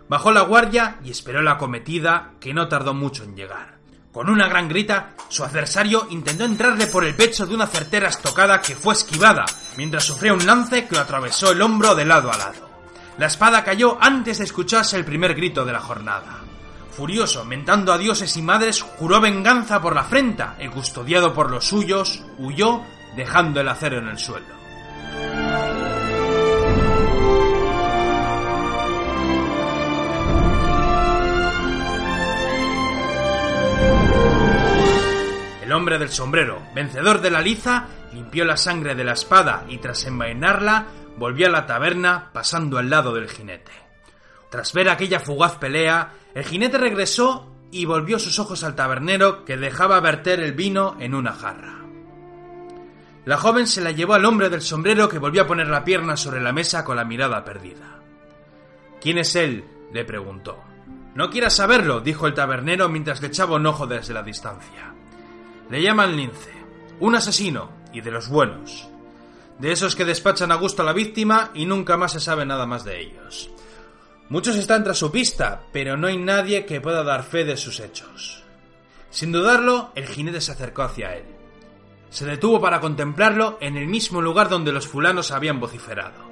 Bajó 0.08 0.32
la 0.32 0.41
guardia 0.41 0.98
y 1.04 1.12
esperó 1.12 1.41
la 1.41 1.58
cometida 1.58 2.34
que 2.39 2.54
no 2.54 2.68
tardó 2.68 2.94
mucho 2.94 3.24
en 3.24 3.36
llegar. 3.36 3.76
Con 4.12 4.30
una 4.30 4.48
gran 4.48 4.70
grita, 4.70 5.13
su 5.28 5.44
adversario 5.44 6.08
intentó 6.10 6.46
entrarle 6.46 6.88
por 6.88 7.04
el 7.04 7.15
pecho 7.15 7.46
de 7.46 7.54
una 7.54 7.68
certera 7.68 8.08
estocada 8.08 8.62
que 8.62 8.76
fue 8.76 8.94
esquivada, 8.94 9.46
mientras 9.78 10.06
sufría 10.06 10.34
un 10.34 10.45
lance 10.45 10.88
que 10.88 10.95
lo 10.95 11.01
atravesó 11.01 11.51
el 11.51 11.62
hombro 11.62 11.95
de 11.95 12.06
lado 12.06 12.32
a 12.32 12.38
lado. 12.38 12.70
La 13.18 13.26
espada 13.26 13.64
cayó 13.64 13.97
antes 13.99 14.38
de 14.38 14.45
escucharse 14.45 14.95
el 14.95 15.06
primer 15.06 15.36
grito 15.36 15.66
de 15.66 15.74
la 15.74 15.82
jornada. 15.82 16.39
Furioso, 16.91 17.43
mentando 17.43 17.91
a 17.91 17.97
dioses 17.97 18.38
y 18.38 18.41
madres, 18.41 18.82
juró 18.82 19.20
venganza 19.20 19.82
por 19.82 19.95
la 19.95 20.01
afrenta 20.01 20.56
y, 20.62 20.70
custodiado 20.70 21.34
por 21.34 21.51
los 21.51 21.66
suyos, 21.66 22.24
huyó, 22.38 22.84
dejando 23.18 23.60
el 23.60 23.68
acero 23.68 23.97
en 23.99 24.08
el 24.08 24.18
suelo. 24.18 24.56
El 35.66 35.74
hombre 35.74 35.97
del 35.97 36.09
sombrero, 36.09 36.61
vencedor 36.76 37.22
de 37.22 37.32
la 37.32 37.41
liza, 37.41 37.88
limpió 38.13 38.45
la 38.45 38.55
sangre 38.55 38.93
de 38.93 39.03
la 39.03 39.13
espada 39.13 39.66
y 39.68 39.80
tras 39.80 40.05
envainarla, 40.05 40.86
volvió 41.18 41.47
a 41.47 41.49
la 41.49 41.66
taberna 41.66 42.30
pasando 42.32 42.78
al 42.78 42.91
lado 42.91 43.16
del 43.16 43.28
jinete. 43.28 43.72
Tras 44.51 44.74
ver 44.74 44.89
aquella 44.89 45.20
fugaz 45.20 45.55
pelea, 45.55 46.13
el 46.36 46.43
jinete 46.43 46.78
regresó 46.78 47.51
y 47.72 47.86
volvió 47.86 48.20
sus 48.20 48.38
ojos 48.38 48.63
al 48.63 48.76
tabernero 48.76 49.43
que 49.43 49.57
dejaba 49.57 49.99
verter 50.01 50.39
el 50.39 50.53
vino 50.53 50.97
en 50.99 51.16
una 51.16 51.34
jarra. 51.34 51.80
La 53.26 53.38
joven 53.38 53.66
se 53.66 53.82
la 53.82 53.89
llevó 53.89 54.13
al 54.13 54.26
hombre 54.26 54.49
del 54.51 54.61
sombrero 54.61 55.09
que 55.09 55.18
volvió 55.18 55.41
a 55.41 55.47
poner 55.47 55.68
la 55.68 55.84
pierna 55.84 56.16
sobre 56.16 56.41
la 56.41 56.53
mesa 56.53 56.86
con 56.86 56.95
la 56.95 57.05
mirada 57.05 57.43
perdida. 57.43 58.01
¿Quién 59.01 59.18
es 59.18 59.36
él? 59.36 59.66
le 59.91 60.05
preguntó. 60.05 60.63
No 61.16 61.32
quieras 61.32 61.55
saberlo, 61.55 62.01
dijo 62.01 62.28
el 62.28 62.36
tabernero 62.36 62.88
mientras 62.88 63.20
le 63.24 63.30
echaba 63.30 63.55
un 63.55 63.66
ojo 63.66 63.88
desde 63.88 64.13
la 64.13 64.22
distancia. 64.22 64.95
Le 65.70 65.82
llaman 65.82 66.16
lince. 66.16 66.51
Un 66.99 67.16
asesino, 67.16 67.70
y 67.91 68.01
de 68.01 68.11
los 68.11 68.30
buenos. 68.30 68.88
De 69.59 69.72
esos 69.72 69.95
que 69.95 70.05
despachan 70.05 70.51
a 70.51 70.55
gusto 70.55 70.82
a 70.82 70.86
la 70.86 70.93
víctima 70.93 71.51
y 71.53 71.66
nunca 71.66 71.97
más 71.97 72.11
se 72.11 72.20
sabe 72.20 72.45
nada 72.45 72.66
más 72.66 72.84
de 72.84 72.99
ellos. 72.99 73.49
Muchos 74.28 74.55
están 74.57 74.84
tras 74.84 74.97
su 74.97 75.11
pista, 75.11 75.63
pero 75.72 75.97
no 75.97 76.07
hay 76.07 76.18
nadie 76.18 76.66
que 76.66 76.82
pueda 76.82 77.03
dar 77.03 77.24
fe 77.24 77.45
de 77.45 77.57
sus 77.57 77.80
hechos. 77.80 78.43
Sin 79.09 79.32
dudarlo, 79.32 79.91
el 79.95 80.07
jinete 80.07 80.41
se 80.41 80.51
acercó 80.51 80.82
hacia 80.82 81.16
él. 81.16 81.26
Se 82.09 82.26
detuvo 82.26 82.59
para 82.59 82.82
contemplarlo 82.82 83.57
en 83.61 83.78
el 83.78 83.88
mismo 83.88 84.22
lugar 84.22 84.49
donde 84.49 84.72
los 84.72 84.88
fulanos 84.88 85.32
habían 85.32 85.59
vociferado. 85.59 86.26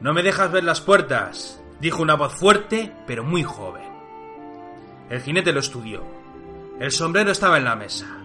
No 0.00 0.12
me 0.12 0.22
dejas 0.22 0.50
ver 0.50 0.64
las 0.64 0.80
puertas, 0.80 1.60
dijo 1.80 2.02
una 2.02 2.14
voz 2.14 2.34
fuerte, 2.34 2.92
pero 3.06 3.22
muy 3.22 3.42
joven. 3.42 3.88
El 5.08 5.20
jinete 5.20 5.52
lo 5.52 5.60
estudió. 5.60 6.02
El 6.80 6.90
sombrero 6.90 7.30
estaba 7.30 7.58
en 7.58 7.64
la 7.64 7.76
mesa, 7.76 8.17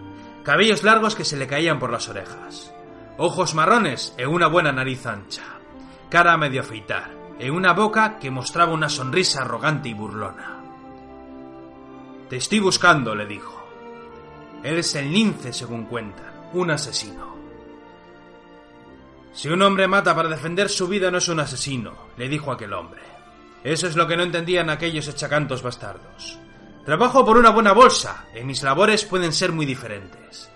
cabellos 0.44 0.82
largos 0.82 1.14
que 1.14 1.24
se 1.24 1.36
le 1.36 1.46
caían 1.46 1.78
por 1.78 1.90
las 1.90 2.08
orejas, 2.08 2.72
ojos 3.16 3.54
marrones 3.54 4.14
e 4.18 4.26
una 4.26 4.46
buena 4.46 4.72
nariz 4.72 5.06
ancha, 5.06 5.42
cara 6.10 6.34
a 6.34 6.36
medio 6.36 6.60
afeitar, 6.60 7.10
e 7.38 7.50
una 7.50 7.72
boca 7.72 8.18
que 8.18 8.30
mostraba 8.30 8.72
una 8.72 8.88
sonrisa 8.88 9.40
arrogante 9.40 9.88
y 9.88 9.94
burlona. 9.94 10.60
Te 12.28 12.36
estoy 12.36 12.60
buscando, 12.60 13.14
le 13.14 13.26
dijo. 13.26 13.62
Eres 14.62 14.94
el 14.94 15.12
lince, 15.12 15.52
según 15.52 15.84
cuentan, 15.84 16.50
un 16.52 16.70
asesino. 16.70 17.34
Si 19.32 19.48
un 19.48 19.60
hombre 19.62 19.88
mata 19.88 20.14
para 20.14 20.28
defender 20.28 20.68
su 20.68 20.86
vida 20.86 21.10
no 21.10 21.18
es 21.18 21.28
un 21.28 21.40
asesino, 21.40 21.92
le 22.16 22.28
dijo 22.28 22.52
aquel 22.52 22.72
hombre. 22.72 23.02
Eso 23.64 23.88
es 23.88 23.96
lo 23.96 24.06
que 24.06 24.16
no 24.16 24.22
entendían 24.22 24.70
aquellos 24.70 25.08
echacantos 25.08 25.62
bastardos. 25.62 26.38
Trabajo 26.84 27.24
por 27.24 27.38
una 27.38 27.50
buena 27.50 27.72
bolsa, 27.72 28.26
y 28.38 28.44
mis 28.44 28.62
labores 28.62 29.04
pueden 29.04 29.32
ser 29.32 29.52
muy 29.52 29.64
diferentes. 29.64 30.50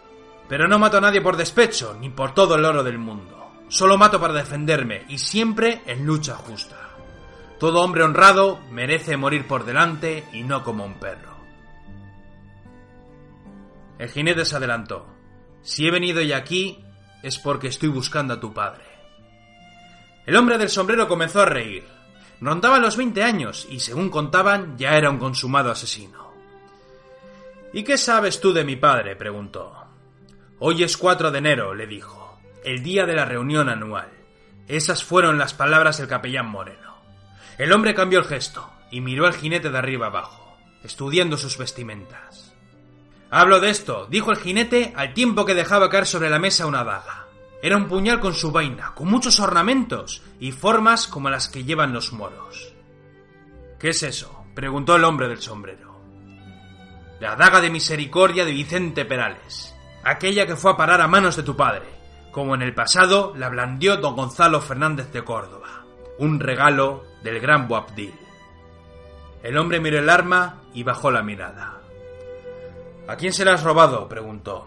Pero 0.49 0.68
no 0.68 0.79
mato 0.79 0.99
a 0.99 1.01
nadie 1.01 1.22
por 1.22 1.37
despecho, 1.37 1.97
ni 1.99 2.11
por 2.11 2.35
todo 2.35 2.57
el 2.57 2.64
oro 2.64 2.83
del 2.83 2.99
mundo. 2.99 3.64
Solo 3.68 3.97
mato 3.97 4.20
para 4.20 4.35
defenderme, 4.35 5.05
y 5.09 5.18
siempre 5.18 5.83
en 5.87 6.05
lucha 6.05 6.35
justa. 6.35 6.91
Todo 7.59 7.83
hombre 7.83 8.03
honrado 8.03 8.61
merece 8.70 9.16
morir 9.16 9.47
por 9.47 9.64
delante 9.64 10.24
y 10.33 10.43
no 10.43 10.62
como 10.62 10.85
un 10.85 10.95
perro. 10.95 11.37
El 13.99 14.11
jinete 14.11 14.45
se 14.45 14.57
adelantó. 14.57 15.07
Si 15.62 15.87
he 15.87 15.91
venido 15.91 16.22
ya 16.22 16.37
aquí 16.37 16.85
es 17.22 17.39
porque 17.39 17.66
estoy 17.66 17.89
buscando 17.89 18.35
a 18.35 18.41
tu 18.41 18.55
padre. 18.55 18.85
El 20.24 20.37
hombre 20.37 20.57
del 20.57 20.68
sombrero 20.68 21.09
comenzó 21.09 21.41
a 21.41 21.47
reír. 21.47 21.97
Rondaba 22.41 22.78
los 22.78 22.97
20 22.97 23.22
años 23.22 23.66
y, 23.70 23.80
según 23.80 24.11
contaban, 24.11 24.78
ya 24.78 24.97
era 24.97 25.11
un 25.11 25.18
consumado 25.18 25.70
asesino. 25.70 26.32
¿Y 27.72 27.82
qué 27.82 27.99
sabes 27.99 28.41
tú 28.41 28.53
de 28.53 28.64
mi 28.64 28.76
padre? 28.76 29.16
preguntó. 29.16 29.74
Hoy 30.61 30.82
es 30.82 30.97
4 30.97 31.30
de 31.30 31.39
enero, 31.39 31.74
le 31.74 31.86
dijo, 31.86 32.39
el 32.64 32.82
día 32.82 33.07
de 33.07 33.14
la 33.14 33.24
reunión 33.24 33.68
anual. 33.68 34.11
Esas 34.66 35.05
fueron 35.05 35.39
las 35.39 35.55
palabras 35.55 35.99
del 35.99 36.09
capellán 36.09 36.47
Moreno. 36.47 36.97
El 37.59 37.72
hombre 37.72 37.95
cambió 37.95 38.18
el 38.18 38.24
gesto 38.24 38.70
y 38.91 39.01
miró 39.01 39.26
al 39.26 39.34
jinete 39.34 39.70
de 39.70 39.78
arriba 39.78 40.07
abajo, 40.07 40.57
estudiando 40.82 41.36
sus 41.36 41.59
vestimentas. 41.59 42.55
Hablo 43.30 43.61
de 43.61 43.70
esto, 43.70 44.07
dijo 44.11 44.30
el 44.30 44.39
jinete 44.39 44.93
al 44.97 45.12
tiempo 45.14 45.45
que 45.45 45.55
dejaba 45.55 45.91
caer 45.91 46.07
sobre 46.07 46.30
la 46.30 46.39
mesa 46.39 46.66
una 46.66 46.84
daga. 46.84 47.28
Era 47.61 47.76
un 47.76 47.88
puñal 47.88 48.20
con 48.20 48.34
su 48.34 48.52
vaina, 48.52 48.94
con 48.94 49.09
muchos 49.09 49.40
ornamentos 49.40 50.22
y 50.38 50.52
formas 50.52 51.09
como 51.09 51.28
las 51.28 51.48
que 51.48 51.64
llevan 51.64 51.92
los 51.92 52.12
moros. 52.12 52.72
¿Qué 53.78 53.90
es 53.90 54.02
eso? 54.02 54.44
preguntó 54.54 54.96
el 54.96 55.04
hombre 55.04 55.28
del 55.28 55.40
sombrero. 55.40 56.00
La 57.20 57.34
daga 57.34 57.61
de 57.61 57.70
misericordia 57.70 58.44
de 58.44 58.52
Vicente 58.52 59.04
Perales, 59.04 59.74
aquella 60.04 60.46
que 60.46 60.56
fue 60.56 60.72
a 60.72 60.76
parar 60.76 61.00
a 61.00 61.09
manos 61.09 61.36
de 61.36 61.42
tu 61.42 61.56
padre, 61.56 61.86
como 62.30 62.54
en 62.54 62.62
el 62.62 62.74
pasado 62.74 63.32
la 63.36 63.48
blandió 63.48 63.96
don 63.96 64.14
Gonzalo 64.14 64.61
Fernández 64.61 65.12
de 65.12 65.24
Córdoba, 65.24 65.84
un 66.18 66.38
regalo 66.38 67.04
del 67.22 67.40
gran 67.40 67.66
Boabdil. 67.66 68.14
El 69.42 69.59
hombre 69.59 69.80
miró 69.80 69.98
el 69.98 70.11
arma 70.11 70.62
y 70.74 70.84
bajó 70.84 71.11
la 71.11 71.22
mirada. 71.22 71.80
¿A 73.09 73.16
quién 73.16 73.32
se 73.32 73.44
la 73.44 73.54
has 73.54 73.64
robado? 73.64 74.09
preguntó. 74.09 74.66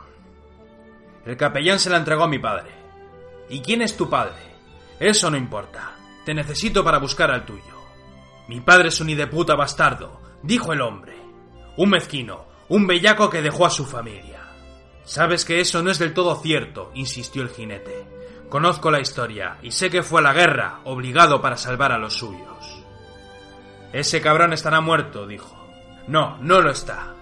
El 1.26 1.38
capellán 1.38 1.80
se 1.80 1.90
la 1.90 1.98
entregó 1.98 2.24
a 2.24 2.28
mi 2.28 2.40
padre. 2.40 2.81
¿Y 3.52 3.60
quién 3.60 3.82
es 3.82 3.98
tu 3.98 4.10
padre? 4.10 4.56
Eso 4.98 5.30
no 5.30 5.36
importa. 5.36 5.92
Te 6.24 6.34
necesito 6.34 6.86
para 6.86 7.00
buscar 7.00 7.30
al 7.32 7.46
tuyo. 7.46 7.82
Mi 8.48 8.62
padre 8.62 8.88
es 8.88 9.02
un 9.02 9.14
puta 9.30 9.56
bastardo, 9.56 10.22
dijo 10.42 10.72
el 10.72 10.80
hombre. 10.80 11.18
Un 11.76 11.90
mezquino, 11.90 12.46
un 12.70 12.88
bellaco 12.88 13.30
que 13.30 13.42
dejó 13.42 13.66
a 13.66 13.70
su 13.70 13.86
familia. 13.86 14.42
Sabes 15.04 15.44
que 15.44 15.60
eso 15.60 15.84
no 15.84 15.92
es 15.92 16.00
del 16.00 16.14
todo 16.14 16.36
cierto, 16.42 16.92
insistió 16.94 17.42
el 17.42 17.50
jinete. 17.50 18.08
Conozco 18.50 18.90
la 18.90 19.02
historia 19.02 19.58
y 19.62 19.72
sé 19.72 19.90
que 19.90 20.02
fue 20.02 20.22
a 20.22 20.24
la 20.24 20.34
guerra, 20.34 20.80
obligado 20.86 21.42
para 21.42 21.58
salvar 21.58 21.92
a 21.92 21.98
los 21.98 22.14
suyos. 22.14 22.86
Ese 23.92 24.22
cabrón 24.22 24.54
estará 24.54 24.80
muerto, 24.80 25.28
dijo. 25.28 25.58
No, 26.08 26.38
no 26.38 26.62
lo 26.62 26.72
está. 26.72 27.16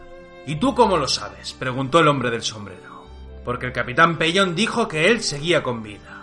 ¿Y 0.46 0.58
tú 0.58 0.76
cómo 0.76 0.98
lo 0.98 1.08
sabes? 1.08 1.54
preguntó 1.54 2.00
el 2.00 2.08
hombre 2.08 2.30
del 2.30 2.44
sombrero. 2.44 3.06
Porque 3.44 3.66
el 3.66 3.74
capitán 3.74 4.20
Pellón 4.20 4.54
dijo 4.54 4.88
que 4.88 5.08
él 5.08 5.24
seguía 5.24 5.64
con 5.64 5.82
vida. 5.82 6.18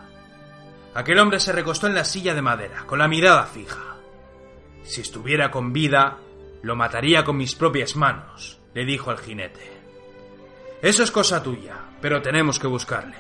Aquel 0.97 1.19
hombre 1.19 1.41
se 1.41 1.53
recostó 1.53 1.89
en 1.89 1.95
la 1.95 2.07
silla 2.07 2.35
de 2.35 2.41
madera, 2.41 2.85
con 2.87 2.99
la 2.99 3.07
mirada 3.07 3.45
fija. 3.45 3.97
Si 4.83 5.03
estuviera 5.03 5.51
con 5.51 5.75
vida, 5.75 6.17
lo 6.63 6.75
mataría 6.75 7.23
con 7.23 7.37
mis 7.37 7.55
propias 7.55 7.97
manos, 7.97 8.59
le 8.73 8.87
dijo 8.87 9.11
el 9.11 9.19
jinete. 9.19 9.77
Eso 10.81 11.03
es 11.03 11.11
cosa 11.11 11.43
tuya, 11.43 11.75
pero 12.01 12.23
tenemos 12.23 12.59
que 12.59 12.67
buscarle. 12.67 13.19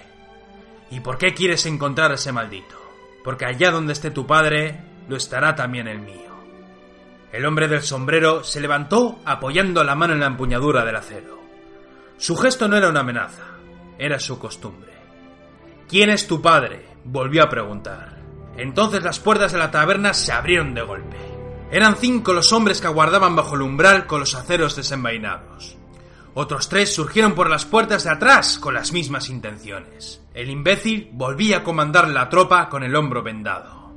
¿Y 0.91 1.01
por 1.01 1.19
qué 1.19 1.35
quieres 1.35 1.67
encontrar 1.67 2.13
a 2.13 2.15
ese 2.15 2.33
maldito? 2.33 2.81
Porque 3.23 3.45
allá 3.45 3.71
donde 3.71 3.93
esté 3.93 4.11
tu 4.11 4.27
padre, 4.27 4.81
lo 5.07 5.17
estará 5.17 5.55
también 5.55 5.87
el 5.87 5.99
mío. 5.99 6.35
El 7.31 7.45
hombre 7.45 7.69
del 7.69 7.83
sombrero 7.83 8.43
se 8.43 8.63
levantó 8.63 9.21
apoyando 9.27 9.85
la 9.85 9.95
mano 9.95 10.15
en 10.15 10.21
la 10.21 10.29
empuñadura 10.29 10.83
del 10.83 10.97
acero. 10.97 11.43
Su 12.17 12.37
gesto 12.37 12.69
no 12.69 12.79
era 12.79 12.89
una 12.89 13.01
amenaza, 13.01 13.45
era 13.99 14.19
su 14.19 14.39
costumbre. 14.39 14.95
¿Quién 15.87 16.09
es 16.09 16.27
tu 16.27 16.41
padre? 16.41 16.96
Volvió 17.07 17.43
a 17.43 17.49
preguntar. 17.49 18.17
Entonces 18.57 19.03
las 19.03 19.19
puertas 19.19 19.53
de 19.53 19.59
la 19.59 19.71
taberna 19.71 20.15
se 20.15 20.33
abrieron 20.33 20.75
de 20.75 20.83
golpe. 20.83 21.17
Eran 21.71 21.97
cinco 21.97 22.33
los 22.33 22.53
hombres 22.53 22.81
que 22.81 22.87
aguardaban 22.87 23.35
bajo 23.35 23.55
el 23.55 23.63
umbral 23.63 24.07
con 24.07 24.21
los 24.21 24.35
aceros 24.35 24.77
desenvainados. 24.77 25.77
Otros 26.35 26.69
tres 26.69 26.95
surgieron 26.95 27.35
por 27.35 27.49
las 27.49 27.65
puertas 27.65 28.05
de 28.05 28.11
atrás 28.11 28.59
con 28.59 28.75
las 28.75 28.93
mismas 28.93 29.31
intenciones. 29.31 30.23
El 30.35 30.51
imbécil 30.51 31.11
volvía 31.13 31.59
a 31.59 31.65
comandar 31.65 32.09
la 32.09 32.29
tropa 32.29 32.69
con 32.69 32.83
el 32.83 32.95
hombro 32.95 33.23
vendado. 33.23 33.95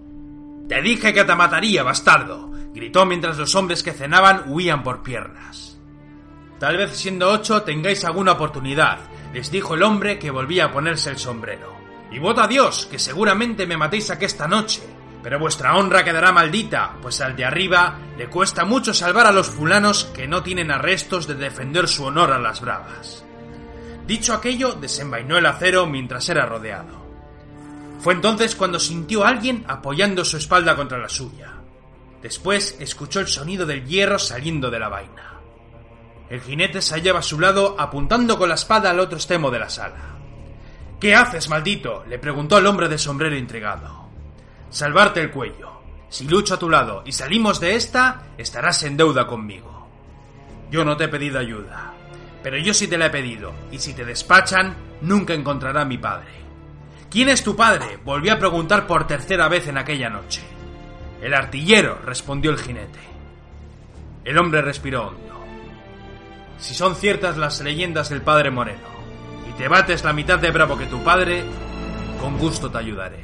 Te 0.67 0.81
dije 0.81 1.13
que 1.13 1.25
te 1.25 1.35
mataría, 1.35 1.83
bastardo 1.83 2.49
gritó 2.73 3.05
mientras 3.05 3.37
los 3.37 3.55
hombres 3.55 3.83
que 3.83 3.93
cenaban 3.93 4.43
huían 4.47 4.83
por 4.83 5.03
piernas. 5.03 5.77
Tal 6.59 6.77
vez 6.77 6.95
siendo 6.95 7.29
ocho 7.29 7.63
tengáis 7.63 8.03
alguna 8.05 8.33
oportunidad, 8.33 8.99
les 9.33 9.51
dijo 9.51 9.75
el 9.75 9.83
hombre 9.83 10.19
que 10.19 10.31
volvía 10.31 10.65
a 10.65 10.71
ponerse 10.71 11.09
el 11.09 11.17
sombrero. 11.17 11.78
Y 12.11 12.19
voto 12.19 12.41
a 12.41 12.47
Dios, 12.47 12.87
que 12.89 12.99
seguramente 12.99 13.67
me 13.67 13.77
matéis 13.77 14.09
esta 14.09 14.47
noche. 14.47 14.81
Pero 15.21 15.37
vuestra 15.37 15.75
honra 15.75 16.03
quedará 16.03 16.31
maldita, 16.31 16.95
pues 17.01 17.19
al 17.21 17.35
de 17.35 17.45
arriba 17.45 17.99
le 18.17 18.29
cuesta 18.29 18.63
mucho 18.63 18.93
salvar 18.93 19.27
a 19.27 19.31
los 19.31 19.47
fulanos 19.47 20.05
que 20.05 20.27
no 20.27 20.43
tienen 20.43 20.71
arrestos 20.71 21.27
de 21.27 21.35
defender 21.35 21.87
su 21.87 22.05
honor 22.05 22.31
a 22.31 22.39
las 22.39 22.61
bravas. 22.61 23.25
Dicho 24.07 24.33
aquello, 24.33 24.73
desenvainó 24.73 25.37
el 25.37 25.45
acero 25.45 25.85
mientras 25.85 26.27
era 26.29 26.45
rodeado. 26.45 27.05
Fue 27.99 28.13
entonces 28.13 28.55
cuando 28.55 28.79
sintió 28.79 29.25
a 29.25 29.29
alguien 29.29 29.65
apoyando 29.67 30.23
su 30.23 30.37
espalda 30.37 30.75
contra 30.75 30.97
la 30.97 31.09
suya. 31.09 31.55
Después 32.21 32.77
escuchó 32.79 33.19
el 33.19 33.27
sonido 33.27 33.65
del 33.65 33.85
hierro 33.85 34.17
saliendo 34.17 34.71
de 34.71 34.79
la 34.79 34.89
vaina. 34.89 35.39
El 36.29 36.41
jinete 36.41 36.81
se 36.81 36.93
hallaba 36.93 37.19
a 37.19 37.23
su 37.23 37.39
lado 37.39 37.75
apuntando 37.77 38.37
con 38.37 38.49
la 38.49 38.55
espada 38.55 38.89
al 38.89 38.99
otro 38.99 39.17
extremo 39.17 39.51
de 39.51 39.59
la 39.59 39.69
sala. 39.69 40.18
¿Qué 40.99 41.15
haces, 41.15 41.49
maldito? 41.49 42.03
le 42.07 42.19
preguntó 42.19 42.57
el 42.57 42.65
hombre 42.65 42.89
de 42.89 42.97
sombrero 42.97 43.37
intrigado. 43.37 44.09
Salvarte 44.69 45.21
el 45.21 45.31
cuello. 45.31 45.79
Si 46.09 46.27
lucho 46.27 46.55
a 46.55 46.59
tu 46.59 46.69
lado 46.69 47.03
y 47.05 47.11
salimos 47.11 47.59
de 47.59 47.75
esta, 47.75 48.23
estarás 48.37 48.83
en 48.83 48.97
deuda 48.97 49.25
conmigo. 49.25 49.87
Yo 50.69 50.83
no 50.83 50.97
te 50.97 51.05
he 51.05 51.07
pedido 51.07 51.39
ayuda, 51.39 51.93
pero 52.43 52.57
yo 52.57 52.73
sí 52.73 52.87
te 52.87 52.97
la 52.97 53.07
he 53.07 53.11
pedido, 53.11 53.53
y 53.71 53.79
si 53.79 53.93
te 53.93 54.03
despachan, 54.03 54.75
nunca 55.01 55.33
encontrará 55.33 55.81
a 55.81 55.85
mi 55.85 55.97
padre. 55.97 56.39
¿Quién 57.09 57.29
es 57.29 57.43
tu 57.43 57.55
padre? 57.55 57.97
volvió 58.03 58.33
a 58.33 58.39
preguntar 58.39 58.85
por 58.85 59.07
tercera 59.07 59.47
vez 59.47 59.67
en 59.67 59.77
aquella 59.77 60.09
noche. 60.09 60.41
El 61.21 61.33
artillero, 61.33 61.99
respondió 62.05 62.51
el 62.51 62.59
jinete. 62.59 62.99
El 64.25 64.37
hombre 64.37 64.61
respiró 64.61 65.07
hondo. 65.07 65.43
Si 66.59 66.73
son 66.73 66.95
ciertas 66.95 67.37
las 67.37 67.61
leyendas 67.61 68.09
del 68.09 68.21
padre 68.21 68.51
Moreno, 68.51 68.98
te 69.59 69.67
bates 69.67 70.05
la 70.05 70.13
mitad 70.13 70.39
de 70.39 70.51
bravo 70.51 70.77
que 70.77 70.85
tu 70.85 71.03
padre, 71.03 71.43
con 72.21 72.37
gusto 72.37 72.71
te 72.71 72.77
ayudaré. 72.77 73.21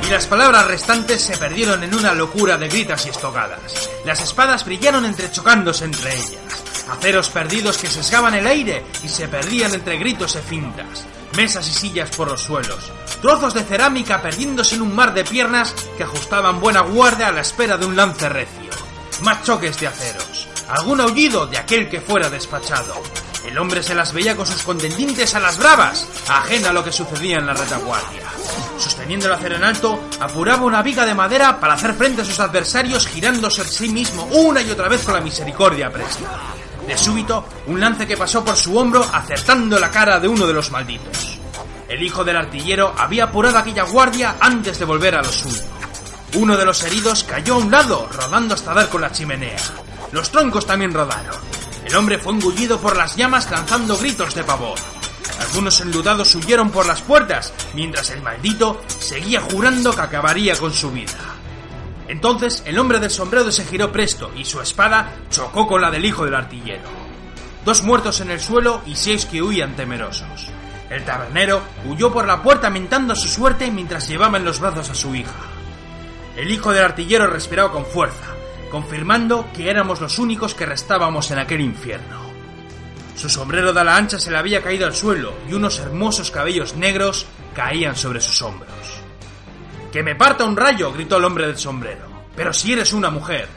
Y 0.00 0.10
las 0.12 0.28
palabras 0.28 0.68
restantes 0.68 1.22
se 1.22 1.36
perdieron 1.36 1.82
en 1.82 1.92
una 1.92 2.14
locura 2.14 2.56
de 2.56 2.68
gritas 2.68 3.04
y 3.06 3.08
estocadas. 3.08 3.90
Las 4.06 4.22
espadas 4.22 4.64
brillaron 4.64 5.04
entrechocándose 5.04 5.84
entre 5.86 6.14
ellas. 6.14 6.84
Aceros 6.88 7.30
perdidos 7.30 7.78
que 7.78 7.88
sesgaban 7.88 8.34
el 8.34 8.46
aire 8.46 8.84
y 9.02 9.08
se 9.08 9.26
perdían 9.26 9.74
entre 9.74 9.98
gritos 9.98 10.36
y 10.36 10.38
fintas. 10.38 11.04
Mesas 11.36 11.66
y 11.66 11.72
sillas 11.72 12.14
por 12.14 12.30
los 12.30 12.42
suelos. 12.42 12.92
Trozos 13.22 13.54
de 13.54 13.62
cerámica 13.62 14.20
perdiéndose 14.20 14.74
en 14.74 14.82
un 14.82 14.96
mar 14.96 15.14
de 15.14 15.22
piernas 15.22 15.72
que 15.96 16.02
ajustaban 16.02 16.60
buena 16.60 16.80
guardia 16.80 17.28
a 17.28 17.32
la 17.32 17.42
espera 17.42 17.76
de 17.76 17.86
un 17.86 17.94
lance 17.94 18.28
recio. 18.28 18.70
Más 19.22 19.44
choques 19.44 19.78
de 19.78 19.86
aceros. 19.86 20.48
Algún 20.68 21.00
aullido 21.00 21.46
de 21.46 21.56
aquel 21.56 21.88
que 21.88 22.00
fuera 22.00 22.28
despachado. 22.28 23.00
El 23.46 23.56
hombre 23.58 23.84
se 23.84 23.94
las 23.94 24.12
veía 24.12 24.36
con 24.36 24.44
sus 24.44 24.64
contendientes 24.64 25.36
a 25.36 25.40
las 25.40 25.56
bravas, 25.56 26.08
ajena 26.28 26.70
a 26.70 26.72
lo 26.72 26.82
que 26.82 26.90
sucedía 26.90 27.38
en 27.38 27.46
la 27.46 27.54
retaguardia. 27.54 28.24
Sosteniendo 28.76 29.26
el 29.26 29.34
acero 29.34 29.54
en 29.54 29.64
alto, 29.64 30.00
apuraba 30.18 30.64
una 30.64 30.82
viga 30.82 31.06
de 31.06 31.14
madera 31.14 31.60
para 31.60 31.74
hacer 31.74 31.94
frente 31.94 32.22
a 32.22 32.24
sus 32.24 32.40
adversarios 32.40 33.06
girándose 33.06 33.62
a 33.62 33.64
sí 33.64 33.88
mismo 33.88 34.24
una 34.32 34.62
y 34.62 34.70
otra 34.70 34.88
vez 34.88 35.04
con 35.04 35.14
la 35.14 35.20
misericordia 35.20 35.92
presta. 35.92 36.28
De 36.88 36.98
súbito, 36.98 37.44
un 37.68 37.78
lance 37.78 38.04
que 38.04 38.16
pasó 38.16 38.44
por 38.44 38.56
su 38.56 38.76
hombro 38.76 39.08
acertando 39.12 39.78
la 39.78 39.92
cara 39.92 40.18
de 40.18 40.26
uno 40.26 40.44
de 40.44 40.54
los 40.54 40.72
malditos. 40.72 41.31
El 41.92 42.02
hijo 42.02 42.24
del 42.24 42.38
artillero 42.38 42.94
había 42.96 43.24
apurado 43.24 43.58
aquella 43.58 43.82
guardia 43.82 44.36
antes 44.40 44.78
de 44.78 44.86
volver 44.86 45.14
a 45.14 45.22
lo 45.22 45.30
suyo. 45.30 45.60
Uno 46.36 46.56
de 46.56 46.64
los 46.64 46.82
heridos 46.84 47.22
cayó 47.22 47.56
a 47.56 47.58
un 47.58 47.70
lado, 47.70 48.08
rodando 48.10 48.54
hasta 48.54 48.72
dar 48.72 48.88
con 48.88 49.02
la 49.02 49.12
chimenea. 49.12 49.58
Los 50.10 50.30
troncos 50.30 50.64
también 50.64 50.94
rodaron. 50.94 51.36
El 51.84 51.94
hombre 51.94 52.18
fue 52.18 52.32
engullido 52.32 52.80
por 52.80 52.96
las 52.96 53.14
llamas 53.14 53.50
lanzando 53.50 53.98
gritos 53.98 54.34
de 54.34 54.42
pavor. 54.42 54.78
Algunos 55.38 55.82
enludados 55.82 56.34
huyeron 56.34 56.70
por 56.70 56.86
las 56.86 57.02
puertas, 57.02 57.52
mientras 57.74 58.08
el 58.08 58.22
maldito 58.22 58.80
seguía 58.86 59.42
jurando 59.42 59.94
que 59.94 60.00
acabaría 60.00 60.56
con 60.56 60.72
su 60.72 60.90
vida. 60.92 61.12
Entonces 62.08 62.62
el 62.64 62.78
hombre 62.78 63.00
del 63.00 63.10
sombrero 63.10 63.52
se 63.52 63.66
giró 63.66 63.92
presto 63.92 64.32
y 64.34 64.46
su 64.46 64.62
espada 64.62 65.12
chocó 65.28 65.66
con 65.66 65.82
la 65.82 65.90
del 65.90 66.06
hijo 66.06 66.24
del 66.24 66.36
artillero. 66.36 66.88
Dos 67.66 67.82
muertos 67.82 68.22
en 68.22 68.30
el 68.30 68.40
suelo 68.40 68.80
y 68.86 68.96
seis 68.96 69.26
que 69.26 69.42
huían 69.42 69.76
temerosos. 69.76 70.48
El 70.92 71.06
tabernero 71.06 71.62
huyó 71.86 72.12
por 72.12 72.26
la 72.26 72.42
puerta 72.42 72.68
mentando 72.68 73.16
su 73.16 73.26
suerte 73.26 73.70
mientras 73.70 74.06
llevaba 74.06 74.36
en 74.36 74.44
los 74.44 74.60
brazos 74.60 74.90
a 74.90 74.94
su 74.94 75.14
hija. 75.14 75.32
El 76.36 76.50
hijo 76.50 76.70
del 76.70 76.84
artillero 76.84 77.26
respiraba 77.28 77.72
con 77.72 77.86
fuerza, 77.86 78.34
confirmando 78.70 79.48
que 79.54 79.70
éramos 79.70 80.02
los 80.02 80.18
únicos 80.18 80.54
que 80.54 80.66
restábamos 80.66 81.30
en 81.30 81.38
aquel 81.38 81.62
infierno. 81.62 82.20
Su 83.16 83.30
sombrero 83.30 83.72
de 83.72 83.80
ala 83.80 83.96
ancha 83.96 84.18
se 84.18 84.30
le 84.30 84.36
había 84.36 84.62
caído 84.62 84.84
al 84.84 84.94
suelo 84.94 85.32
y 85.48 85.54
unos 85.54 85.78
hermosos 85.78 86.30
cabellos 86.30 86.76
negros 86.76 87.24
caían 87.54 87.96
sobre 87.96 88.20
sus 88.20 88.42
hombros. 88.42 89.00
¡Que 89.90 90.02
me 90.02 90.14
parta 90.14 90.44
un 90.44 90.58
rayo! 90.58 90.92
gritó 90.92 91.16
el 91.16 91.24
hombre 91.24 91.46
del 91.46 91.56
sombrero. 91.56 92.04
Pero 92.36 92.52
si 92.52 92.74
eres 92.74 92.92
una 92.92 93.08
mujer. 93.08 93.48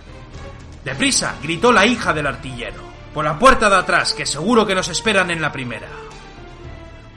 Deprisa, 0.85 1.35
gritó 1.43 1.73
la 1.73 1.85
hija 1.85 2.13
del 2.13 2.27
artillero. 2.27 2.81
Por 3.13 3.25
la 3.25 3.37
puerta 3.37 3.69
de 3.69 3.75
atrás, 3.75 4.13
que 4.13 4.25
seguro 4.25 4.65
que 4.65 4.75
nos 4.75 4.87
esperan 4.87 5.31
en 5.31 5.41
la 5.41 5.51
primera. 5.51 6.04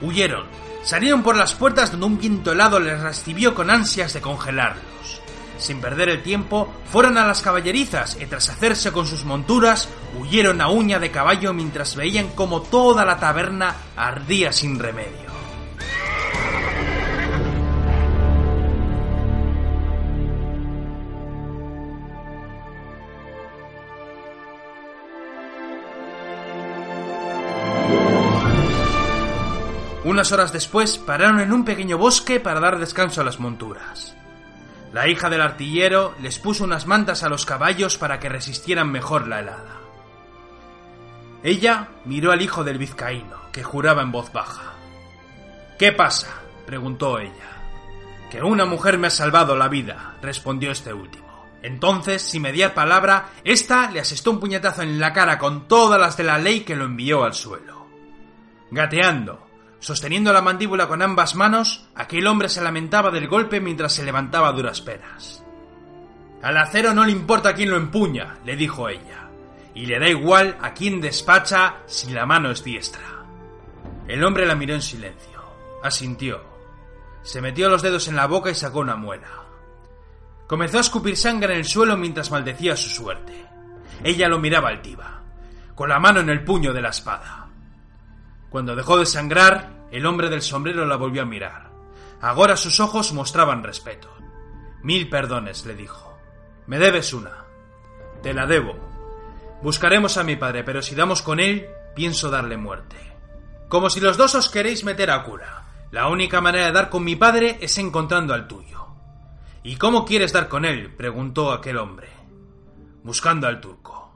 Huyeron. 0.01 0.45
Salieron 0.83 1.23
por 1.23 1.35
las 1.35 1.55
puertas 1.55 1.91
donde 1.91 2.05
un 2.05 2.17
viento 2.17 2.51
helado 2.51 2.79
les 2.79 2.99
recibió 2.99 3.53
con 3.53 3.69
ansias 3.69 4.13
de 4.13 4.21
congelarlos. 4.21 5.21
Sin 5.57 5.81
perder 5.81 6.09
el 6.09 6.23
tiempo, 6.23 6.73
fueron 6.89 7.17
a 7.17 7.27
las 7.27 7.41
caballerizas 7.41 8.17
y 8.19 8.25
tras 8.25 8.49
hacerse 8.49 8.93
con 8.93 9.05
sus 9.05 9.25
monturas, 9.25 9.89
huyeron 10.17 10.61
a 10.61 10.69
uña 10.69 10.99
de 10.99 11.11
caballo 11.11 11.53
mientras 11.53 11.95
veían 11.95 12.29
como 12.29 12.61
toda 12.61 13.03
la 13.03 13.19
taberna 13.19 13.75
ardía 13.97 14.53
sin 14.53 14.79
remedio. 14.79 15.28
Unas 30.19 30.33
horas 30.33 30.51
después 30.51 30.97
pararon 30.97 31.39
en 31.39 31.53
un 31.53 31.63
pequeño 31.63 31.97
bosque 31.97 32.41
para 32.41 32.59
dar 32.59 32.77
descanso 32.77 33.21
a 33.21 33.23
las 33.23 33.39
monturas. 33.39 34.17
La 34.91 35.07
hija 35.07 35.29
del 35.29 35.39
artillero 35.39 36.13
les 36.21 36.39
puso 36.39 36.65
unas 36.65 36.87
mantas 36.87 37.23
a 37.23 37.29
los 37.29 37.45
caballos 37.45 37.97
para 37.97 38.19
que 38.19 38.27
resistieran 38.27 38.91
mejor 38.91 39.29
la 39.29 39.39
helada. 39.39 39.79
Ella 41.41 41.87
miró 42.03 42.33
al 42.33 42.41
hijo 42.41 42.65
del 42.65 42.77
vizcaíno, 42.77 43.37
que 43.53 43.63
juraba 43.63 44.01
en 44.01 44.11
voz 44.11 44.33
baja. 44.33 44.73
¿Qué 45.77 45.93
pasa? 45.93 46.41
preguntó 46.65 47.17
ella. 47.19 47.61
Que 48.29 48.43
una 48.43 48.65
mujer 48.65 48.97
me 48.97 49.07
ha 49.07 49.11
salvado 49.11 49.55
la 49.55 49.69
vida, 49.69 50.17
respondió 50.21 50.71
este 50.71 50.91
último. 50.91 51.47
Entonces, 51.61 52.21
sin 52.21 52.41
mediar 52.41 52.73
palabra, 52.73 53.29
ésta 53.45 53.89
le 53.89 54.01
asestó 54.01 54.31
un 54.31 54.41
puñetazo 54.41 54.81
en 54.81 54.99
la 54.99 55.13
cara 55.13 55.39
con 55.39 55.69
todas 55.69 55.97
las 55.97 56.17
de 56.17 56.25
la 56.25 56.37
ley 56.37 56.65
que 56.65 56.75
lo 56.75 56.83
envió 56.83 57.23
al 57.23 57.33
suelo. 57.33 57.87
Gateando, 58.69 59.48
Sosteniendo 59.79 60.33
la 60.33 60.41
mandíbula 60.41 60.87
con 60.87 61.01
ambas 61.01 61.35
manos, 61.35 61.87
aquel 61.95 62.27
hombre 62.27 62.49
se 62.49 62.61
lamentaba 62.61 63.11
del 63.11 63.27
golpe 63.27 63.61
mientras 63.61 63.93
se 63.93 64.03
levantaba 64.03 64.49
a 64.49 64.51
duras 64.51 64.81
penas. 64.81 65.43
Al 66.41 66.57
acero 66.57 66.93
no 66.93 67.05
le 67.05 67.11
importa 67.11 67.53
quién 67.53 67.69
lo 67.69 67.77
empuña, 67.77 68.39
le 68.45 68.55
dijo 68.55 68.89
ella, 68.89 69.29
y 69.73 69.85
le 69.85 69.99
da 69.99 70.07
igual 70.07 70.57
a 70.61 70.73
quién 70.73 71.01
despacha 71.01 71.77
si 71.85 72.11
la 72.11 72.25
mano 72.25 72.51
es 72.51 72.63
diestra. 72.63 73.23
El 74.07 74.23
hombre 74.23 74.45
la 74.45 74.55
miró 74.55 74.73
en 74.73 74.81
silencio, 74.81 75.41
asintió, 75.83 76.41
se 77.21 77.41
metió 77.41 77.69
los 77.69 77.81
dedos 77.81 78.07
en 78.07 78.15
la 78.15 78.27
boca 78.27 78.49
y 78.49 78.55
sacó 78.55 78.79
una 78.79 78.95
muela. 78.95 79.27
Comenzó 80.47 80.77
a 80.77 80.81
escupir 80.81 81.15
sangre 81.15 81.53
en 81.53 81.59
el 81.59 81.65
suelo 81.65 81.95
mientras 81.95 82.31
maldecía 82.31 82.75
su 82.75 82.89
suerte. 82.89 83.45
Ella 84.03 84.27
lo 84.27 84.39
miraba 84.39 84.69
altiva, 84.69 85.21
con 85.75 85.89
la 85.89 85.99
mano 85.99 86.21
en 86.21 86.29
el 86.29 86.43
puño 86.43 86.73
de 86.73 86.81
la 86.81 86.89
espada. 86.89 87.38
Cuando 88.49 88.75
dejó 88.75 88.97
de 88.97 89.05
sangrar, 89.05 89.87
el 89.91 90.05
hombre 90.05 90.29
del 90.29 90.41
sombrero 90.41 90.85
la 90.85 90.95
volvió 90.95 91.21
a 91.21 91.25
mirar. 91.25 91.69
Ahora 92.21 92.57
sus 92.57 92.79
ojos 92.79 93.13
mostraban 93.13 93.63
respeto. 93.63 94.09
Mil 94.83 95.09
perdones, 95.09 95.65
le 95.65 95.75
dijo. 95.75 96.17
Me 96.67 96.79
debes 96.79 97.13
una. 97.13 97.45
Te 98.21 98.33
la 98.33 98.45
debo. 98.45 98.75
Buscaremos 99.61 100.17
a 100.17 100.23
mi 100.23 100.35
padre, 100.35 100.63
pero 100.63 100.81
si 100.81 100.95
damos 100.95 101.21
con 101.21 101.39
él, 101.39 101.67
pienso 101.95 102.29
darle 102.29 102.57
muerte. 102.57 102.97
Como 103.67 103.89
si 103.89 103.99
los 103.99 104.17
dos 104.17 104.35
os 104.35 104.49
queréis 104.49 104.83
meter 104.83 105.11
a 105.11 105.23
cura. 105.23 105.65
La 105.91 106.07
única 106.07 106.41
manera 106.41 106.67
de 106.67 106.71
dar 106.71 106.89
con 106.89 107.03
mi 107.03 107.15
padre 107.15 107.57
es 107.61 107.77
encontrando 107.77 108.33
al 108.33 108.47
tuyo. 108.47 108.87
¿Y 109.63 109.75
cómo 109.75 110.05
quieres 110.05 110.31
dar 110.33 110.47
con 110.47 110.65
él? 110.65 110.93
preguntó 110.95 111.51
aquel 111.51 111.77
hombre. 111.77 112.09
Buscando 113.03 113.47
al 113.47 113.59
turco. 113.59 114.11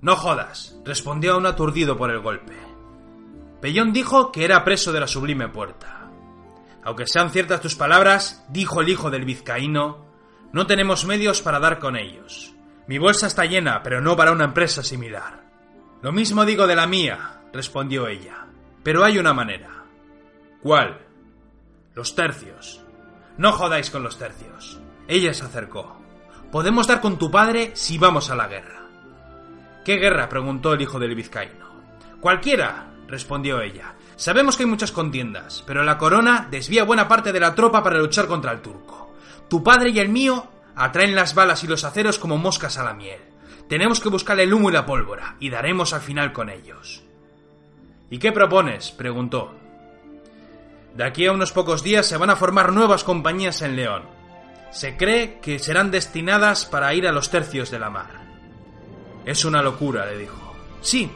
No 0.00 0.16
jodas, 0.16 0.76
respondió 0.84 1.34
aún 1.34 1.46
aturdido 1.46 1.96
por 1.96 2.10
el 2.10 2.20
golpe. 2.20 2.54
Pellón 3.66 3.92
dijo 3.92 4.30
que 4.30 4.44
era 4.44 4.62
preso 4.62 4.92
de 4.92 5.00
la 5.00 5.08
sublime 5.08 5.48
puerta. 5.48 6.08
Aunque 6.84 7.08
sean 7.08 7.30
ciertas 7.30 7.60
tus 7.60 7.74
palabras, 7.74 8.46
dijo 8.48 8.80
el 8.80 8.88
hijo 8.88 9.10
del 9.10 9.24
vizcaíno, 9.24 10.06
no 10.52 10.68
tenemos 10.68 11.04
medios 11.04 11.42
para 11.42 11.58
dar 11.58 11.80
con 11.80 11.96
ellos. 11.96 12.54
Mi 12.86 12.98
bolsa 12.98 13.26
está 13.26 13.44
llena, 13.44 13.82
pero 13.82 14.00
no 14.00 14.14
para 14.14 14.30
una 14.30 14.44
empresa 14.44 14.84
similar. 14.84 15.42
Lo 16.00 16.12
mismo 16.12 16.44
digo 16.44 16.68
de 16.68 16.76
la 16.76 16.86
mía, 16.86 17.40
respondió 17.52 18.06
ella. 18.06 18.46
Pero 18.84 19.02
hay 19.02 19.18
una 19.18 19.34
manera. 19.34 19.82
¿Cuál? 20.62 21.00
Los 21.92 22.14
tercios. 22.14 22.84
No 23.36 23.50
jodáis 23.50 23.90
con 23.90 24.04
los 24.04 24.16
tercios. 24.16 24.80
Ella 25.08 25.34
se 25.34 25.44
acercó. 25.44 26.00
Podemos 26.52 26.86
dar 26.86 27.00
con 27.00 27.18
tu 27.18 27.32
padre 27.32 27.72
si 27.74 27.98
vamos 27.98 28.30
a 28.30 28.36
la 28.36 28.46
guerra. 28.46 28.86
¿Qué 29.84 29.96
guerra? 29.96 30.28
preguntó 30.28 30.72
el 30.72 30.82
hijo 30.82 31.00
del 31.00 31.16
vizcaíno. 31.16 31.66
Cualquiera, 32.20 32.92
respondió 33.08 33.60
ella. 33.60 33.94
Sabemos 34.16 34.56
que 34.56 34.64
hay 34.64 34.68
muchas 34.68 34.92
contiendas, 34.92 35.62
pero 35.66 35.84
la 35.84 35.98
corona 35.98 36.48
desvía 36.50 36.84
buena 36.84 37.08
parte 37.08 37.32
de 37.32 37.40
la 37.40 37.54
tropa 37.54 37.82
para 37.82 37.98
luchar 37.98 38.26
contra 38.26 38.52
el 38.52 38.62
turco. 38.62 39.14
Tu 39.48 39.62
padre 39.62 39.90
y 39.90 39.98
el 39.98 40.08
mío 40.08 40.48
atraen 40.74 41.14
las 41.14 41.34
balas 41.34 41.64
y 41.64 41.66
los 41.66 41.84
aceros 41.84 42.18
como 42.18 42.36
moscas 42.36 42.78
a 42.78 42.84
la 42.84 42.94
miel. 42.94 43.20
Tenemos 43.68 44.00
que 44.00 44.08
buscar 44.08 44.38
el 44.40 44.52
humo 44.52 44.70
y 44.70 44.72
la 44.72 44.86
pólvora, 44.86 45.36
y 45.40 45.50
daremos 45.50 45.92
al 45.92 46.00
final 46.00 46.32
con 46.32 46.50
ellos. 46.50 47.02
¿Y 48.10 48.18
qué 48.18 48.32
propones? 48.32 48.92
preguntó. 48.92 49.54
De 50.94 51.04
aquí 51.04 51.26
a 51.26 51.32
unos 51.32 51.52
pocos 51.52 51.82
días 51.82 52.06
se 52.06 52.16
van 52.16 52.30
a 52.30 52.36
formar 52.36 52.72
nuevas 52.72 53.04
compañías 53.04 53.60
en 53.62 53.76
León. 53.76 54.02
Se 54.70 54.96
cree 54.96 55.40
que 55.40 55.58
serán 55.58 55.90
destinadas 55.90 56.64
para 56.64 56.94
ir 56.94 57.06
a 57.06 57.12
los 57.12 57.30
tercios 57.30 57.70
de 57.70 57.78
la 57.78 57.90
mar. 57.90 58.26
Es 59.24 59.44
una 59.44 59.62
locura, 59.62 60.06
le 60.06 60.18
dijo. 60.18 60.54
Sí, 60.80 61.10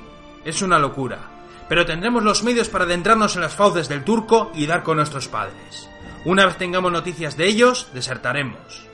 es 0.44 0.62
una 0.62 0.78
locura, 0.78 1.29
pero 1.70 1.86
tendremos 1.86 2.24
los 2.24 2.42
medios 2.42 2.68
para 2.68 2.82
adentrarnos 2.82 3.36
en 3.36 3.42
las 3.42 3.54
fauces 3.54 3.88
del 3.88 4.02
turco 4.02 4.50
y 4.56 4.66
dar 4.66 4.82
con 4.82 4.96
nuestros 4.96 5.28
padres. 5.28 5.88
Una 6.24 6.44
vez 6.44 6.56
tengamos 6.56 6.90
noticias 6.90 7.36
de 7.36 7.46
ellos, 7.46 7.86
desertaremos. 7.94 8.88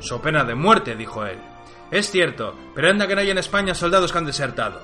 So 0.00 0.22
pena 0.22 0.42
de 0.42 0.54
muerte, 0.54 0.96
dijo 0.96 1.26
él. 1.26 1.38
Es 1.90 2.10
cierto, 2.10 2.56
pero 2.74 2.88
anda 2.88 3.06
que 3.06 3.14
no 3.14 3.20
hay 3.20 3.28
en 3.28 3.36
España 3.36 3.74
soldados 3.74 4.10
que 4.10 4.16
han 4.16 4.24
desertado. 4.24 4.80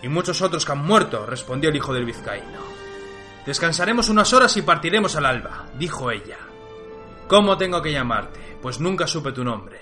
Y 0.00 0.06
muchos 0.06 0.42
otros 0.42 0.64
que 0.64 0.70
han 0.70 0.86
muerto, 0.86 1.26
respondió 1.26 1.70
el 1.70 1.76
hijo 1.76 1.92
del 1.92 2.04
vizcaíno. 2.04 2.60
Descansaremos 3.44 4.08
unas 4.08 4.32
horas 4.32 4.56
y 4.56 4.62
partiremos 4.62 5.16
al 5.16 5.26
alba, 5.26 5.66
dijo 5.76 6.12
ella. 6.12 6.38
¿Cómo 7.26 7.58
tengo 7.58 7.82
que 7.82 7.90
llamarte? 7.90 8.58
Pues 8.62 8.78
nunca 8.78 9.08
supe 9.08 9.32
tu 9.32 9.42
nombre. 9.42 9.80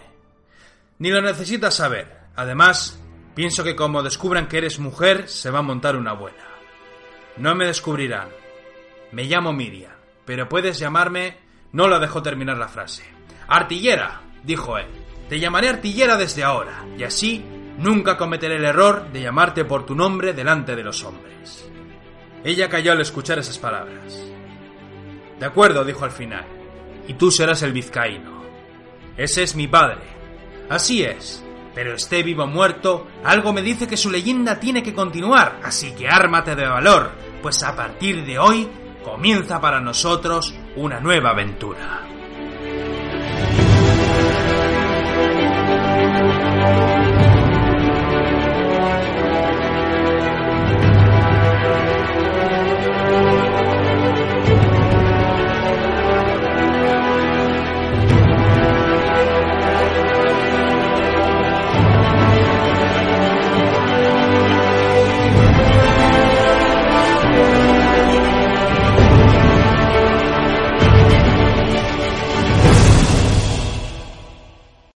Ni 1.01 1.11
lo 1.11 1.20
necesitas 1.20 1.74
saber. 1.74 2.16
Además, 2.34 2.99
pienso 3.34 3.62
que 3.62 3.76
como 3.76 4.03
descubran 4.03 4.49
que 4.49 4.57
eres 4.57 4.78
mujer, 4.78 5.28
se 5.28 5.51
va 5.51 5.59
a 5.59 5.62
montar 5.62 5.95
una 5.95 6.14
buena. 6.14 6.57
No 7.39 7.55
me 7.55 7.66
descubrirán. 7.66 8.28
Me 9.12 9.24
llamo 9.24 9.53
Miriam, 9.53 9.93
pero 10.24 10.49
puedes 10.49 10.78
llamarme... 10.78 11.36
No 11.70 11.86
la 11.86 11.99
dejó 11.99 12.22
terminar 12.22 12.57
la 12.57 12.68
frase. 12.68 13.05
Artillera, 13.47 14.22
dijo 14.43 14.78
él. 14.78 14.86
Te 15.28 15.39
llamaré 15.39 15.68
artillera 15.68 16.16
desde 16.16 16.43
ahora, 16.43 16.86
y 16.97 17.05
así 17.05 17.45
nunca 17.76 18.16
cometeré 18.16 18.57
el 18.57 18.64
error 18.64 19.12
de 19.12 19.20
llamarte 19.20 19.66
por 19.66 19.84
tu 19.84 19.95
nombre 19.95 20.32
delante 20.32 20.74
de 20.74 20.82
los 20.82 21.05
hombres. 21.05 21.68
Ella 22.43 22.70
calló 22.70 22.93
al 22.93 23.03
escuchar 23.03 23.39
esas 23.39 23.59
palabras. 23.59 24.18
De 25.39 25.45
acuerdo, 25.47 25.84
dijo 25.84 26.05
al 26.05 26.11
final, 26.11 26.47
y 27.07 27.14
tú 27.14 27.30
serás 27.30 27.62
el 27.62 27.72
vizcaíno. 27.72 28.43
Ese 29.16 29.43
es 29.43 29.55
mi 29.55 29.68
padre. 29.68 30.01
Así 30.70 31.03
es, 31.03 31.45
pero 31.74 31.95
esté 31.95 32.22
vivo 32.22 32.45
o 32.45 32.47
muerto, 32.47 33.07
algo 33.24 33.53
me 33.53 33.62
dice 33.62 33.86
que 33.86 33.97
su 33.97 34.11
leyenda 34.11 34.59
tiene 34.59 34.82
que 34.82 34.95
continuar, 34.95 35.61
así 35.62 35.93
que 35.93 36.09
ármate 36.09 36.55
de 36.55 36.66
valor, 36.66 37.11
pues 37.43 37.62
a 37.62 37.74
partir 37.74 38.24
de 38.24 38.39
hoy 38.39 38.68
comienza 39.05 39.61
para 39.61 39.80
nosotros 39.80 40.55
una 40.76 41.01
nueva 41.01 41.30
aventura. 41.30 42.05